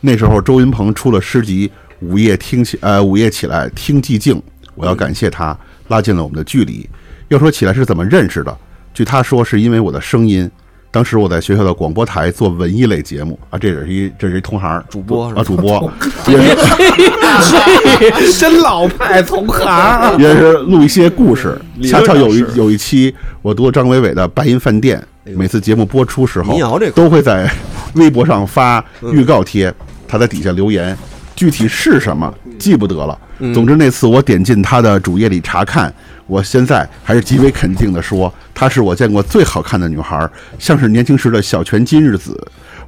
[0.00, 1.68] 那时候周云鹏出了诗集
[2.00, 4.34] 《午夜听起呃午夜起来听寂静》，
[4.74, 5.56] 我要感谢他
[5.88, 6.88] 拉近了我们的距离。
[7.28, 8.56] 要说起来是怎么认识的，
[8.94, 10.50] 据他说是因为我的声音。
[10.92, 15.88] 当时我在学校的广播台做文艺类节目啊，这也是一这是一同行主播啊，主播
[16.26, 20.18] 也是 真老派同行。
[20.18, 21.56] 也是录一些故事。
[21.84, 25.00] 恰巧有一有一期，我读了张伟伟的《白银饭店》，
[25.36, 26.58] 每次节目播出时候
[26.92, 27.48] 都会在
[27.94, 29.72] 微博上发预告贴，
[30.10, 30.96] 他在底下留言，
[31.36, 33.16] 具体是什么记不得了。
[33.54, 35.92] 总之那次我点进他的主页里查看，
[36.26, 40.28] 我现在还是极为肯定的说，她是我见过最好看的女孩，
[40.58, 42.36] 像是年轻时的小泉今日子。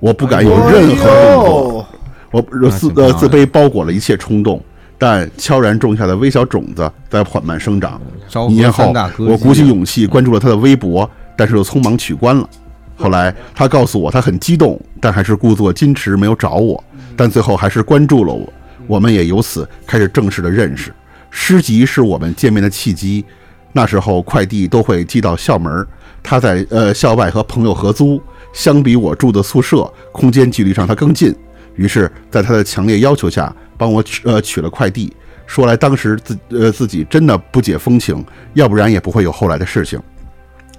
[0.00, 1.86] 我不敢有任何动作。
[2.32, 4.60] 我自呃自卑包裹了一切冲动，
[4.98, 8.00] 但悄然种下的微小种子在缓慢生长。
[8.50, 12.48] 一年后我鼓起勇气关注了他的微博，但是又匆忙取关了。
[12.96, 16.82] 后来他告诉我，他很激动，但还是故作矜持，没有找我。
[17.16, 18.52] 但最后还是关注了我，
[18.86, 20.92] 我们也由此开始正式的认识。
[21.30, 23.24] 诗集是我们见面的契机。
[23.74, 25.88] 那时候快递都会寄到校门儿，
[26.22, 28.20] 他在呃校外和朋友合租，
[28.52, 31.34] 相比我住的宿舍，空间距离上他更近。
[31.74, 35.10] 于是，在他的强烈要求下，帮我取呃取了快递。
[35.46, 38.22] 说来当时自呃自己真的不解风情，
[38.52, 39.98] 要不然也不会有后来的事情。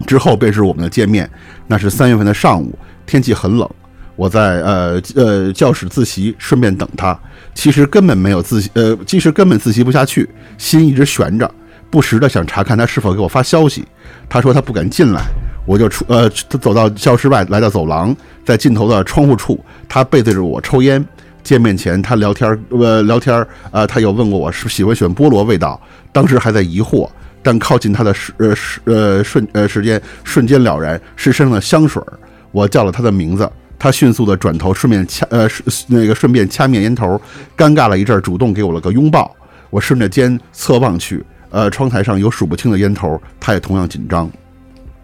[0.05, 1.27] 之后便是我们的见面，
[1.65, 2.77] 那是三月份的上午，
[3.07, 3.67] 天气很冷，
[4.15, 7.17] 我在呃呃教室自习，顺便等他。
[7.53, 11.49] 其实根本没有自习，呃，其实根本自习不下去，心一直悬着，
[11.89, 13.85] 不时的想查看他是否给我发消息。
[14.27, 15.21] 他说他不敢进来，
[15.65, 18.15] 我就出呃他走到教室外，来到走廊，
[18.45, 21.03] 在尽头的窗户处，他背对着我抽烟。
[21.43, 25.79] 见面前他聊天，呃聊天，呃他有问过我是喜欢选菠萝味道，
[26.11, 27.09] 当时还在疑惑。
[27.45, 32.17] 但靠近他的时呃时呃瞬呃时间瞬间了然，是身上的香水儿。
[32.53, 33.51] 我叫了他的名字，
[33.83, 35.45] 他迅速的转头，顺便掐呃
[35.87, 37.21] 那个顺便掐灭烟头，
[37.57, 39.29] 尴尬了一阵，主动给我了个拥抱。
[39.69, 44.31] 我顺着肩侧望去，呃，窗台上有数不清的烟头，他也同样紧张。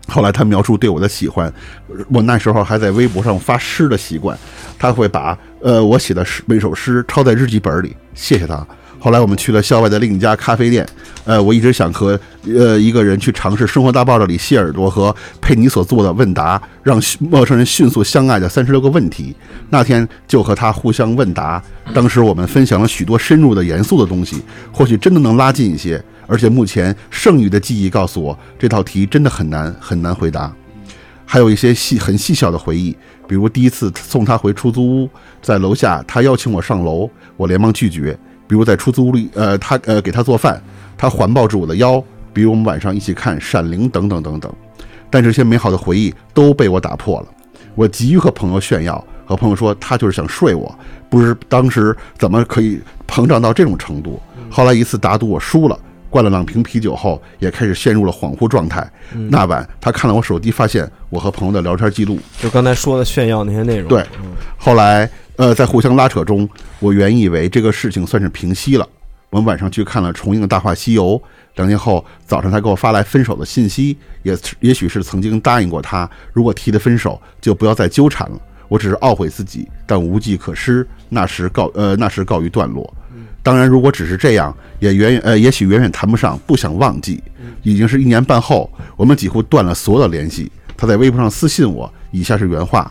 [0.08, 1.54] 后来他描述对我的喜欢，
[2.10, 4.38] 我那时候还在微博上发诗的习惯，
[4.78, 8.66] 他会把呃我写的诗每首诗抄在日记本里，谢谢他。
[9.00, 10.86] 后来我们去了校外的另一家咖啡店，
[11.24, 12.20] 呃，我一直想和
[12.54, 19.34] 呃一个人去尝试《生活大爆炸》里谢耳朵和佩妮所做的问答，让陌生人迅速相爱的三十六个问题。
[19.70, 21.64] 那天就和他互相问答，
[21.94, 26.04] 当时我们分享了许多深入的、严肃的东西，或许真的能拉近一些。
[26.28, 30.54] 而且目前剩余的记忆告诉我，这道题真的很难很难回答。
[31.26, 32.96] 还有一些细很细小的回忆，
[33.28, 35.10] 比如第一次送他回出租屋，
[35.42, 38.18] 在楼下他邀请我上楼，我连忙拒绝。
[38.50, 40.60] 比如在出租屋里，呃，他呃给他做饭，
[40.98, 42.04] 他环抱住我的腰，
[42.34, 44.52] 比如我们晚上一起看《闪灵》等等等等。
[45.12, 47.28] 但这些美好的回忆都被我打破了。
[47.76, 50.74] 我急于和朋友炫耀，和朋友说他就是想睡我，
[51.12, 54.20] 不知当时怎么可以膨胀到这种程度。
[54.50, 55.78] 后来一次打赌我输了，
[56.10, 58.90] 灌了两瓶啤酒后，也开始陷入了恍惚状态。
[59.30, 63.88] 那晚他看了我手机，发现我和朋友的聊天记录，就刚才说的炫耀那些内容。
[63.88, 64.06] 对，
[64.58, 66.48] 后来呃，在互相拉扯中，
[66.80, 68.88] 我原以为这个事情算是平息了。
[69.30, 71.12] 我们晚上去看了重映的《大话西游》，
[71.56, 78.40] 两天后早上他给我发来分手的信息，也也许是曾经答应过他，如果提的分手就不要再纠缠了。
[78.68, 82.92] 我只是懊悔自己，但无计可施，那时告呃那时告一段落。
[83.42, 87.22] 当然，如果只是这样，也远远呃也许远远谈不上不想忘记。
[87.64, 90.52] 已经是一年半后，我们几乎断了所有的联系。
[90.78, 92.90] 他在微博上私信我，以下是原话：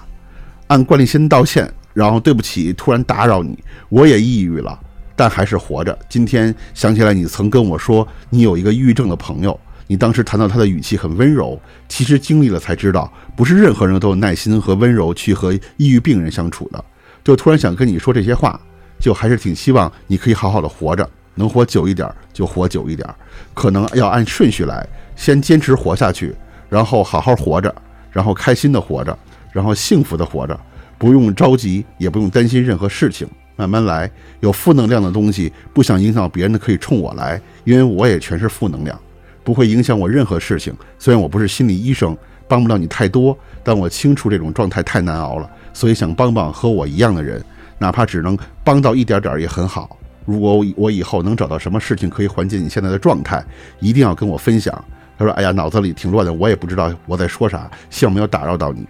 [0.67, 3.59] 按惯例先道歉，然后对不起，突然打扰你，
[3.89, 4.79] 我也抑郁了，
[5.17, 5.99] 但还是活着。
[6.09, 11.59] 今天想起来，你曾跟我说你有一个抑郁症的朋友，你当时谈到他的语气很温柔，
[11.89, 16.85] 其实经历了才知道，不是任何人都有耐心和温柔去和抑郁病人相处的。
[17.25, 18.61] 就突然想跟你说这些话，
[18.99, 23.09] 就还是挺希望你可以好好的活着，能活久一点就活久一点，
[23.55, 26.35] 可能要按顺序来，先坚持活下去，
[26.69, 27.75] 然后好好活着，
[28.11, 29.17] 然后开心的活着，
[29.53, 30.59] 然后幸福的活着，
[30.99, 34.11] 不用着急，也不用担心任何事情，慢慢来。
[34.41, 38.99] 有负能量的东西，不想影响别人的可以冲我来，因为我也全是负能量，
[39.45, 40.75] 不会影响我任何事情。
[40.99, 42.17] 虽然我不是心理医生，
[42.47, 47.45] 帮不了你太多，但我清楚这种状态太难熬了，所以想帮帮和我一样的人，
[47.79, 49.97] 哪怕只能帮到一点点也很好。
[50.25, 53.43] 如果我以我以后能找到什么事情可以缓解你现在的状态，
[53.81, 54.85] 一定要跟我分享。
[55.19, 58.87] 他说：“哎呀，脑子里挺乱的，我也不知道我在说啥，希望没有打扰到你。”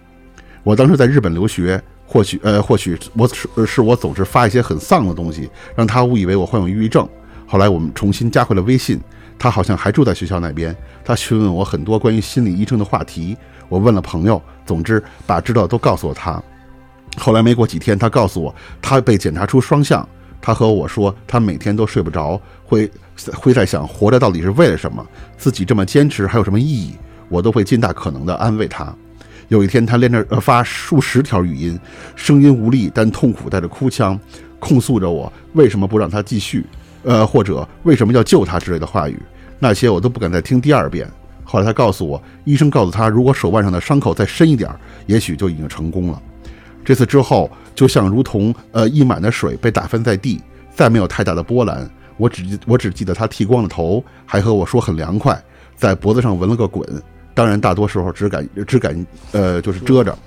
[0.63, 7.07] 我当时在日本留学，或许呃，或许我是是我总是发一些很丧的东西，让他误以为我患有抑郁症。
[7.47, 8.99] 后来我们重新加回了微信，
[9.39, 10.75] 他好像还住在学校那边。
[11.03, 13.35] 他询问我很多关于心理医生的话题，
[13.69, 16.43] 我问了朋友，总之把知道的都告诉了他。
[17.17, 20.07] 后来没过几天，他告诉我他被检查出双向。
[20.41, 22.89] 他和我说，他每天都睡不着，会
[23.33, 25.05] 会在想活着到底是为了什么，
[25.37, 26.93] 自己这么坚持还有什么意义？
[27.27, 28.95] 我都会尽大可能的安慰他。
[29.49, 31.77] 有一天，他连着呃发数十条语音，
[32.15, 34.17] 声音无力但痛苦，带着哭腔，
[34.59, 36.65] 控诉着我为什么不让他继续，
[37.03, 39.19] 呃，或者为什么要救他之类的话语。
[39.59, 41.05] 那些我都不敢再听第二遍。
[41.43, 44.71] 后来他告诉我，医生告诉他，如果手腕上的伤口再深一点，
[45.05, 46.21] 也许就已经成功了。
[46.83, 50.41] 这次之后，就像如同呃溢满的水被打翻在地，
[50.73, 51.89] 再没有太大的波澜。
[52.17, 55.41] 我只我只记得他剃光了头，还和我说很凉快，
[55.75, 56.85] 在脖子上纹了个滚。
[57.33, 60.17] 当然，大多时候只敢只敢呃就是遮着。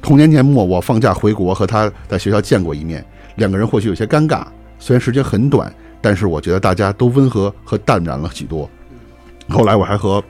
[0.00, 3.04] 同年年末，我放假回国，和他在学校见过一面，
[3.36, 4.44] 两个人或许有些尴尬。
[4.78, 8.70] 虽然时间很短，但是我觉得大家都温和和淡然了许多。
[9.48, 10.22] 后来我还和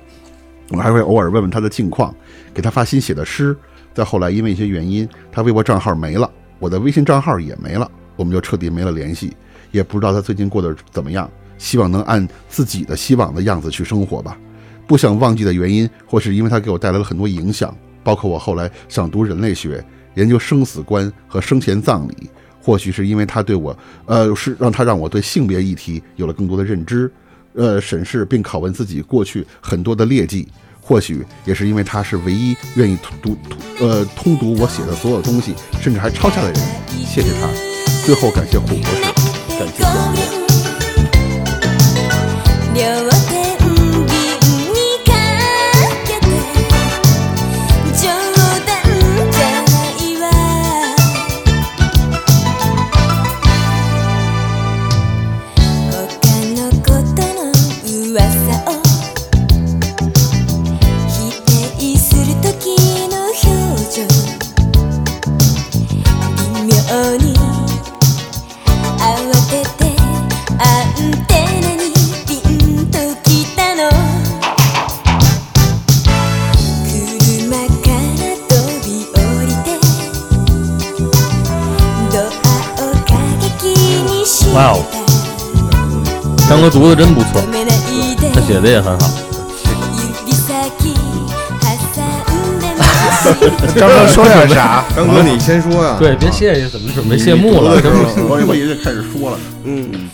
[0.71, 2.15] 我还会偶尔问问他的近况，
[2.55, 3.55] 给他发新写的诗。
[3.95, 9.37] 再后来，因为一些原因，他微博账号没了，我的微信账号也没了，我们就彻底没了联系，
[9.73, 11.31] 也不知道他最近过得怎么样。
[11.59, 14.39] 希望能按自己的希望的样子去生活吧。
[14.87, 19.85] 不想忘记的原因，或是因为他给我带来了很多影响，包括我后来想读人类学，
[20.15, 22.31] 研究生死观和生前葬礼。
[22.63, 23.77] 或许是因为他对我，
[24.07, 27.11] 呃，是让他让我对性别议题有了更多的认知，
[27.55, 30.49] 呃，审视并拷问自己过去很多的劣迹。
[30.91, 36.69] 或许也是因为他是唯一愿意读读呃通读我写的所有东西，甚至还抄下来的人。
[37.07, 37.49] 谢谢他。
[38.05, 39.03] 最后感谢虎博士，
[39.57, 40.40] 感谢
[84.56, 84.84] 哇哦
[86.38, 89.08] め张哥读的真不错た止，めないで他写的也很好。
[90.26, 90.82] 指先挟
[92.34, 94.84] んでます张哥说点啥？
[94.96, 95.98] 张哥你先说呀。
[96.00, 97.80] 对，别谢谢，怎么准备谢幕了？
[97.80, 100.10] 真是 我我已经开始说了，嗯，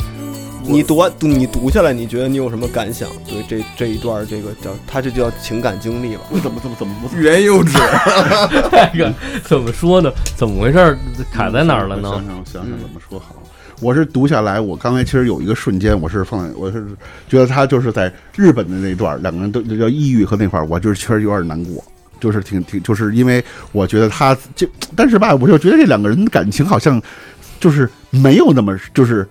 [0.64, 3.07] 你读完读你读下来，你觉得你有什么感想？
[3.26, 6.23] 对这这一段这个叫他这就叫情感经历吧。
[6.30, 7.77] 我怎么怎么怎么不欲言又止，
[8.93, 9.14] 这个
[9.45, 10.11] 怎么说呢？
[10.35, 10.98] 怎么回事？
[11.31, 12.26] 卡在哪儿了呢我想？
[12.26, 13.35] 想，我想想怎么说好。
[13.81, 16.85] 我是读下来，我刚才其实有一个瞬间，我是放，我是
[17.28, 21.85] 觉得他就是在日本的那段，两个人都叫抑郁和那块儿，我就是确实有点难过，
[22.19, 27.01] 就是挺挺，就是因为我觉得他这，但是吧，我就觉得这两个人的感情好像
[27.61, 29.28] 就是没有那么就是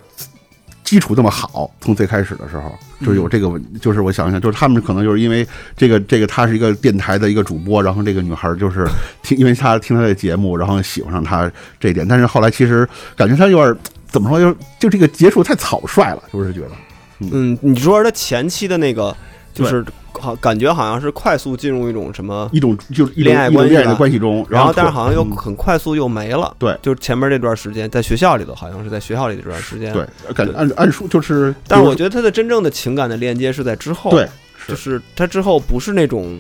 [0.84, 2.72] 基础那么好，从最开始的时候
[3.04, 5.46] 就有这个问，就是我想想，就是他们可能就是因为
[5.76, 8.88] 这个这个他是一个电台的一个主播，然后这个女孩就是
[9.24, 13.76] 听，因为他听他的节目，然后喜欢上他这一点，但是后来其实感觉他有点
[14.08, 16.72] 怎么说，就就这个结束太草率了，是不是觉得
[17.20, 19.16] 嗯，你说他前期的那个，
[19.54, 26.54] 就是好感觉好像是快速进入一种什么一种就是恋爱关系的关系中，然后但是好像又嗯很快速又没了。
[26.60, 29.94] 对就是前面这段时间在学校里头，好像是在学校里的这段时间。
[29.94, 34.12] 对，感觉按按说就是，但是我觉得他的真正的情感的链接是在之后。
[34.12, 34.28] 对，
[34.68, 36.40] 就是他之后不是那种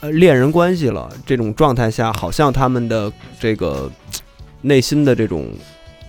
[0.00, 3.90] 呃恋人关系了，这种状态下，好像他们的这个
[4.60, 5.48] 内心的这种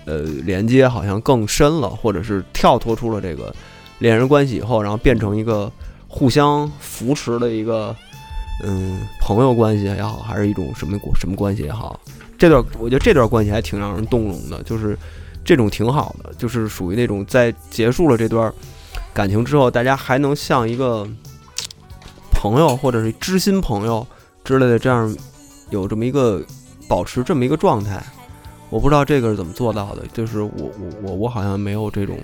[0.08, 3.54] 呃连接好像更深了，或者是跳脱出了这个
[4.00, 5.72] 恋人关系以后，然后变成一个
[6.08, 7.96] 互相扶持的一个
[8.64, 12.00] 嗯朋友关系也好，还是一种什么什么关系也好，
[12.38, 14.98] 这段我觉得这段关系还挺让人动容的，就是
[15.44, 18.52] 这种挺好的，就是属于那种在结束了这段
[19.14, 21.08] 感情之后，大家还能像一个
[22.32, 24.06] 朋友或者是知心朋友
[24.44, 25.14] 之类的这样
[25.70, 26.42] 有这么一个
[26.88, 28.02] 保持这么一个状态。
[28.70, 30.72] 我不知道这个是怎么做到的，就是我我
[31.02, 32.18] 我我好像没有这种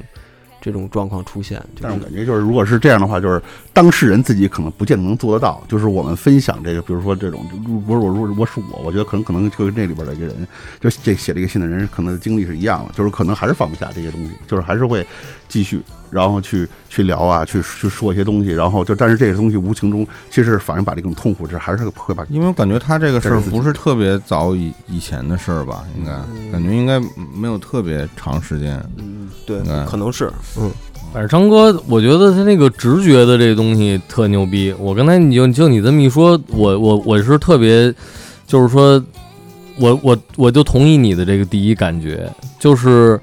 [0.64, 1.60] 这种状况出现。
[1.76, 3.42] 就但是是我感觉就是，如果是这样的话，就是
[3.74, 5.62] 当事人自己可能不见得能做得到。
[5.68, 7.46] 就是我们分享这个，比如说这种，
[7.86, 10.48] 不是我，如果是我，我觉得可能可能就跟这里边的一个人，
[10.80, 15.06] 就这写这个信的人，可能经历是一样的，就是可能还是放不下这些东西，就是还是会
[15.50, 26.12] 继续，然后去去聊啊，去去说一些东西，然后就但是这个东西无形中其实反而把这种痛苦这还是会把因为我感觉他这个事儿不是特别早以以前的事儿吧，应该
[26.52, 27.00] 感觉应该
[27.36, 28.82] 没有特别长时间。
[28.98, 30.72] 嗯，对嗯，可能是嗯
[31.14, 34.74] 反正张哥，我觉得他那个直觉的这个东西特牛逼。
[34.80, 37.94] 我刚才你就就你这么一说，我我我是特别，
[38.48, 39.00] 就是说，
[39.78, 42.28] 我我我就同意你的这个第一感觉，
[42.60, 43.20] 就是，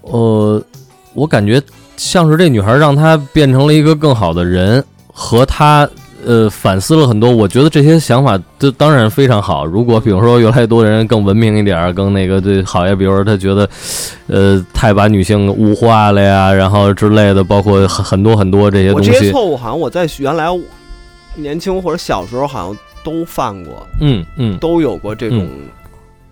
[0.00, 0.60] 呃，
[1.14, 1.62] 我感觉
[1.96, 5.88] 像是这女孩让他变成了一个更好的人，和她
[6.24, 7.30] 呃反思了很多。
[7.30, 9.64] 我觉得这些想法都当然非常好。
[9.66, 13.68] 如果比如说越来越多的人更文明一点儿，更那个对好呀，比如说他觉得
[14.26, 19.10] 呃太把女性物化了呀，然后之类的，包括很很多很多这些东西。
[19.10, 20.46] 这些错误好像我在原来
[21.34, 25.48] 年轻或者小时候好像都犯过，嗯嗯，都有过这种。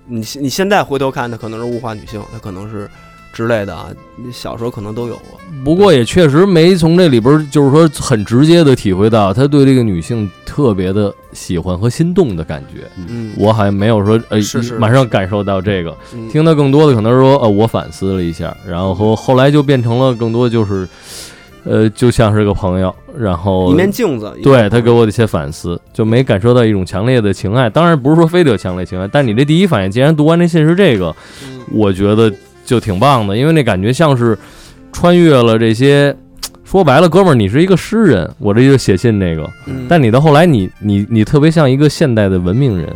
[0.07, 2.91] 你现你现在回头看，他可能是物化女性，他可能是
[3.33, 3.89] 之类的啊。
[4.17, 5.41] 你小时候可能都有过。
[5.65, 12.87] 不过也确实没从这里边儿，就是说很直接的体会到他对这个女性特别的喜欢和心动的感觉。
[13.09, 15.97] 嗯，我好像没有说，呃，是是马上感受到这个。
[16.15, 20.89] 嗯听到更多的可能是说，呃，我反思了一下，然后后后来就变成了更多就是，
[21.65, 24.33] 呃，就像是个朋友，然后一面镜子。
[24.43, 27.69] 对他给我的一些反思，就没感受到一种强烈的情爱。
[27.69, 32.33] 当然不是说非得有强烈情爱，但你这第一反应，既然读完这信是这个，嗯我觉得
[32.71, 34.39] 就挺棒的，因为那感觉像是
[34.93, 36.17] 穿越了这些。
[36.65, 39.43] 说白了，哥们儿，你是一个诗人，我这就写信那个。
[39.67, 42.89] 嗯但你到后来你，你你特别像一个现代的文明人。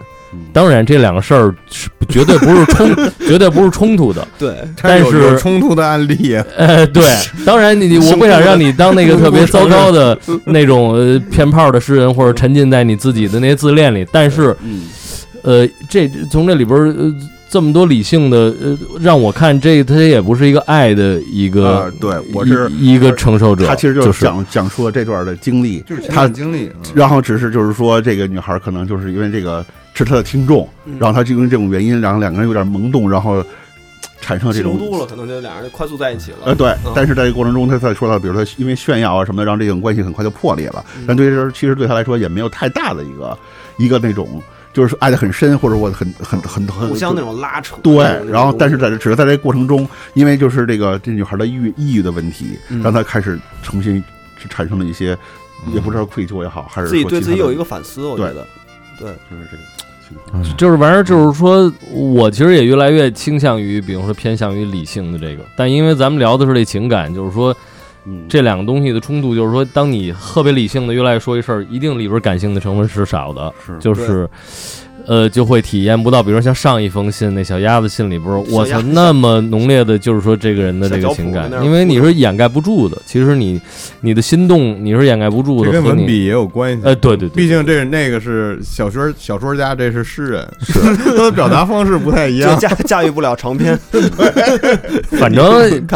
[0.52, 2.94] 当然，这两个事儿是绝对不是冲，
[3.26, 4.24] 绝对不是冲突的。
[4.38, 7.04] 对，但是冲突的案例，呃，对，
[7.44, 14.06] 当然你你我不想让你当那个特别 糟糕的那种呃骗炮的诗人，或者沉浸在你自己的那些自恋里。
[14.12, 14.82] 但是，嗯
[15.42, 17.12] 呃，这从这里边儿呃
[17.54, 33.40] 这么多理性的呃，让我看这他也不是一个爱的一个呃，对我是一一个承受者，他其实就就是讲讲述了这段的经历，就是他的经历，嗯然后只是就是说，这个女孩可能就是因为这个是他的听众，嗯然后他就因为这种原因，然后两个人有点萌动，然后
[34.20, 36.38] 产生了这种气浓度了，可能就俩人就快速在一起了。
[36.46, 40.84] 呃，对嗯，但是在这个过程中，他在说到，比如说因为炫耀啊什么的，让这种关系很快就破裂了。
[40.96, 43.38] 嗯但对这其实对他来说也没有太大的一个
[43.78, 44.42] 一个那种，
[44.74, 47.76] 就是爱的很深，或者我很很很很互相那种拉扯。
[47.82, 54.02] 对，然后但是在这只是在这过程中，因为就是这个这女孩的抑郁抑郁的问题，嗯让她开始重新
[54.50, 55.16] 产生了一些，
[55.72, 58.46] 也不知道愧疚也好，还是自己对自己有一个反思，我觉得。
[58.98, 59.62] 对，就是这个
[60.06, 60.56] 情况。
[60.56, 67.56] 就是玩意儿，就是说我其实也越来越倾向于，比如说偏向于理性的这个，但因为咱们聊的是这情感，就是说
[68.06, 74.28] 嗯，这两个东西的冲突，就是说，当你特别理性的越来越说一事儿，一定里边感性的成分是少的，是就是。
[75.06, 82.96] 呃，就会体验不到，比如像上一封信那小鸭子信里边儿，我操，那么浓烈的，就是说这个人的这个情感因为你是掩盖不住的。
[83.04, 83.60] 其实你
[84.00, 86.80] 你的心动，你是掩盖不住的，这跟文笔也有关系。
[86.84, 92.54] 呃，对对对，毕竟这那个是小说小说家，这是诗人，是 他的表达方式不太一样。
[92.54, 93.78] 就驾驾驭不了长篇。
[95.12, 95.44] 反正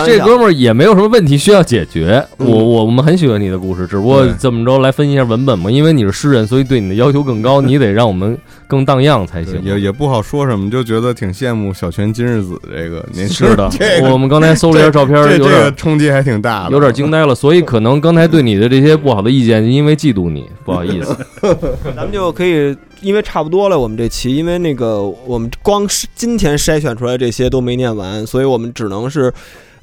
[0.07, 2.25] 这哥们儿也没有什么问题需要解决。
[2.39, 8.37] 嗯我我我们很喜欢你的故事，只不过对这么着来分析一下文本嘛，因为你是诗人，所以对你的要求更高，你得让我们
[8.69, 9.61] 更荡漾才行。
[9.65, 13.57] 也也不好说什么，就觉得挺羡慕小泉今日子这个年轻是。
[13.57, 21.17] 的 这，个我们刚才搜了一下照片，这这有点个冲击还挺大的，有点惊呆了，所以可能刚才对你的这些不好的意见，因为嫉妒你， 不好意思。
[21.97, 29.33] 咱们就可以，因为差不多了，我们这期，因为那个我们光是今天筛选出来这些都没念完，所以我们只能是，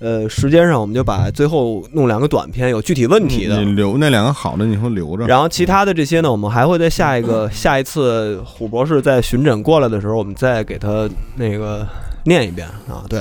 [0.06, 3.72] 呃，时间上我们就把最后弄两个短片，有具体问题的你。
[3.72, 5.26] 留那两个好的，你会留着。
[5.26, 11.88] 然后其他的这些呢，我们还会在下一个 下一次虎博士在巡诊过来的时候，我们再给他那个
[12.24, 13.02] 念一遍啊。
[13.10, 13.20] 对，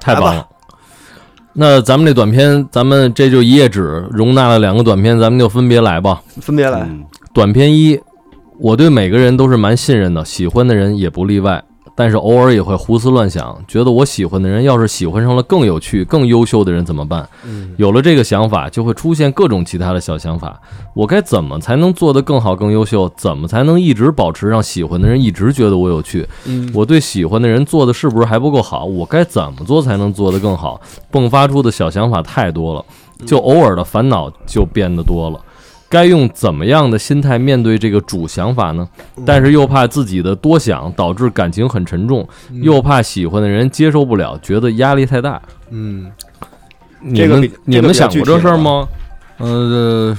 [0.00, 0.48] 太棒了。
[1.52, 6.22] 那咱们这短片，咱们这就一页纸容纳了两个短片，咱们就分别来吧。
[6.40, 6.80] 分别来。
[6.80, 8.00] 嗯短片一，
[8.58, 11.62] 我对每个人都是蛮信任的，喜欢的人也不例外。
[11.96, 17.28] 但是偶尔也会胡思乱想，觉得我喜欢的人要是喜欢上了更有趣、更优秀的人怎么办？
[17.44, 20.60] 嗯有了这个想法，就会出现各种其他的小想法。
[20.94, 23.08] 我该怎么才能做得更好、更优秀？
[23.16, 26.26] 怎么才能一直保持让喜欢的人一直觉得我有趣？
[26.46, 28.84] 嗯我对喜欢的人做的是不是还不够好？
[28.84, 30.80] 我该怎么做才能做得更好？
[31.12, 32.84] 迸发出的小想法太多了，
[33.24, 35.40] 就偶尔的烦恼就变得多了。
[35.94, 38.88] 该用怎么样的心态面对这个主想法呢？
[39.24, 45.40] 但是又怕自己的多想导致感情很沉重，又怕喜欢的人接受不了，觉得压力太大。
[45.70, 46.10] 嗯，
[47.00, 48.88] 你们这个你们想过这事儿吗？
[49.38, 50.18] 呃，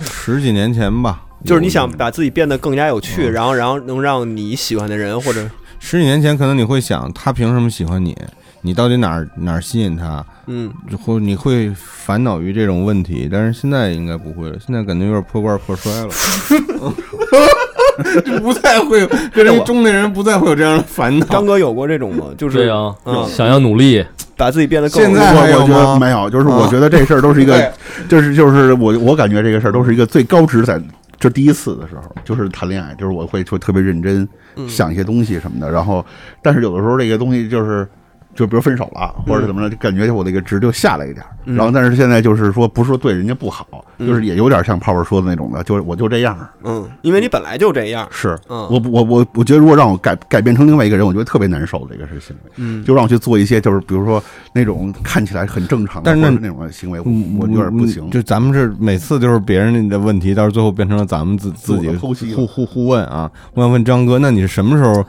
[0.00, 5.48] 十几年前吧，就是你想把自己变得更加有趣，然后然后能让你喜欢的人或者
[5.80, 8.14] 十几年前，可能你会想，他凭什么喜欢你？
[8.62, 10.24] 你到底哪儿哪儿吸引他？
[10.46, 10.72] 嗯
[11.04, 14.56] 或你会烦恼于这种问题，但是现在应该不会了。
[14.64, 16.08] 现在感觉有点破罐破摔了，
[18.24, 21.26] 就不再会有跟这个中年人不再会有这样的烦恼。
[21.26, 22.26] 张哥有过这种吗？
[22.38, 24.02] 就是对呀、嗯想要努力，
[24.36, 27.72] 把自己变得更现在还有我我觉吗得没有，就是我觉得这事儿都是一个，
[28.08, 30.80] 就是就是我我感觉这个事儿都是一个最高值在。
[31.20, 34.28] 就第一次的时候，就是谈恋爱，就是我会说特别认真，
[34.68, 35.70] 想一些东西什么的。
[35.70, 36.04] 然后，
[36.42, 37.86] 但是有的时候这个东西就是，
[38.34, 41.28] 就比如分手了或者怎么着，就感觉我那个值就下来一点儿。
[41.44, 43.66] 然后，但是现在就是说，不是说对人家不好，
[43.98, 46.38] 就是也有点像泡泡说的那种的，就是我就这样。
[46.62, 51.86] 嗯，因为你本来就这样，是，嗯我我我我觉得如果让我改改变成另外一个人，我觉得特别难受。
[51.90, 54.22] 这个是行为，嗯就让我去做一些就是比如说
[54.52, 57.06] 那种看起来很正常的，但是那种行为，我
[57.40, 58.08] 我有点不行。
[58.10, 63.28] 就咱们是每次就是别人的问题，到时候最后变成了咱们自自己互互互问啊。
[63.54, 65.04] 我想问张哥，那你是什么时候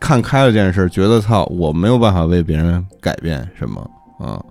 [0.00, 4.42] 看开了这件事，觉得操，我没有办法为别人改变什么啊？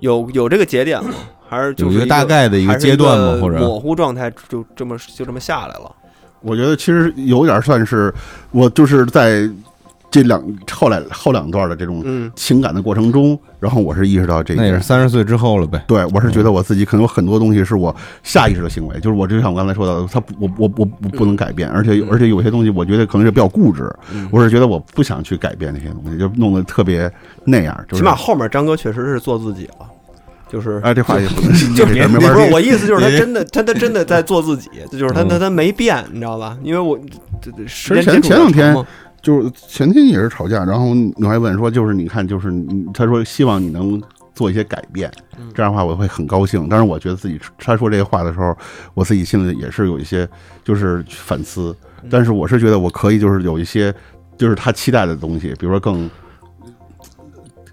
[0.00, 1.10] 有有这个节点吗？
[1.48, 5.94] 还是就是有一个大概的一个阶段吗或者模糊状态就这么就这么下来了？
[6.40, 8.12] 我觉得其实有点算是
[8.50, 9.48] 我就是在
[10.12, 10.40] 这两
[10.70, 12.30] 后来后两段的这种嗯。
[12.36, 15.82] 情感的过程中，然后我是意识到这一那也是三十岁之后了呗。
[15.88, 23.90] 对，我是觉得我自己可能有很多东西是我下意识的行为，就是我就像我刚才说到的，他我我我我不能改变，而且而且有些东西我觉得可能是比较固执，
[24.30, 27.10] 我是觉得我不想去改变那些东西，就弄得特别
[27.44, 28.02] 那样，就是。
[28.02, 29.86] 起码后面张哥确实是做自己了，
[30.48, 36.56] 就是哎，这话也不能就是不是我意思，就是他真的， 他他真的在做自己，就是他他他没变，你知道吧？
[36.62, 36.98] 因为我
[37.40, 38.74] 这这时间前前两天
[39.22, 44.02] 就是前天也是吵架，然后我还问说，就是你看，就是你，他说希望你能
[44.34, 45.10] 做一些改变，
[45.54, 46.66] 这样的话我会很高兴。
[46.68, 48.56] 但是我觉得自己他说这些话的时候，
[48.94, 50.28] 我自己心里也是有一些
[50.64, 51.74] 就是反思，
[52.10, 53.94] 但是我是觉得我可以就是有一些
[54.36, 56.10] 就是他期待的东西，比如说更。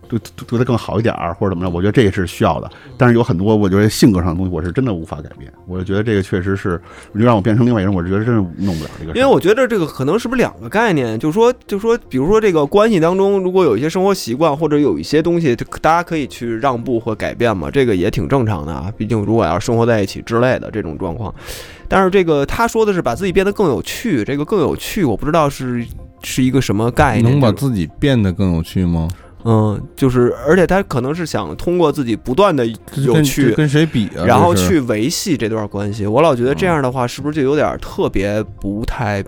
[0.10, 1.70] 对对对他更好一点儿，或者怎么着？
[1.70, 5.50] 我觉得这个是需要的，但是有很多我觉得性格上的东西，我是真的无法改变。
[5.68, 6.82] 我就觉得这个确实是，
[7.14, 9.14] 你让我变成另外一个人，我觉得真是弄不了这个事儿。
[9.16, 11.18] 因为我觉得这个可能是不是两个概念？
[11.20, 18.92] 就是说，就是说，比如说这个关系当中，如果有一些生活习惯或者有一些东西，大家可以去让步或改变嘛，这个也挺正常的啊。
[18.98, 21.34] 毕竟如果要生活在一起之类的这种状况，
[21.88, 25.86] 但是这个他说的是把自己变得更有趣，这个更有趣，我不知道是
[26.24, 27.32] 是一个什么概念。
[27.32, 29.08] 能把自己变得更有趣吗？
[29.46, 32.66] 嗯，就是而且他可能是想通过自己不断的
[32.98, 34.26] 有趣这，跟谁比啊？
[34.26, 36.06] 然后去维系这段关系。
[36.06, 39.24] 我老觉得这样的话，是不是就有点特别不太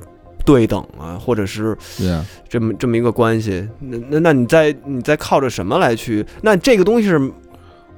[0.46, 1.18] 对等啊？
[1.18, 3.66] 或者是对啊，这么这么一个关系？
[3.80, 6.26] 那那那你在你在靠着什么来去？
[6.42, 7.18] 那这个东西是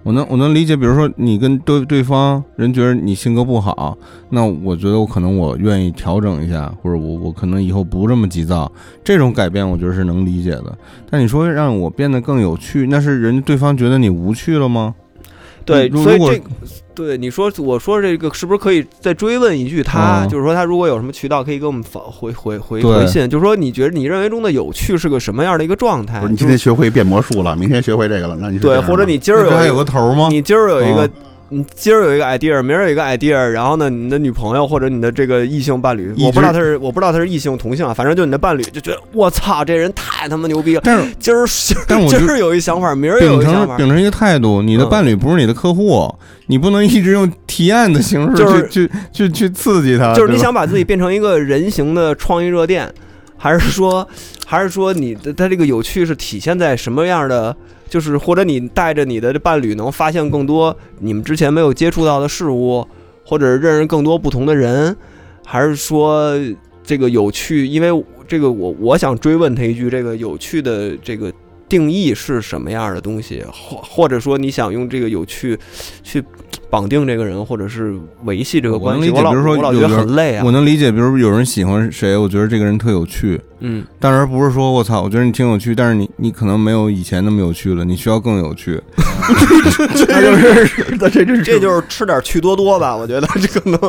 [0.04, 3.98] 我能我能理解，比如说你跟对对方人觉得你性格不好，
[4.30, 8.70] 那我觉得我可能我愿意调整一下，或者我我可能以后不这么急躁，
[9.04, 10.78] 这种改变我觉得是能理解的。
[11.10, 14.94] 但你说让我变得更有趣，那是人对方觉得你无趣了吗？
[15.66, 16.44] 对，如如果所以这
[16.96, 20.24] 对你说，我说这个是不是可以再追问一句他？
[20.24, 26.24] 嗯就是说他如果有什么渠道可以给我们发回回回对回信，就是说你觉得你认为中的有趣是个什么样的一个状态？
[26.30, 30.28] 你今天学会变魔术了，明天学会这个了，那你对，或者你今儿有个头吗？
[30.30, 31.12] 你今儿有一个嗯，
[31.54, 40.82] 你今儿有一个 idea，明儿有一个 idea，然后呢，你的女朋友或者你的这个异性伴侣，我不知道他是我不知道他是异性同性啊，反正就你的伴侣就觉得我操，这人太他妈牛逼了。
[40.84, 44.90] 但是今儿今儿但我今儿有一想法，明儿有秉一想法，承秉承一个态度，你的嗯。
[44.90, 46.12] 伴侣不是你的客户，
[46.48, 52.92] 你不能一直用提案的形式就是去去去去刺激他，就是你想把自己变成一个人形的创意热电，
[53.38, 54.08] 还是说，
[54.54, 57.58] 还是说你的他这个有趣是体现在什么样的？
[57.90, 62.88] 就是或者你带着你的伴侣能发现更多你们之前没有接触到的事物，
[63.26, 64.96] 或者认识更多不同的人，
[65.44, 66.36] 还是说
[66.84, 67.66] 这个有趣？
[67.66, 71.34] 因为这个我我想追问他一句，这个有趣的这个
[71.68, 73.44] 定义是什么样的东西？
[73.52, 75.58] 或或者说你想用这个有趣
[76.04, 76.24] 去
[76.74, 77.94] 绑定这个人，或者是
[78.24, 79.12] 维系这个关系？
[79.12, 80.52] 我老理解比如说我老觉得很累啊我。
[80.52, 88.82] 能理解，比如有人喜欢谁，我觉得这个人特有趣，嗯，当然不是说我操，我觉得你挺有趣，但是你你可能没有以前那么有趣了，你需要更有趣。
[89.96, 93.80] 这就是这这是这就是吃点趣多多吧，我觉得这可能。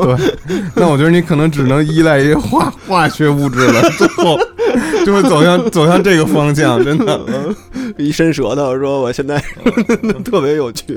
[0.76, 4.38] 那我觉得你可能只能依赖一些化化学物质了，最后
[5.04, 7.20] 就会走向走向这个方向，真的。
[7.98, 9.38] 一伸舌头说我现在
[10.24, 10.94] 特别有趣。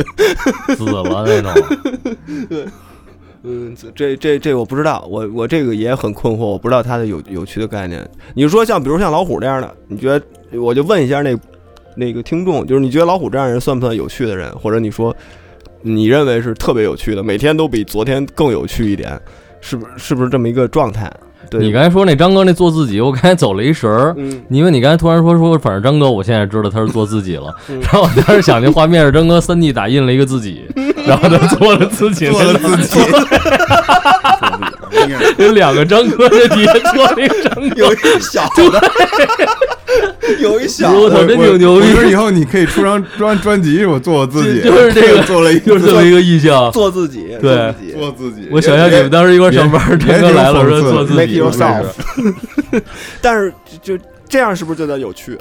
[0.75, 1.53] 死了那种。
[2.49, 2.65] 对
[3.43, 8.05] 嗯，这这这我不知道，我我这个也很困惑，我不知道它的有有趣的概念。
[8.33, 11.37] 你说像比如像老虎这样的，你觉得我就问一下那
[11.95, 14.51] 那个听众，就是你觉得老虎这样人算不算有趣的人？
[14.57, 15.15] 或者你说
[15.81, 19.17] 你认为是特别有趣的，每天都比昨天更有趣一点，
[19.61, 21.09] 是不是是不是这么一个状态？
[21.49, 24.13] 对，你刚才说那张哥那做自己，我刚才走了一神儿。
[24.17, 27.53] 嗯因为你刚才突然说说，反正张哥，我现在知道他是做自己了。
[27.69, 30.65] 嗯然后我当时想，那画面是张哥三 D 打印了一个自己，
[31.07, 32.99] 然后他做了自己，做了自己，
[35.37, 38.91] 有两个张哥在底下做了一个张哥，有一小的，
[40.39, 41.87] 有一小我操，的，真挺牛逼。
[42.09, 46.71] 以后你可以出张 专专辑，我做我自己，就就是这个做了一就是这么一个意向。
[46.71, 47.73] 做自己，对。
[47.93, 48.47] 做自己。
[48.51, 51.41] 我想象你们当时一块上班，也张哥来了，说做自己
[53.21, 53.97] 但是就
[54.29, 55.37] 这样是不是就叫有趣？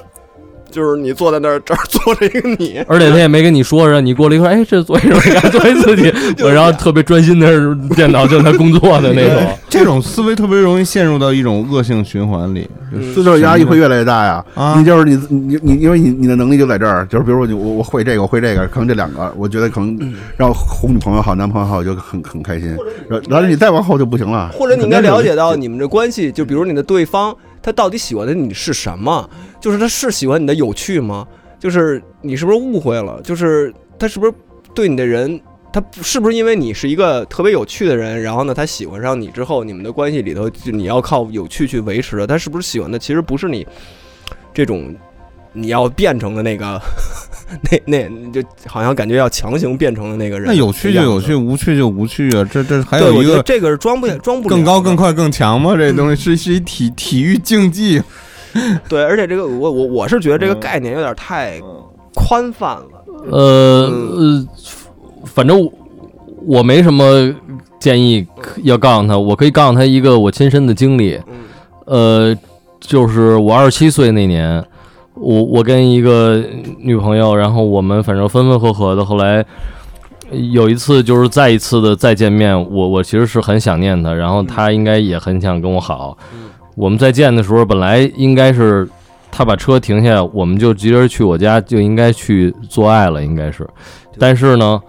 [0.77, 5.41] 就是你坐在那儿，这儿坐着一个你， 而且他也没跟你说着，你过了一会儿，哎，这做一什么呀？
[5.49, 6.13] 做一自己，
[6.45, 9.59] 我然后特别专心的电脑正在工作的那种。
[9.71, 14.45] 这种思维特别容易陷入到一种恶性循环里，就是自责压力会越来越大呀。
[14.55, 19.99] 啊你就是你你你，因为你你的能力就在这儿，就是比如说你我我会这个，我会这个，可能这两个，我觉得可能
[20.37, 22.69] 让哄女朋友好，男朋友好，我就很很开心。
[23.09, 29.29] 然后然后你再往后就不行了，或者你应该了解到你们这关系，就比如你的对方，他到底喜欢的你是什么？
[29.61, 31.27] 就是他是喜欢你的有趣吗？
[31.59, 33.21] 就是你是不是误会了？
[33.23, 34.33] 就是他是不是
[34.75, 35.41] 对你的人，
[35.73, 43.67] 他是不是因为你是一个特别有趣的人，然后呢，他喜欢上你之后，你们的关系里头，就你要靠有趣去维持的，他是不是喜欢的其实不是你
[44.53, 44.95] 这种
[45.53, 46.81] 你要变成的那个
[47.87, 50.49] 那那就好像感觉要强行变成的那个人。
[50.49, 52.45] 那有趣就有趣，，无趣就无趣啊！
[52.45, 55.75] 这这还，有一个这个是装不装不更高、更快、更强吗？
[55.75, 58.03] 这东西是是一体体育竞技，
[58.89, 61.61] 对，而且这个我我我是觉得这个嗯概念有点太
[62.15, 62.87] 宽泛了。
[63.31, 64.47] 呃呃，
[65.25, 65.73] 反正我
[66.47, 67.35] 我没什么
[67.79, 68.27] 建议
[68.63, 71.21] 要告诉他，我可以告诉他一个我亲身的经历。
[71.27, 71.45] 嗯
[71.87, 72.37] 呃，
[72.81, 74.65] 就是我二十七岁那年，
[75.15, 76.43] 我我跟一个
[76.79, 79.45] 女朋友，然后我们反正分分合合的，后来。
[80.33, 86.19] 有一次就是再一次的再见面，我我其实是很想念她，然后她应该也很想跟我好。
[86.77, 88.89] 我们再见的时候，本来应该是
[89.33, 93.67] 他把车停下，我们就急着去我家，就应该去做爱了，应该是。
[94.19, 94.81] 但是呢，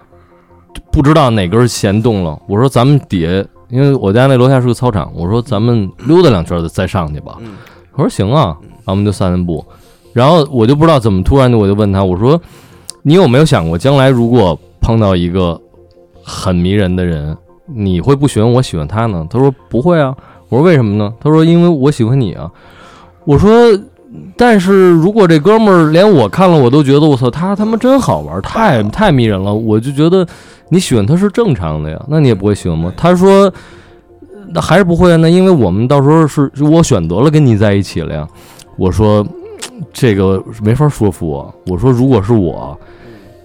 [0.91, 2.37] 不知道哪根弦动了。
[2.47, 7.37] 我说咱们底下，因为我家那楼下是个操场，我说咱们溜达两圈儿再上去吧。
[7.39, 7.55] 嗯
[7.95, 9.65] 他说行啊，然后我们就散散步。
[10.13, 12.39] 然后我就不知道怎么突然的我就问他，我说
[13.01, 15.59] 你有没有想过将来如果碰到一个
[16.23, 17.35] 很迷人的人，
[17.65, 19.25] 你会不喜欢我喜欢他呢？
[19.29, 20.15] 他说不会啊。
[20.49, 21.13] 我说为什么呢？
[21.19, 22.51] 他说因为我喜欢你啊。
[23.25, 23.49] 我说。
[24.37, 30.25] 但是如果这哥们儿连我看了我都觉得我操他他妈真好玩，太太迷人了，我就觉得
[30.69, 32.91] 你喜欢他是正常的呀，那你也不会喜欢吗？
[32.95, 33.53] 他说
[34.53, 38.25] 那还是不会啊，那因为我们到时候是是我选择了跟你在一起了呀。
[38.77, 39.27] 我说
[39.91, 41.53] 这个没法说服我。
[41.67, 42.79] 我说如果是我，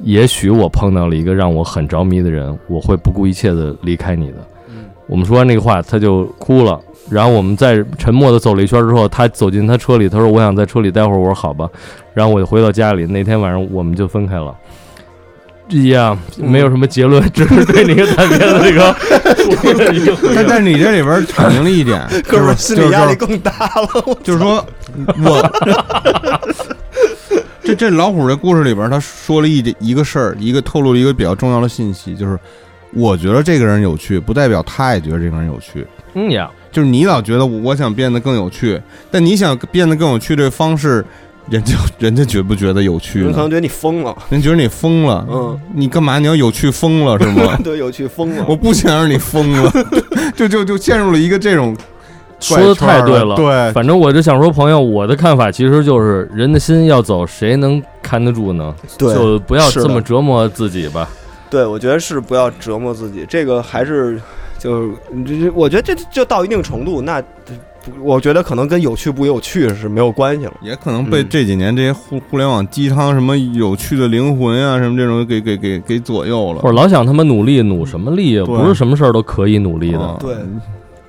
[0.04, 4.36] 也许我碰到了一个让我很着迷的人，我会不顾一切的离开你的。
[5.08, 6.80] 我们说完这个话，他就哭了。
[7.10, 11.68] 然后我们在沉默的走了一圈之后，他走进他车里，他说：“我想在车里待会儿。”我说：“好吧。”
[12.14, 13.04] 然后我就回到家里。
[13.06, 14.54] 那天晚上我们就分开了。
[15.68, 18.94] 一样没有什么结论，只是对那个单片的这个。
[20.34, 24.18] 但 但是你这里边阐明了一点， 哥们儿就是心理压力更大了。
[24.22, 24.64] 就是说，
[25.24, 25.50] 我
[27.62, 32.38] 这这老虎这故事里边，他说了一一个事儿，一个透露了一个比较重要的信息，就是
[32.94, 35.86] 我觉得这个人有趣，不代表他也觉得这个人有趣。
[36.14, 41.02] 嗯呀，就是你老觉得我想变得更有趣，但你想变得更有趣这方式，
[41.48, 43.20] 人家 人家觉不觉得有趣？
[43.22, 46.18] 人可能觉得你疯了，人觉得你疯了，嗯，你干嘛？
[46.18, 47.56] 你要有趣疯了是吗？
[47.64, 48.44] 对，有趣疯了。
[48.46, 49.72] 我不想让你疯了，
[50.36, 51.74] 就就就陷入了一个这种
[52.40, 58.74] 说的太对了，对，反正我就想说，朋友，我的看法其实就是，人的心要走，谁能看得住呢？
[58.98, 61.08] 对就不要这么折磨自己吧。
[61.52, 64.18] 对，我觉得是不要折磨自己，这个还是
[64.58, 64.94] 就是
[65.26, 67.22] 这这，我觉得这就到一定程度，那
[68.00, 70.54] 我觉得可能跟有趣不有趣是没有关系了。
[70.62, 76.70] 也可能被嗯这几年这些互互联网鸡汤什么有趣的灵魂啊什么这种给给给给左右了或。
[76.70, 78.46] 者老想他妈努力，努什么力啊？
[78.46, 80.00] 不是什么事儿都可以努力的。
[80.00, 80.34] 啊对，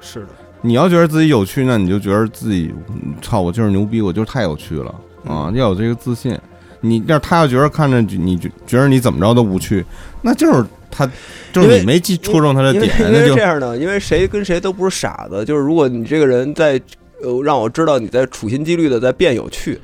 [0.02, 0.28] 是的，
[0.60, 4.94] 你要觉得自己有趣，那你就觉得自己嗯操，我就是牛逼，我就是太有趣了
[5.26, 5.48] 啊！
[5.48, 6.38] 嗯要有这个自信。
[6.86, 9.84] 你要是他要觉得看着你觉觉得你怎么着都无趣，
[10.22, 11.10] 那就是他
[11.54, 16.80] 就是你没记戳中他的因为点，因为那就这样的，因为谁跟谁都不是傻子，就是如果你这个人在
[17.24, 19.80] 呃让我知道你在处心积虑的在变有趣，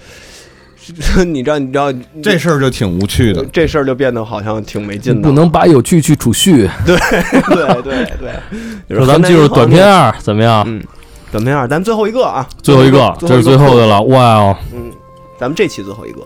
[1.25, 3.45] 你知道你知道这事儿就挺无趣的。
[3.45, 6.69] 这事儿就变得好像挺没劲的，不能把有趣去储蓄。
[6.85, 8.97] 对对对对。
[8.97, 10.63] 说 咱们进入短片二怎么样？
[10.67, 10.83] 嗯，
[11.31, 14.01] 短片二，咱们最后一个啊，最后一个，这是最后的了。
[14.03, 14.57] 哇哦！
[14.73, 14.91] 嗯，
[15.39, 16.21] 咱们这期最后一个，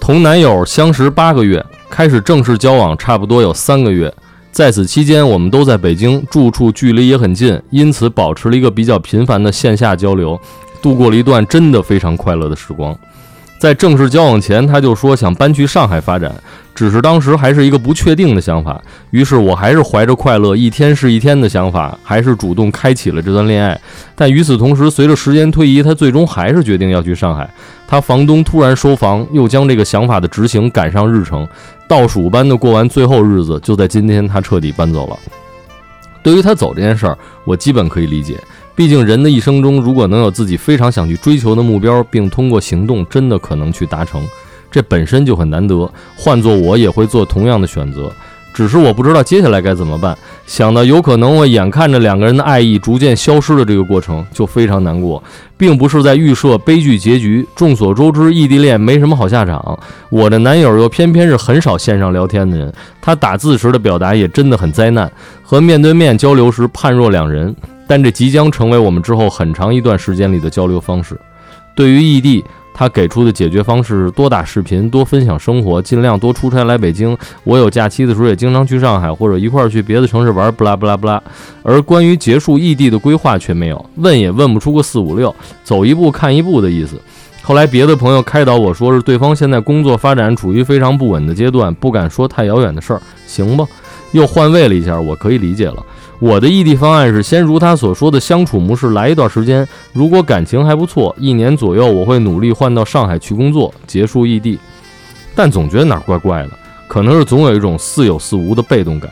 [0.00, 4.12] 同男友相识八个月，开始正式交往差不多有三个月。
[4.50, 10.40] 在此期间，我们都在北京，住处距离也很近，因此保持了一个比较频繁的线下交流，
[10.82, 12.96] 度过了一段真的非常快乐的时光。
[13.60, 16.34] 在正式交往前，他就说想搬去上海发展，
[16.74, 18.80] 只是当时还是一个不确定的想法。
[19.10, 23.78] 于是我还是怀着快乐一天是一天的想法，还是主动开启了这段恋爱。
[24.16, 27.48] 但与此同时，随着时间推移，他最终还是决定要去上海。
[27.90, 31.44] 他房东突然收房，又将这个想法的执行赶上日程，
[31.88, 35.18] 倒数般的过完最后日子，就在今天，他彻底搬走了。
[36.22, 38.38] 对于他走这件事儿，我基本可以理解。
[38.76, 44.24] 毕竟人的一生中，如果能有自己非常想去追求的目标，并通过行动真的可能去达成，
[44.70, 45.92] 这本身就很难得。
[46.16, 48.12] 换做我也会做同样的选择，
[48.52, 50.16] 只是我不知道接下来该怎么办。
[50.46, 55.22] 想到有可能我眼看着两个人的爱意逐渐消失的这个过程，就非常难过。
[55.56, 57.46] 并不是在预设悲剧结局。
[57.54, 59.78] 众所周知，异地恋没什么好下场。
[60.08, 65.12] 我的男友又偏偏是很少线上聊天的人，他打字时的表达也真的很灾难，
[65.42, 67.54] 和面对面交流时判若两人。
[67.86, 71.14] 但这即将成为我们之后很长一段时间里的交流方式。
[71.74, 77.16] 对于异地，他给出的解决方式是多打视频、多分享生活，尽量多出差来北京。
[77.44, 81.22] 我有假期的时候也经常去上海，或者一块儿去别的城市玩，不拉不拉不拉。
[81.62, 87.00] 而关于结束异地的规划却没有，问也问不出个四五六，走一步看一步的意思。
[87.42, 93.00] 后来别的朋友开导我说是对方现在工作发展处于非常不稳的阶段，不敢说太遥远的事儿。
[93.26, 93.66] 行吧，
[94.12, 95.84] 又换位了一下，我可以理解了。
[96.20, 104.58] 我的异地方案是先如他所说的相处模式来一段时间，如果感情还不错，一年左右我会努力换到上海去工作，结束异地。
[105.34, 106.50] 但总觉得哪儿怪怪的，
[106.86, 109.10] 可能是总有一种似有似无的被动感。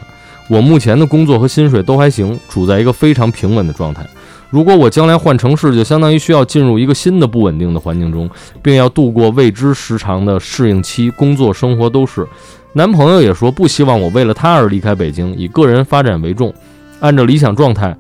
[0.51, 4.07] 我目前的工作和薪水都还行，处在一个非常平稳的状态。
[4.51, 8.29] 如果我将来换城市，就相当于需要进入一个新的不稳定的环境中，
[8.63, 12.27] 并要度过未知时长的适应期，工作生活都是。
[12.75, 16.53] 男朋友也说不希望我为了他而离开北京，以个人发展为重。
[17.01, 17.97] 按照理想状态，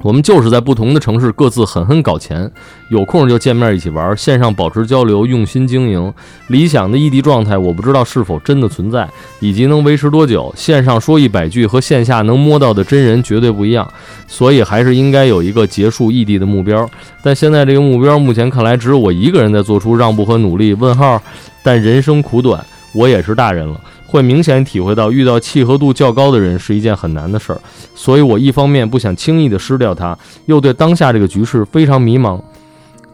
[0.00, 2.50] 我们就是在不同的城市各自狠狠搞钱，
[2.90, 6.12] 有空就见面一起玩，线上保持交流，用心经营。
[6.48, 9.08] 理想的异地状态，我不知道是否真的存在，
[9.40, 10.52] 以及能维持多久。
[10.56, 13.88] 线上说一百句和线下能摸到的真人绝对不一样，
[14.26, 16.88] 所以还是应该有一个结束异地的目标。
[17.22, 20.74] 但现在这个目标，目前看来只有我一个人在做出让步和努力。
[20.74, 21.20] 问号，
[21.62, 23.80] 但人生苦短，我也是大人了。
[24.12, 27.58] 会明显体会到，遇到契合度较高的人是一件很难的事儿，
[27.94, 32.38] 所以我一方面不想轻易的失掉他，又对当下这个局势非常迷茫。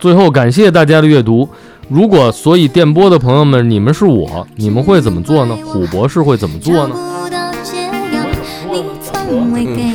[0.00, 1.48] 最后，感谢大家的阅读。
[1.88, 5.56] 如果所以电波的朋友们，你们是我，你们会怎么做呢？
[5.64, 6.96] 虎博士会怎么做呢？
[9.28, 9.87] 不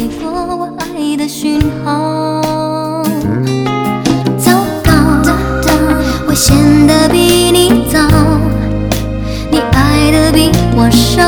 [10.75, 11.21] 我手，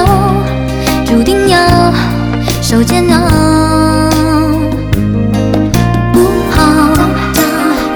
[1.06, 1.58] 注定要
[2.62, 3.14] 受煎熬。
[6.12, 6.20] 不
[6.50, 6.60] 好，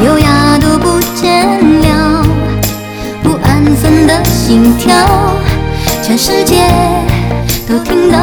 [0.06, 1.48] 优雅都不见
[1.82, 2.24] 了，
[3.24, 4.94] 不安分的心跳，
[6.04, 6.68] 全世界
[7.68, 8.18] 都听到。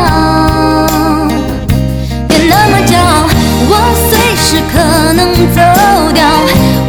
[2.28, 3.28] 别那么骄傲，
[3.68, 3.72] 我
[4.08, 4.78] 随时可
[5.14, 5.60] 能走
[6.12, 6.24] 掉。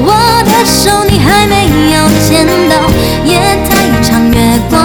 [0.06, 0.14] 我
[0.46, 2.76] 的手你还没有牵到，
[3.26, 3.70] 夜太
[4.04, 4.38] 长，月
[4.70, 4.78] 光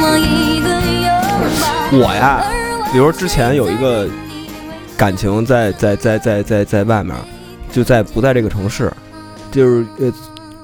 [0.00, 1.98] 我一个。
[1.98, 2.44] 我呀，
[2.92, 4.08] 比如之前有一个
[4.96, 7.14] 感情在在在在在在外面，
[7.72, 8.92] 就在不在这个城市，
[9.50, 10.12] 就是呃，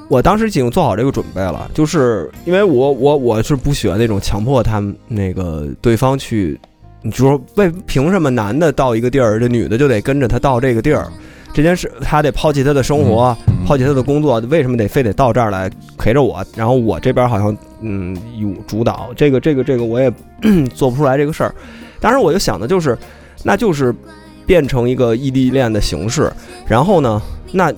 [0.08, 6.58] 我当时已经做好这个准备了，就是因为我我我是不喜欢那种强迫他们那个对方去，
[7.02, 11.08] 你就说为凭什么男的到一个地儿，这女的就得跟着他到这个地儿？
[11.54, 16.44] 这件事他得抛弃他的生活，抛弃他的工作，为什么得非得到这儿来陪着我？
[16.56, 20.12] 然后我这边好像嗯有主导，这个这个这个我也
[20.74, 21.54] 做不出来这个事儿。
[22.00, 22.98] 当时我就想的就是，
[23.44, 23.94] 那就是
[24.44, 26.30] 变成一个异地恋的形式，
[26.66, 27.22] 然后呢，
[27.52, 27.72] 那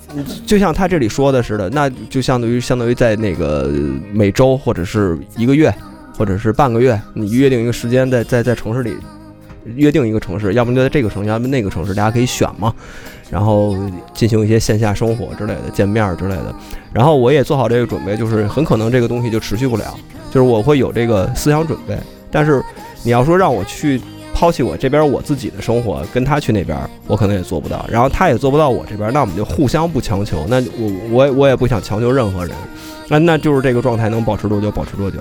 [0.46, 3.70] 就像他这里说的似的，那就相当于相当于在那个
[4.10, 5.72] 每周或者是一个月，
[6.16, 8.96] 或者是半个月，你约定一个时间在在在城市里
[9.74, 12.74] 约定一个城市，要不就在这个城市，要不那个城市，大家可以选嘛。
[13.30, 13.74] 然后
[14.14, 16.54] 进行一些线下生活之类的见面之类的，
[16.92, 19.94] 然后我也做好这个准备，就是很可能这个东西就持续不了，
[20.30, 21.98] 就是我会有这个思想准备。
[22.30, 22.62] 但是
[23.02, 24.00] 你要说让我去
[24.34, 30.44] 抛弃我这边我自己的生活，跟他去那边，我可能也做不到，然后他也做不到我这边，那我们就互相不强求。
[30.48, 32.54] 那我我我也不想强求任何人，
[33.08, 35.18] 那那就是这个状态能保持多久保持多久。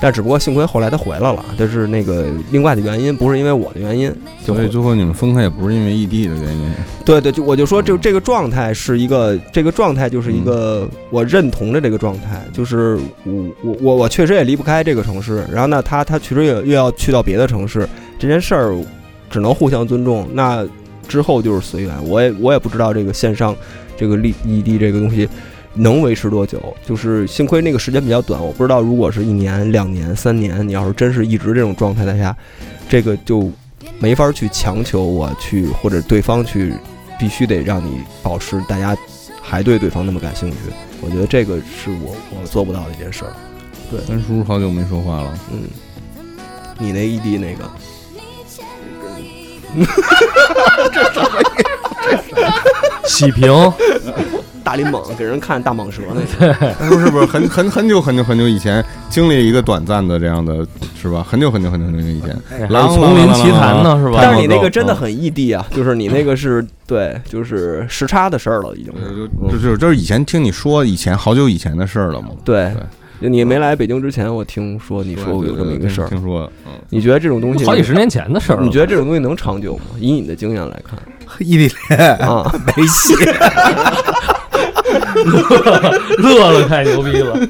[0.00, 4.12] 但只不过幸亏后来他回来了，这是那个另外的原因，不是因为我的原因。
[4.44, 6.72] 就所以最后你们分开也不是因为异地的原因，
[7.04, 17.86] 对对，就我就说，就这个状态是一个，这个状态就是一个我认同的这个状态，就是我我我我确实也离不开这个城市，然后呢，他他确实也又要去到别的城市，
[18.18, 18.74] 这件事儿
[19.28, 20.26] 只能互相尊重。
[20.32, 20.66] 那
[21.06, 23.54] 之后就是随缘，我也我也不知道这个线上
[23.96, 25.28] 这个异异地这个东西
[25.78, 32.36] 能维持多久，就是幸亏那个时间比较短，我不知道如果是一年、两年、三年，你要是真是一直这种状态的下，
[32.88, 33.50] 这个就
[33.98, 36.74] 没法去强求我去或者对方去，
[37.18, 38.96] 必须得让你保持大家
[39.40, 40.56] 还对对方那么感兴趣。
[41.00, 43.32] 我觉得这个是我我做不到的一件事儿。
[43.90, 45.62] 对三叔好久没说话了，嗯，
[46.78, 47.70] 你那异地那个，
[53.08, 53.72] 喜平，
[54.64, 60.66] 大林蟒给人看大蟒蛇那个，三叔是不是很很很久很久很久以前经历一个短暂的这样的，
[61.00, 61.24] 是吧？
[61.26, 64.18] 很久很久很久很久以前，狼丛林奇谭呢是吧？
[64.20, 69.28] 但是你那个真的很异地啊，就是你那个是对，就是时差的事儿了，已经是。
[69.50, 72.28] 就就就是以前听你说以前好久以前的事儿了嘛。
[72.44, 72.72] 对，
[73.20, 76.08] 就你没来北京之前，我听说你说过有这么一个事儿。
[76.08, 78.60] 听说，嗯，你觉得这种东西好几十年前的事儿。
[78.60, 79.84] 你觉得这种东西能长久吗？
[79.98, 80.98] 以你的经验来看
[81.40, 83.14] 异地恋啊， 没戏。
[86.18, 87.48] 乐了，太牛逼了！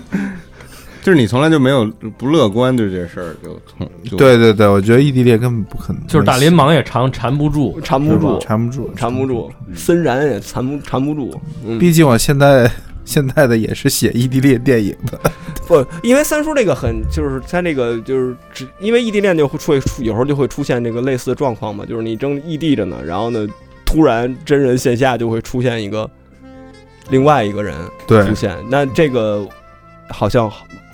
[1.01, 1.87] 就是你从来就没有
[2.19, 3.89] 不乐观对这事儿，就从
[4.19, 11.41] 对对对，我觉得异地恋根本不可能，就是大林忙也缠缠不住，缠不住，缠不住，缠不住，森然也缠不缠不住。
[11.79, 12.71] 毕竟我现在
[13.07, 15.19] 现在的也是写异地恋电影的，
[15.67, 23.47] 不，因为三叔这个很就是他那个就是只因为异地恋就会出出有时候就会出现这个类似的状况嘛，就是你正异地着呢，然后呢
[23.87, 26.11] 突然真人线下就会出现一个
[27.11, 27.77] 另外一个人
[28.07, 28.25] 对。
[28.27, 29.47] 出现，那这个
[30.09, 30.51] 好像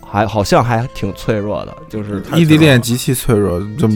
[0.07, 3.89] 还好像还挺脆弱的，就是异地恋极其脆弱，就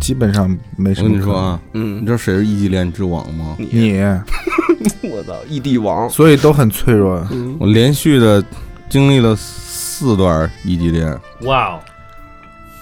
[0.00, 1.10] 基本上没什么我。
[1.12, 3.56] 跟你说啊，嗯你嗯知，道谁是异地恋之王吗？
[3.58, 3.66] 你。
[3.72, 4.00] 你。
[5.10, 7.26] 我操，异地王，所以都很脆弱。
[7.30, 7.56] 嗯。
[7.60, 8.42] 我连续的
[8.88, 11.80] 经历了四段异地恋，哇哦，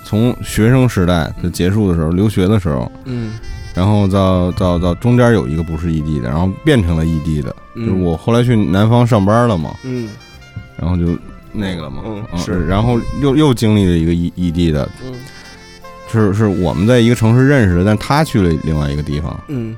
[0.04, 3.32] 从学生时代就结束的时候，留学的时候，嗯。
[3.74, 10.08] 然后到到到中间有一个不是异地的，然后变成了异地的，嗯就是我后来去南方上班了嘛，嗯
[10.78, 11.16] 然后就
[11.52, 15.12] 那个了嘛，嗯嗯是然后又又经历了一个异异地的，嗯
[16.10, 19.76] 是是我们在一个城市认识的，但他去了另外一个地方，嗯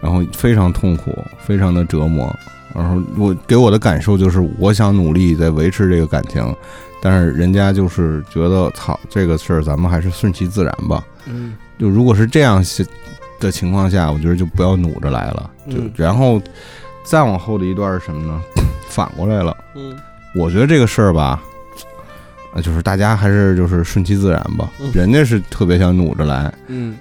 [0.00, 2.34] 然后非常痛苦，非常的折磨。
[2.74, 6.42] 然后我给我的感受就是，我想努力在维持这个感情，
[7.02, 11.04] 但是人家就是觉得，操，这个事儿咱们还是顺其自然吧。
[11.26, 12.64] 嗯就如果是这样
[13.38, 15.50] 的情况下，我觉得就不要努着来了。
[15.68, 16.40] 就嗯然后
[17.02, 18.40] 再往后的一段是什么呢？
[18.88, 19.96] 反过来了，嗯
[20.34, 21.42] 我觉得这个事儿吧，
[22.54, 24.70] 呃，就是大家还是就是顺其自然吧。
[24.80, 26.96] 嗯人家是特别想努着来，嗯，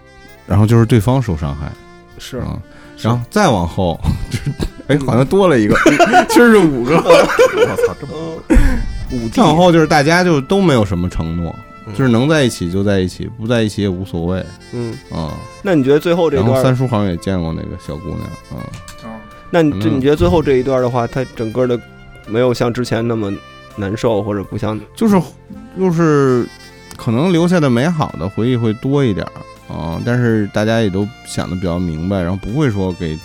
[0.46, 1.72] 然后就是对方受伤害。
[2.18, 2.60] 是啊，
[3.00, 4.00] 然后再往后，
[4.30, 4.52] 就是
[4.88, 5.76] 哎，好像多了一个，
[6.30, 6.96] 其实是五个。
[6.98, 8.14] 我操，这么
[9.12, 11.54] 五再往后就是大家就都没有什么承诺，
[11.88, 15.34] 嗯就是能在一起就在一起，不在一起也无所谓嗯，啊。
[15.64, 18.22] 那你觉得最后这然后段三叔好像也见过那个小姑娘
[18.52, 18.64] 啊，
[19.52, 21.80] 那你这嗯你觉得最后这一段的话，它整个的
[22.28, 23.32] 没有像之前那么
[23.76, 25.22] 难受，或者不像就是
[25.78, 26.48] 就是
[26.98, 33.18] 可能留下的美好的回忆会多一点儿啊，但是大家也都想的比较明白，然后不会说给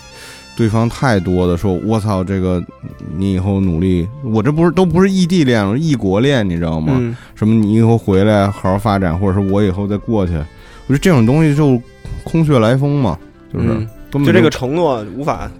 [0.55, 2.63] 对方太多的说，我操，这个
[3.15, 6.93] 你以后努力，我这不是都不是异地恋了，异国恋，你知道吗？
[6.97, 10.39] 嗯什么你以后回来好好发展，或者是我以后再过去，我
[10.87, 11.79] 觉得这种东西就
[12.23, 13.19] 空穴来风嘛，
[13.53, 13.67] 就是、
[14.09, 15.51] 就这个承诺无法，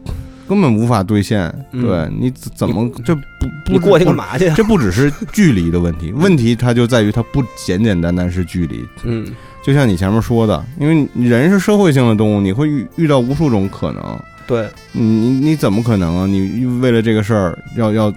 [0.48, 1.44] 根本无法兑现。
[1.72, 3.22] 嗯对你怎怎么这不
[3.66, 4.26] 不你过去干嘛？
[4.32, 4.50] 嘛去？
[4.56, 8.86] 这不只是距离的问题，问题它就在于它不简简单单是距离。
[9.04, 9.28] 嗯
[9.64, 14.02] 就像你前面说的，因为你人是社会性的动物，你会遇遇到无数种可能。
[14.48, 16.26] 对，你你你怎么可能啊？
[16.26, 18.10] 你为了这个事儿要要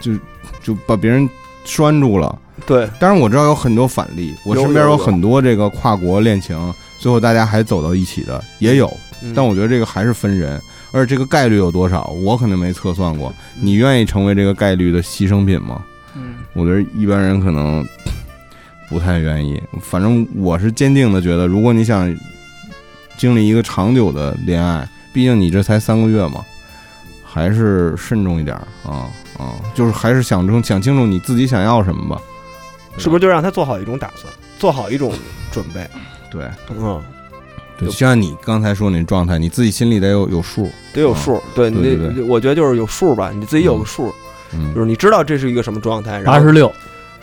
[0.00, 0.14] 就
[0.62, 1.28] 就把别人
[1.66, 2.38] 拴住了。
[2.66, 6.56] 对，当然我知道有很多反例，我有身边有有很多这个跨国恋情，
[6.98, 8.88] 最后大家还走到一起的也有。
[9.22, 10.58] 嗯但我觉得这个还是分人，
[10.90, 13.32] 而这个概率有多少，我肯定没测算过。
[13.60, 15.82] 你愿意成为这个概率的牺牲品吗？
[16.16, 17.86] 嗯我觉得一般人可能
[18.88, 19.62] 不太愿意。
[19.80, 22.12] 反正我是坚定的觉得，如果你想
[23.16, 26.44] 经历一个长久的恋爱，毕竟你这才三个月嘛，
[27.24, 29.08] 还是慎重一点儿啊
[29.38, 32.20] 啊，就是还是想清想清楚你自己想要什么吧。
[32.96, 35.12] 是不是就让他做好一种打算，做好一种
[35.52, 35.88] 准备？
[36.30, 37.00] 对嗯，
[37.78, 40.68] 对，就就像你刚才说那状态，你自己心里得有有数。
[40.92, 41.40] 得有数。
[41.54, 44.12] 对你我觉得就是有数吧，你自己有个数，
[44.52, 46.18] 嗯就，是你知道这是一个什么状态。
[46.20, 46.70] 然后八十六，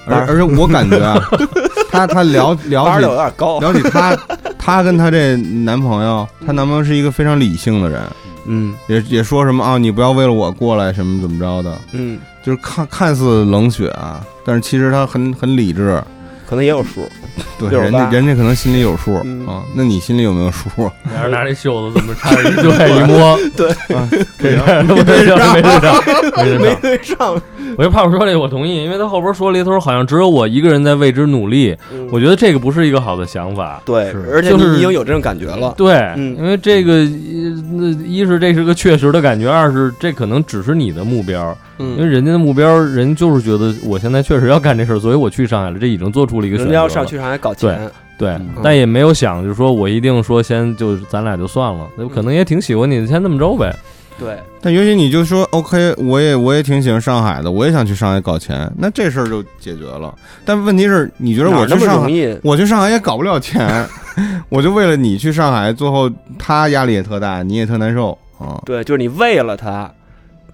[0.08, 1.20] 而而且我感觉啊，
[1.92, 3.60] 他他了了八十六有解点高。
[3.60, 4.16] 了解他，
[4.58, 8.02] 他跟他这男朋友，她男朋友是一个非常理性的人，
[8.46, 16.02] 嗯也也说什么啊，你不要为了我过来什么怎么着的，嗯，就是看看似冷血啊，但是其实他很很理智，
[16.46, 17.08] 可能也有数。
[17.60, 19.20] 对，人家人家可能心里有数。
[19.24, 19.46] 嗯。
[19.48, 20.70] 啊，那你心里有没有数？
[21.04, 22.96] 你还是拿这袖子这么插着一 对。
[22.96, 23.70] 一摸， 对。
[23.96, 27.42] 啊，这个没对上，没对上，没对上。
[27.78, 32.08] 我觉得胖叔说这个我同意，因为他后边说了一头好像只有我一个人在为之努力，嗯。
[32.12, 33.82] 我觉得这个不是一个好的想法。
[33.86, 35.74] 对，而且你已经有这种感觉了。
[35.78, 36.36] 对，嗯。
[36.38, 37.10] 因为这个，呃
[37.72, 46.72] 那一是这是个确实的感觉，二是这可能只是你的目标，因为嗯，人家的目标，人就是觉得我现在确实要干这事儿，所以我去上海了，这已经做出了一个选择了。
[46.72, 47.90] 人家要上去上海搞钱。
[48.18, 53.76] 对嗯，但也没有想就是说我一定说先就咱俩就算了，可能也挺喜欢你的，先这么着呗。
[54.18, 60.16] 对，但也许你就说 OK，我也我也挺喜欢上海的，我也想去上海搞钱，那这事儿就解决了。
[60.46, 62.40] 但问题是，你觉得我去上海，容易？
[62.42, 63.86] 我去上海也搞不了钱，
[64.48, 68.62] 我就为了你去上海，最后他压力也特大，你也特难受啊。
[68.66, 69.92] 对，就是你为了他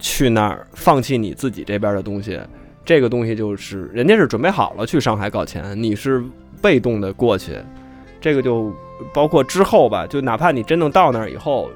[0.01, 2.37] 去那儿放弃你自己这边的东西，
[2.83, 6.21] 这个东西就是人家是准备好了去上海搞钱，你是
[6.61, 7.53] 被动的过去，
[8.19, 8.73] 这个就
[9.13, 11.69] 包括之后吧，就哪怕你真正到那儿以后，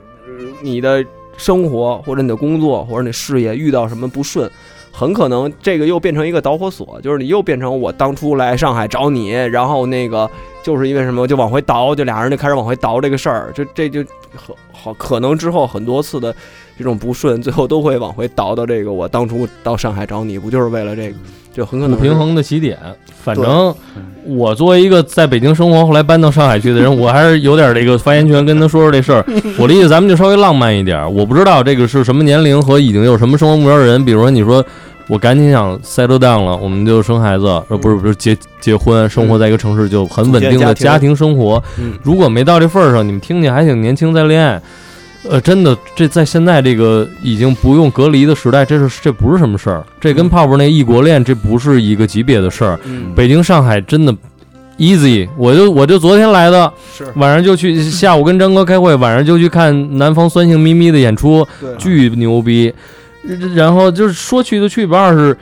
[0.61, 1.05] 你的
[1.37, 4.49] 生活或者你的工作或者你事业遇到什么不顺，
[4.91, 10.29] 很可能这个又变成一个导火索，就是你又变成我当初来上海找你，然后那个
[10.63, 14.03] 就是因为什么就往回倒，就俩人就开始往回倒这个事儿，这这就
[14.35, 16.33] 好好可能之后很多次的
[16.77, 21.15] 这种不顺，最后都会往回倒到这个我当初到上海找你，不就是为了这个？
[21.53, 22.77] 就很可能不平衡的起点。
[23.23, 23.73] 反正
[24.25, 29.25] 我作为一个在北京生活，后来搬到上海去的人， 我还是有点这个发言权，跟他说说这事儿。
[29.57, 31.09] 我理解咱们就稍微浪漫一点儿。
[31.09, 34.63] 我不知道这个是什么年龄和已经有什么生活目标的人，比如说你说。
[35.07, 41.63] 我赶紧想 settle down 了，我们就生孩子，呃，不是不是结结婚，生活在一个城市就很稳定的家庭生活。
[41.77, 44.59] 嗯如果没到这份儿上，你们听听还挺年轻，在恋爱，
[45.29, 52.79] 呃，真的，这在现在这个已经不用隔离的时代，这是这不是什么事儿，这跟泡泡那异国恋这不是一个级别的事儿。
[52.85, 54.15] 嗯北京、上海真的
[54.77, 62.73] easy，我就我就昨天来的，是晚上就去，下午跟张哥开会，晚上就去看南方酸性咪咪的演出，对巨牛逼。
[63.55, 65.35] 然后就是说去就去，不二是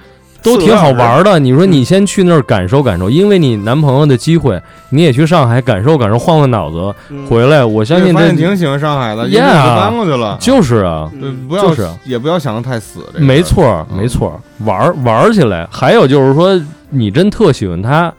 [0.44, 1.40] 都挺好玩的。
[1.40, 10.38] 你说你先去那儿感受感受，因为你男朋友的机会，你也去上海感受感受，换换脑子，嗯回来我相信发这挺喜欢上海的就搬过去了。
[10.40, 13.00] 就是啊，对，不要就是也不要想的太死。
[13.16, 15.68] 没错没错，玩玩起来。
[15.72, 16.60] 还有就是说，
[16.90, 18.14] 你真特喜欢他，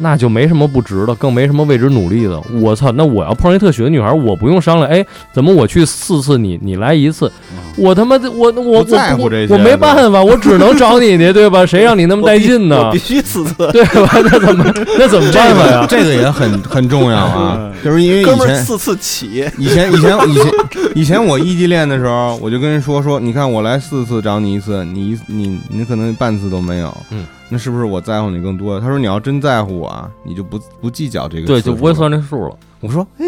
[0.00, 2.40] 那就没什么不值的，更没什么为之努力的。
[2.60, 7.30] 我操，那我要碰上一特喜欢女孩，我不用商量，哎，怎么我去四次你你来一次，
[7.76, 11.64] 我他妈的我我我不在乎这些我没办法，我只能找你去，对吧？
[11.66, 12.98] 谁让你那么带劲呢必？
[12.98, 13.54] 须四次。
[13.72, 14.18] 对吧？
[14.22, 15.86] 那怎么那怎么办法呀？
[15.88, 20.52] 这个也很很重要啊，就是因为以哥们儿前四次起，以前以前以前
[20.96, 28.80] 以前我异地恋的时候，我就跟人说说，你看我来四次找你一次，你一你你可能半次都没有，嗯，那是不是我在乎你更多？
[28.80, 31.94] 他说你要真在乎我啊，你就不不计较这个，对，就不会。
[31.94, 32.58] 算这数了。
[32.80, 33.26] 我说，哎，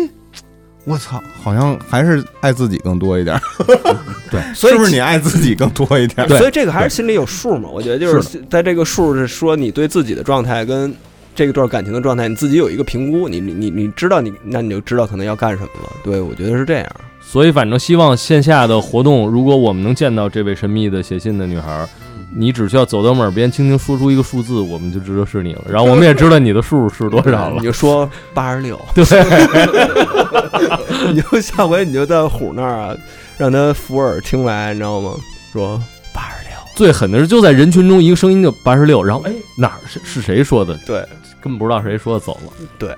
[0.84, 3.40] 我操，好像还是爱自己更多一点。
[4.30, 6.26] 对， 所以是不是你爱自己更多一点？
[6.26, 7.68] 对所以这个还是心里有数嘛。
[7.68, 10.92] 我觉得就是在这个数是说你对自己的状态跟
[11.34, 15.92] 这个段感情的状态，你自己有一个评估，你你你你知道你那你就知道可能要干什么了。
[16.02, 16.86] 对，我觉得是这样。
[17.28, 21.88] 所以反正希望线下的活动，如果我们能见到这位神秘的写信的女孩儿，
[22.34, 25.62] 你只需要走到我们耳边，轻轻说出一个数字，我们就知道是你了。
[25.68, 27.62] 然后我们也知道你的数是多少了你。
[27.62, 29.04] 就说八十六， 对，
[31.12, 32.96] 你就下回你就在虎那儿啊，
[33.36, 35.14] 让他附耳听来，你知道吗？
[35.52, 35.80] 说
[36.14, 40.78] 八十六，最狠的是就在人群中一个声音就八十六，然后哎哪儿是是谁说的？
[40.86, 41.04] 对
[41.40, 42.52] 根本不知道谁说的，走了。
[42.78, 42.96] 对，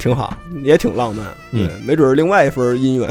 [0.00, 1.26] 挺好，也挺浪漫。
[1.52, 3.08] 对，嗯没准是另外一份姻缘，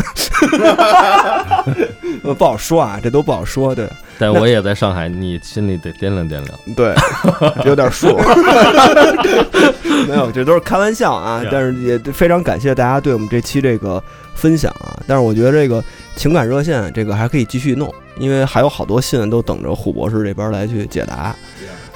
[2.23, 3.75] 呃不好说啊，这都不好说。
[3.75, 3.87] 对
[4.17, 6.47] 但我也在上海，你心里得掂量掂量。
[6.75, 6.93] 对，
[7.63, 8.17] 有点数。
[10.09, 11.41] 没有，这都是开玩笑啊。
[11.51, 14.03] 但是也非常感谢大家对我们这期这个
[14.33, 14.99] 分享啊。
[15.07, 15.81] 但是我觉得这个
[16.15, 21.33] 情感热线这个还可以继续弄，因为还有好多信都等着虎博士这边来去解答。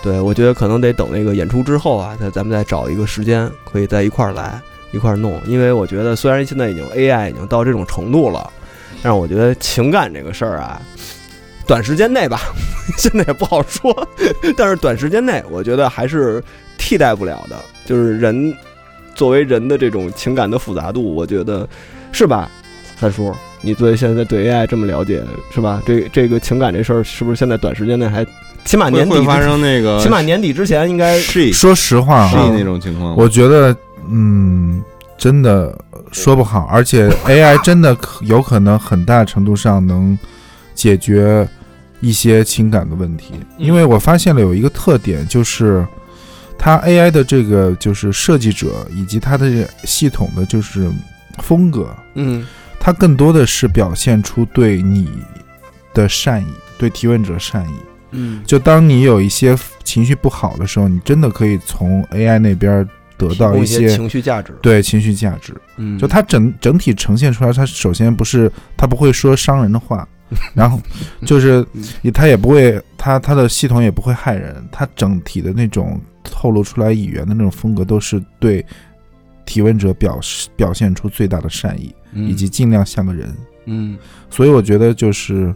[0.01, 4.61] 对，我觉得可能得等那个演出之后啊，再咱们再找一个时间，可以在一块儿来
[4.93, 5.41] 一块儿弄。
[5.45, 8.49] 因为我觉得虽然现在已经 AI 已经到这种程度了，
[9.01, 10.81] 但是我觉得情感这个事儿啊，
[11.67, 12.39] 短时间内吧，
[12.97, 14.07] 现在也不好说。
[14.55, 16.41] 但是短时间内，我觉得还是
[16.77, 17.57] 替代不了的。
[17.85, 18.55] 就是人
[19.13, 21.67] 作为人的这种情感的复杂度，我觉得
[22.13, 22.49] 是吧，
[22.97, 23.35] 三叔？
[23.65, 25.21] 你对现在对 AI 这么了解
[25.53, 25.81] 是吧？
[25.85, 28.25] 这这个情感这事儿，是不是现在短时间内还
[28.65, 33.15] 起码年底会发生那个起码年底之前应该 she 说实话啊，那种情况。
[33.17, 33.75] 我觉得，
[34.09, 34.84] 嗯，
[35.17, 35.77] 真的
[36.11, 40.17] 说不好，而且 AI 真的可有可能很大程度上能
[40.73, 41.47] 解决
[42.01, 45.85] 一些情感的问题，因为我发现了有一个特点，就是
[46.57, 50.89] 它 AI 的这个就是设计者以及它的系统的就是
[51.39, 52.45] 风格，嗯。
[52.85, 55.07] 它更多的是表现出对你
[55.93, 57.73] 的善意，对提问者善意。
[58.11, 58.43] 嗯。
[58.45, 62.85] 就当你有一些情绪不好的时候，你真的可以从 AI 那边
[63.17, 64.53] 得提供一些情绪价值。
[64.61, 65.53] 对情绪价值。
[65.77, 70.08] 嗯就它整整体呈现出来，它首先不是它不会说伤人的话，
[70.53, 70.80] 然后
[71.25, 71.66] 就是
[72.01, 78.66] 也它也不会，它它的系统也不会害人，它整体的那种透露出来语言的那种风格，都是对
[79.45, 83.33] 提问者表示表现出最大的善意，以及尽量像个人。
[83.66, 83.98] 嗯
[84.30, 85.53] 所以我觉得就是，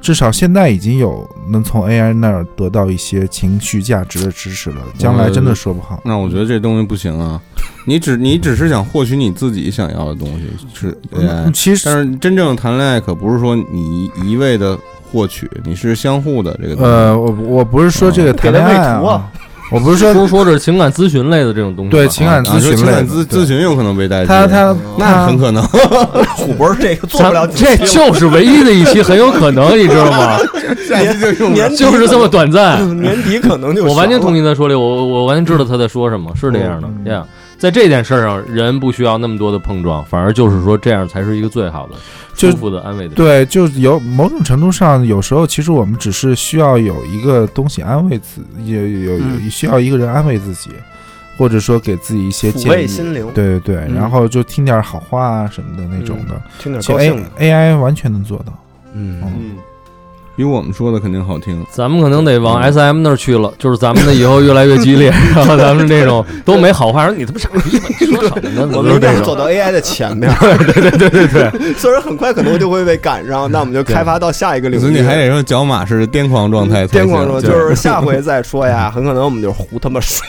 [0.00, 6.00] 至少现在已经有能从 AI 那儿得到一些情绪价值的知识了，将来真的说不好。
[6.04, 7.40] 那我觉得这东西不行啊！
[7.86, 14.78] 你只你只是想获取你自己想要的东西是 AI，嗯其实但是真正谈恋爱可不是说你一味的
[15.10, 16.84] 获取，你是相互的这个。
[16.84, 19.32] 呃，我我不是说这个谈恋爱给他喂图啊
[19.70, 25.62] 我不是说不是说这是情感咨询类的这种东西吧，对情感咨询类咨咨询有可能被代替，他他那很可能。
[26.36, 30.38] 虎博这个做不了这就是唯一的一期很有可能，你知道吗？
[30.88, 33.00] 下期就用年就是这么短暂。
[33.00, 34.40] 年底可能就我完全同意。
[34.40, 37.24] 意他说的，我我完全知道他在说什么，是这样的嗯呀。
[37.60, 41.94] 在这件事儿上，人不需要那么多的碰撞，反而就是说这样才是一个最好的、
[42.34, 43.14] 就舒服的、安慰的。
[43.14, 50.70] 对，就有某种程度上，有时候其实我们只是需要有一个东西安慰自，有有有嗯需要一个人安慰自己，
[51.36, 52.86] 或者说给自己一些建议。
[52.86, 58.54] 心灵，对对对，嗯然后就听点好话啊什么的那种的，听点其实高 A 兴的，AI 完全能做到。
[58.94, 59.56] 嗯，嗯，
[60.36, 61.64] 比我们说的肯定好听。
[61.70, 68.70] 咱们可能得往 S M 那儿去了，就是咱们的以后越来越激烈， 然后咱们这种都没好话，说你他妈傻逼吧， 你说什么呢？
[68.72, 69.10] 我们就是这种。
[69.10, 70.32] 一定要走到 AI 的前面。
[70.40, 74.80] 对对对对对，虽然很快可能就会被赶上，那我们就开发到下一个领域。
[74.80, 80.24] 所以你还得说角马是癫狂状态，癫狂状态，就是下回再说呀，很可能我们就胡他妈说。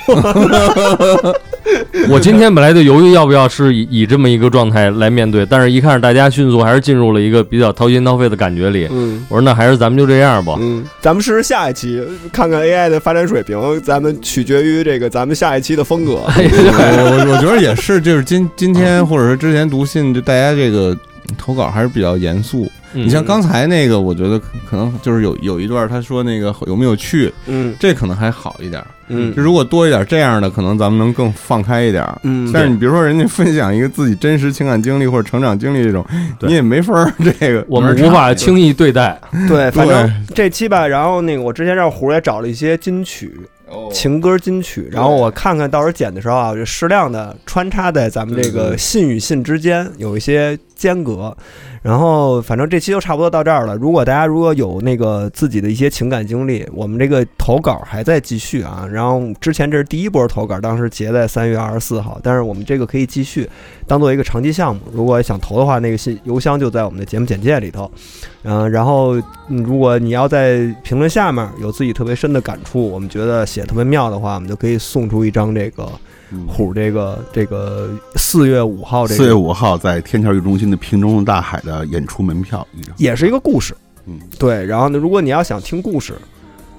[2.09, 10.57] 我今天本来就犹豫要不要是以以这么一个状态来面对，但是一看大家迅速还是进入了一个比较掏心掏肺的感觉里，嗯我说那还是咱们就这样吧。
[10.59, 16.21] 嗯，咱们试试下一期，看看 AI 的发展水平，咱们取决于这个咱们下一期的风格。
[16.27, 20.97] 哎我我我觉得也是，就是今今天或者是之前读信，就大家这个
[21.37, 22.65] 投稿还是比较严肃。
[22.93, 28.83] 嗯你像刚才那个，我觉得可可能就是有有一段他说那个有没有趣，嗯这可能还好一点。
[29.07, 32.05] 嗯就如果多一点这样的，可能咱们能更放开一点。
[32.23, 36.05] 嗯但是你比如说人家分享一个自己真实情感经历或者成长经历这种，
[36.41, 39.17] 你也没法儿这个，我们无法轻易对待。
[39.47, 43.39] 对，反正这期吧，然后那个我之前让胡也找了一些金曲。
[43.91, 51.35] 情歌金曲，然后我看看到时候剪的时候啊，我就适量的穿插在咱们这个信与信之间有一些间隔，
[51.81, 53.75] 然后反正这期就差不多到这儿了。
[53.75, 58.87] 如果大家如果有那个自己的一些情感经历，我们这个投稿还在继续啊。
[58.91, 63.49] 然后之前这是第一波投稿，当时结在三月二十四号，但是我们这个可以继续
[63.87, 64.81] 当做一个长期项目。
[64.93, 67.89] 如果想投的话，那个信邮箱就在我们的节目简介里头。
[68.43, 69.15] 嗯、然后
[69.47, 75.87] 如果你要在评论下面有自己特别深的感触，我们觉得写特别妙的话，我们就可以送出一张这个
[76.47, 82.65] 虎这个这个四月五号这个四月五号在天桥艺术中心的瓶中的大海的演出门票。
[82.97, 84.65] 也是一个故事，嗯，对。
[84.65, 86.13] 然后呢，如果你要想听故事，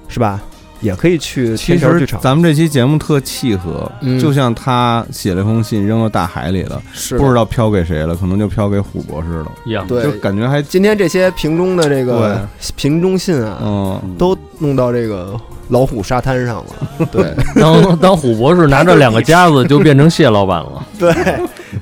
[0.07, 0.41] 是吧？
[0.83, 2.21] 也可以去其实天桥剧场。
[2.21, 15.39] 咱们这期节目特契合，嗯就像他写了一封信扔到大海里了，是不知道飘给谁了，可能就飘给虎博士了，一样，对就感觉还今天这些瓶中的这个瓶中信啊，嗯，都弄到这个
[15.69, 17.07] 老虎沙滩上了。
[17.11, 20.85] 对当当虎博士拿着两个夹子就变成蟹老板了。
[20.99, 21.13] 对，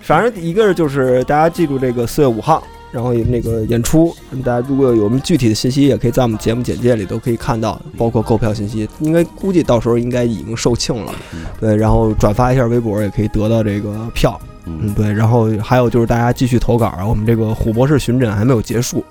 [0.02, 2.64] 反正一个是就是大家记住这个四月五号。
[2.92, 8.88] 然后那个演出，大家如果有我们具体的信息，也可以在我们节目简介里都可以看到，包括购票信息。
[9.00, 11.14] 应该估计到时候应该已经售罄了，
[11.60, 11.76] 对。
[11.76, 14.40] 然后转发一下微博，也可以得到这个票。
[14.66, 15.12] 嗯，对。
[15.12, 19.04] 然后还有就是大家继续投稿啊，我们这个虎博士巡诊还没有结束。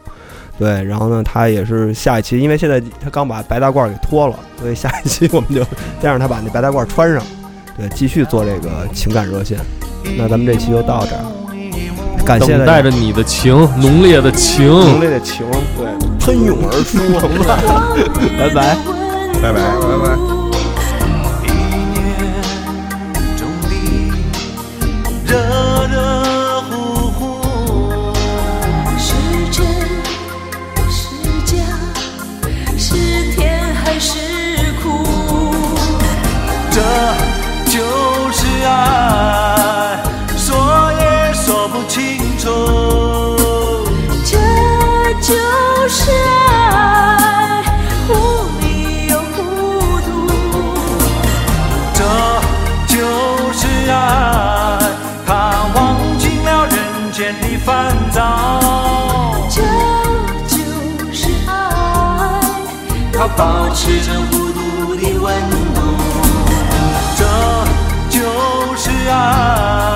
[0.58, 5.64] 对，然后呢，他也是下一期，因为现在他刚把白大褂给脱了，所以下一期我们就
[6.02, 7.24] 再让他把那白大褂穿上，
[7.78, 9.58] 对，继续做这个情感热线。
[10.18, 11.22] 那咱们这期就到这儿，
[12.24, 15.44] 感谢等待着你的情，浓烈的情，浓烈的情，
[15.76, 15.86] 对，
[16.24, 16.98] 喷涌而出，
[18.38, 18.76] 拜拜，
[19.42, 20.39] 拜拜拜拜。
[63.36, 65.80] 保持着孤独的温度。
[67.16, 67.24] 这
[68.08, 68.20] 就
[68.76, 69.89] 是爱，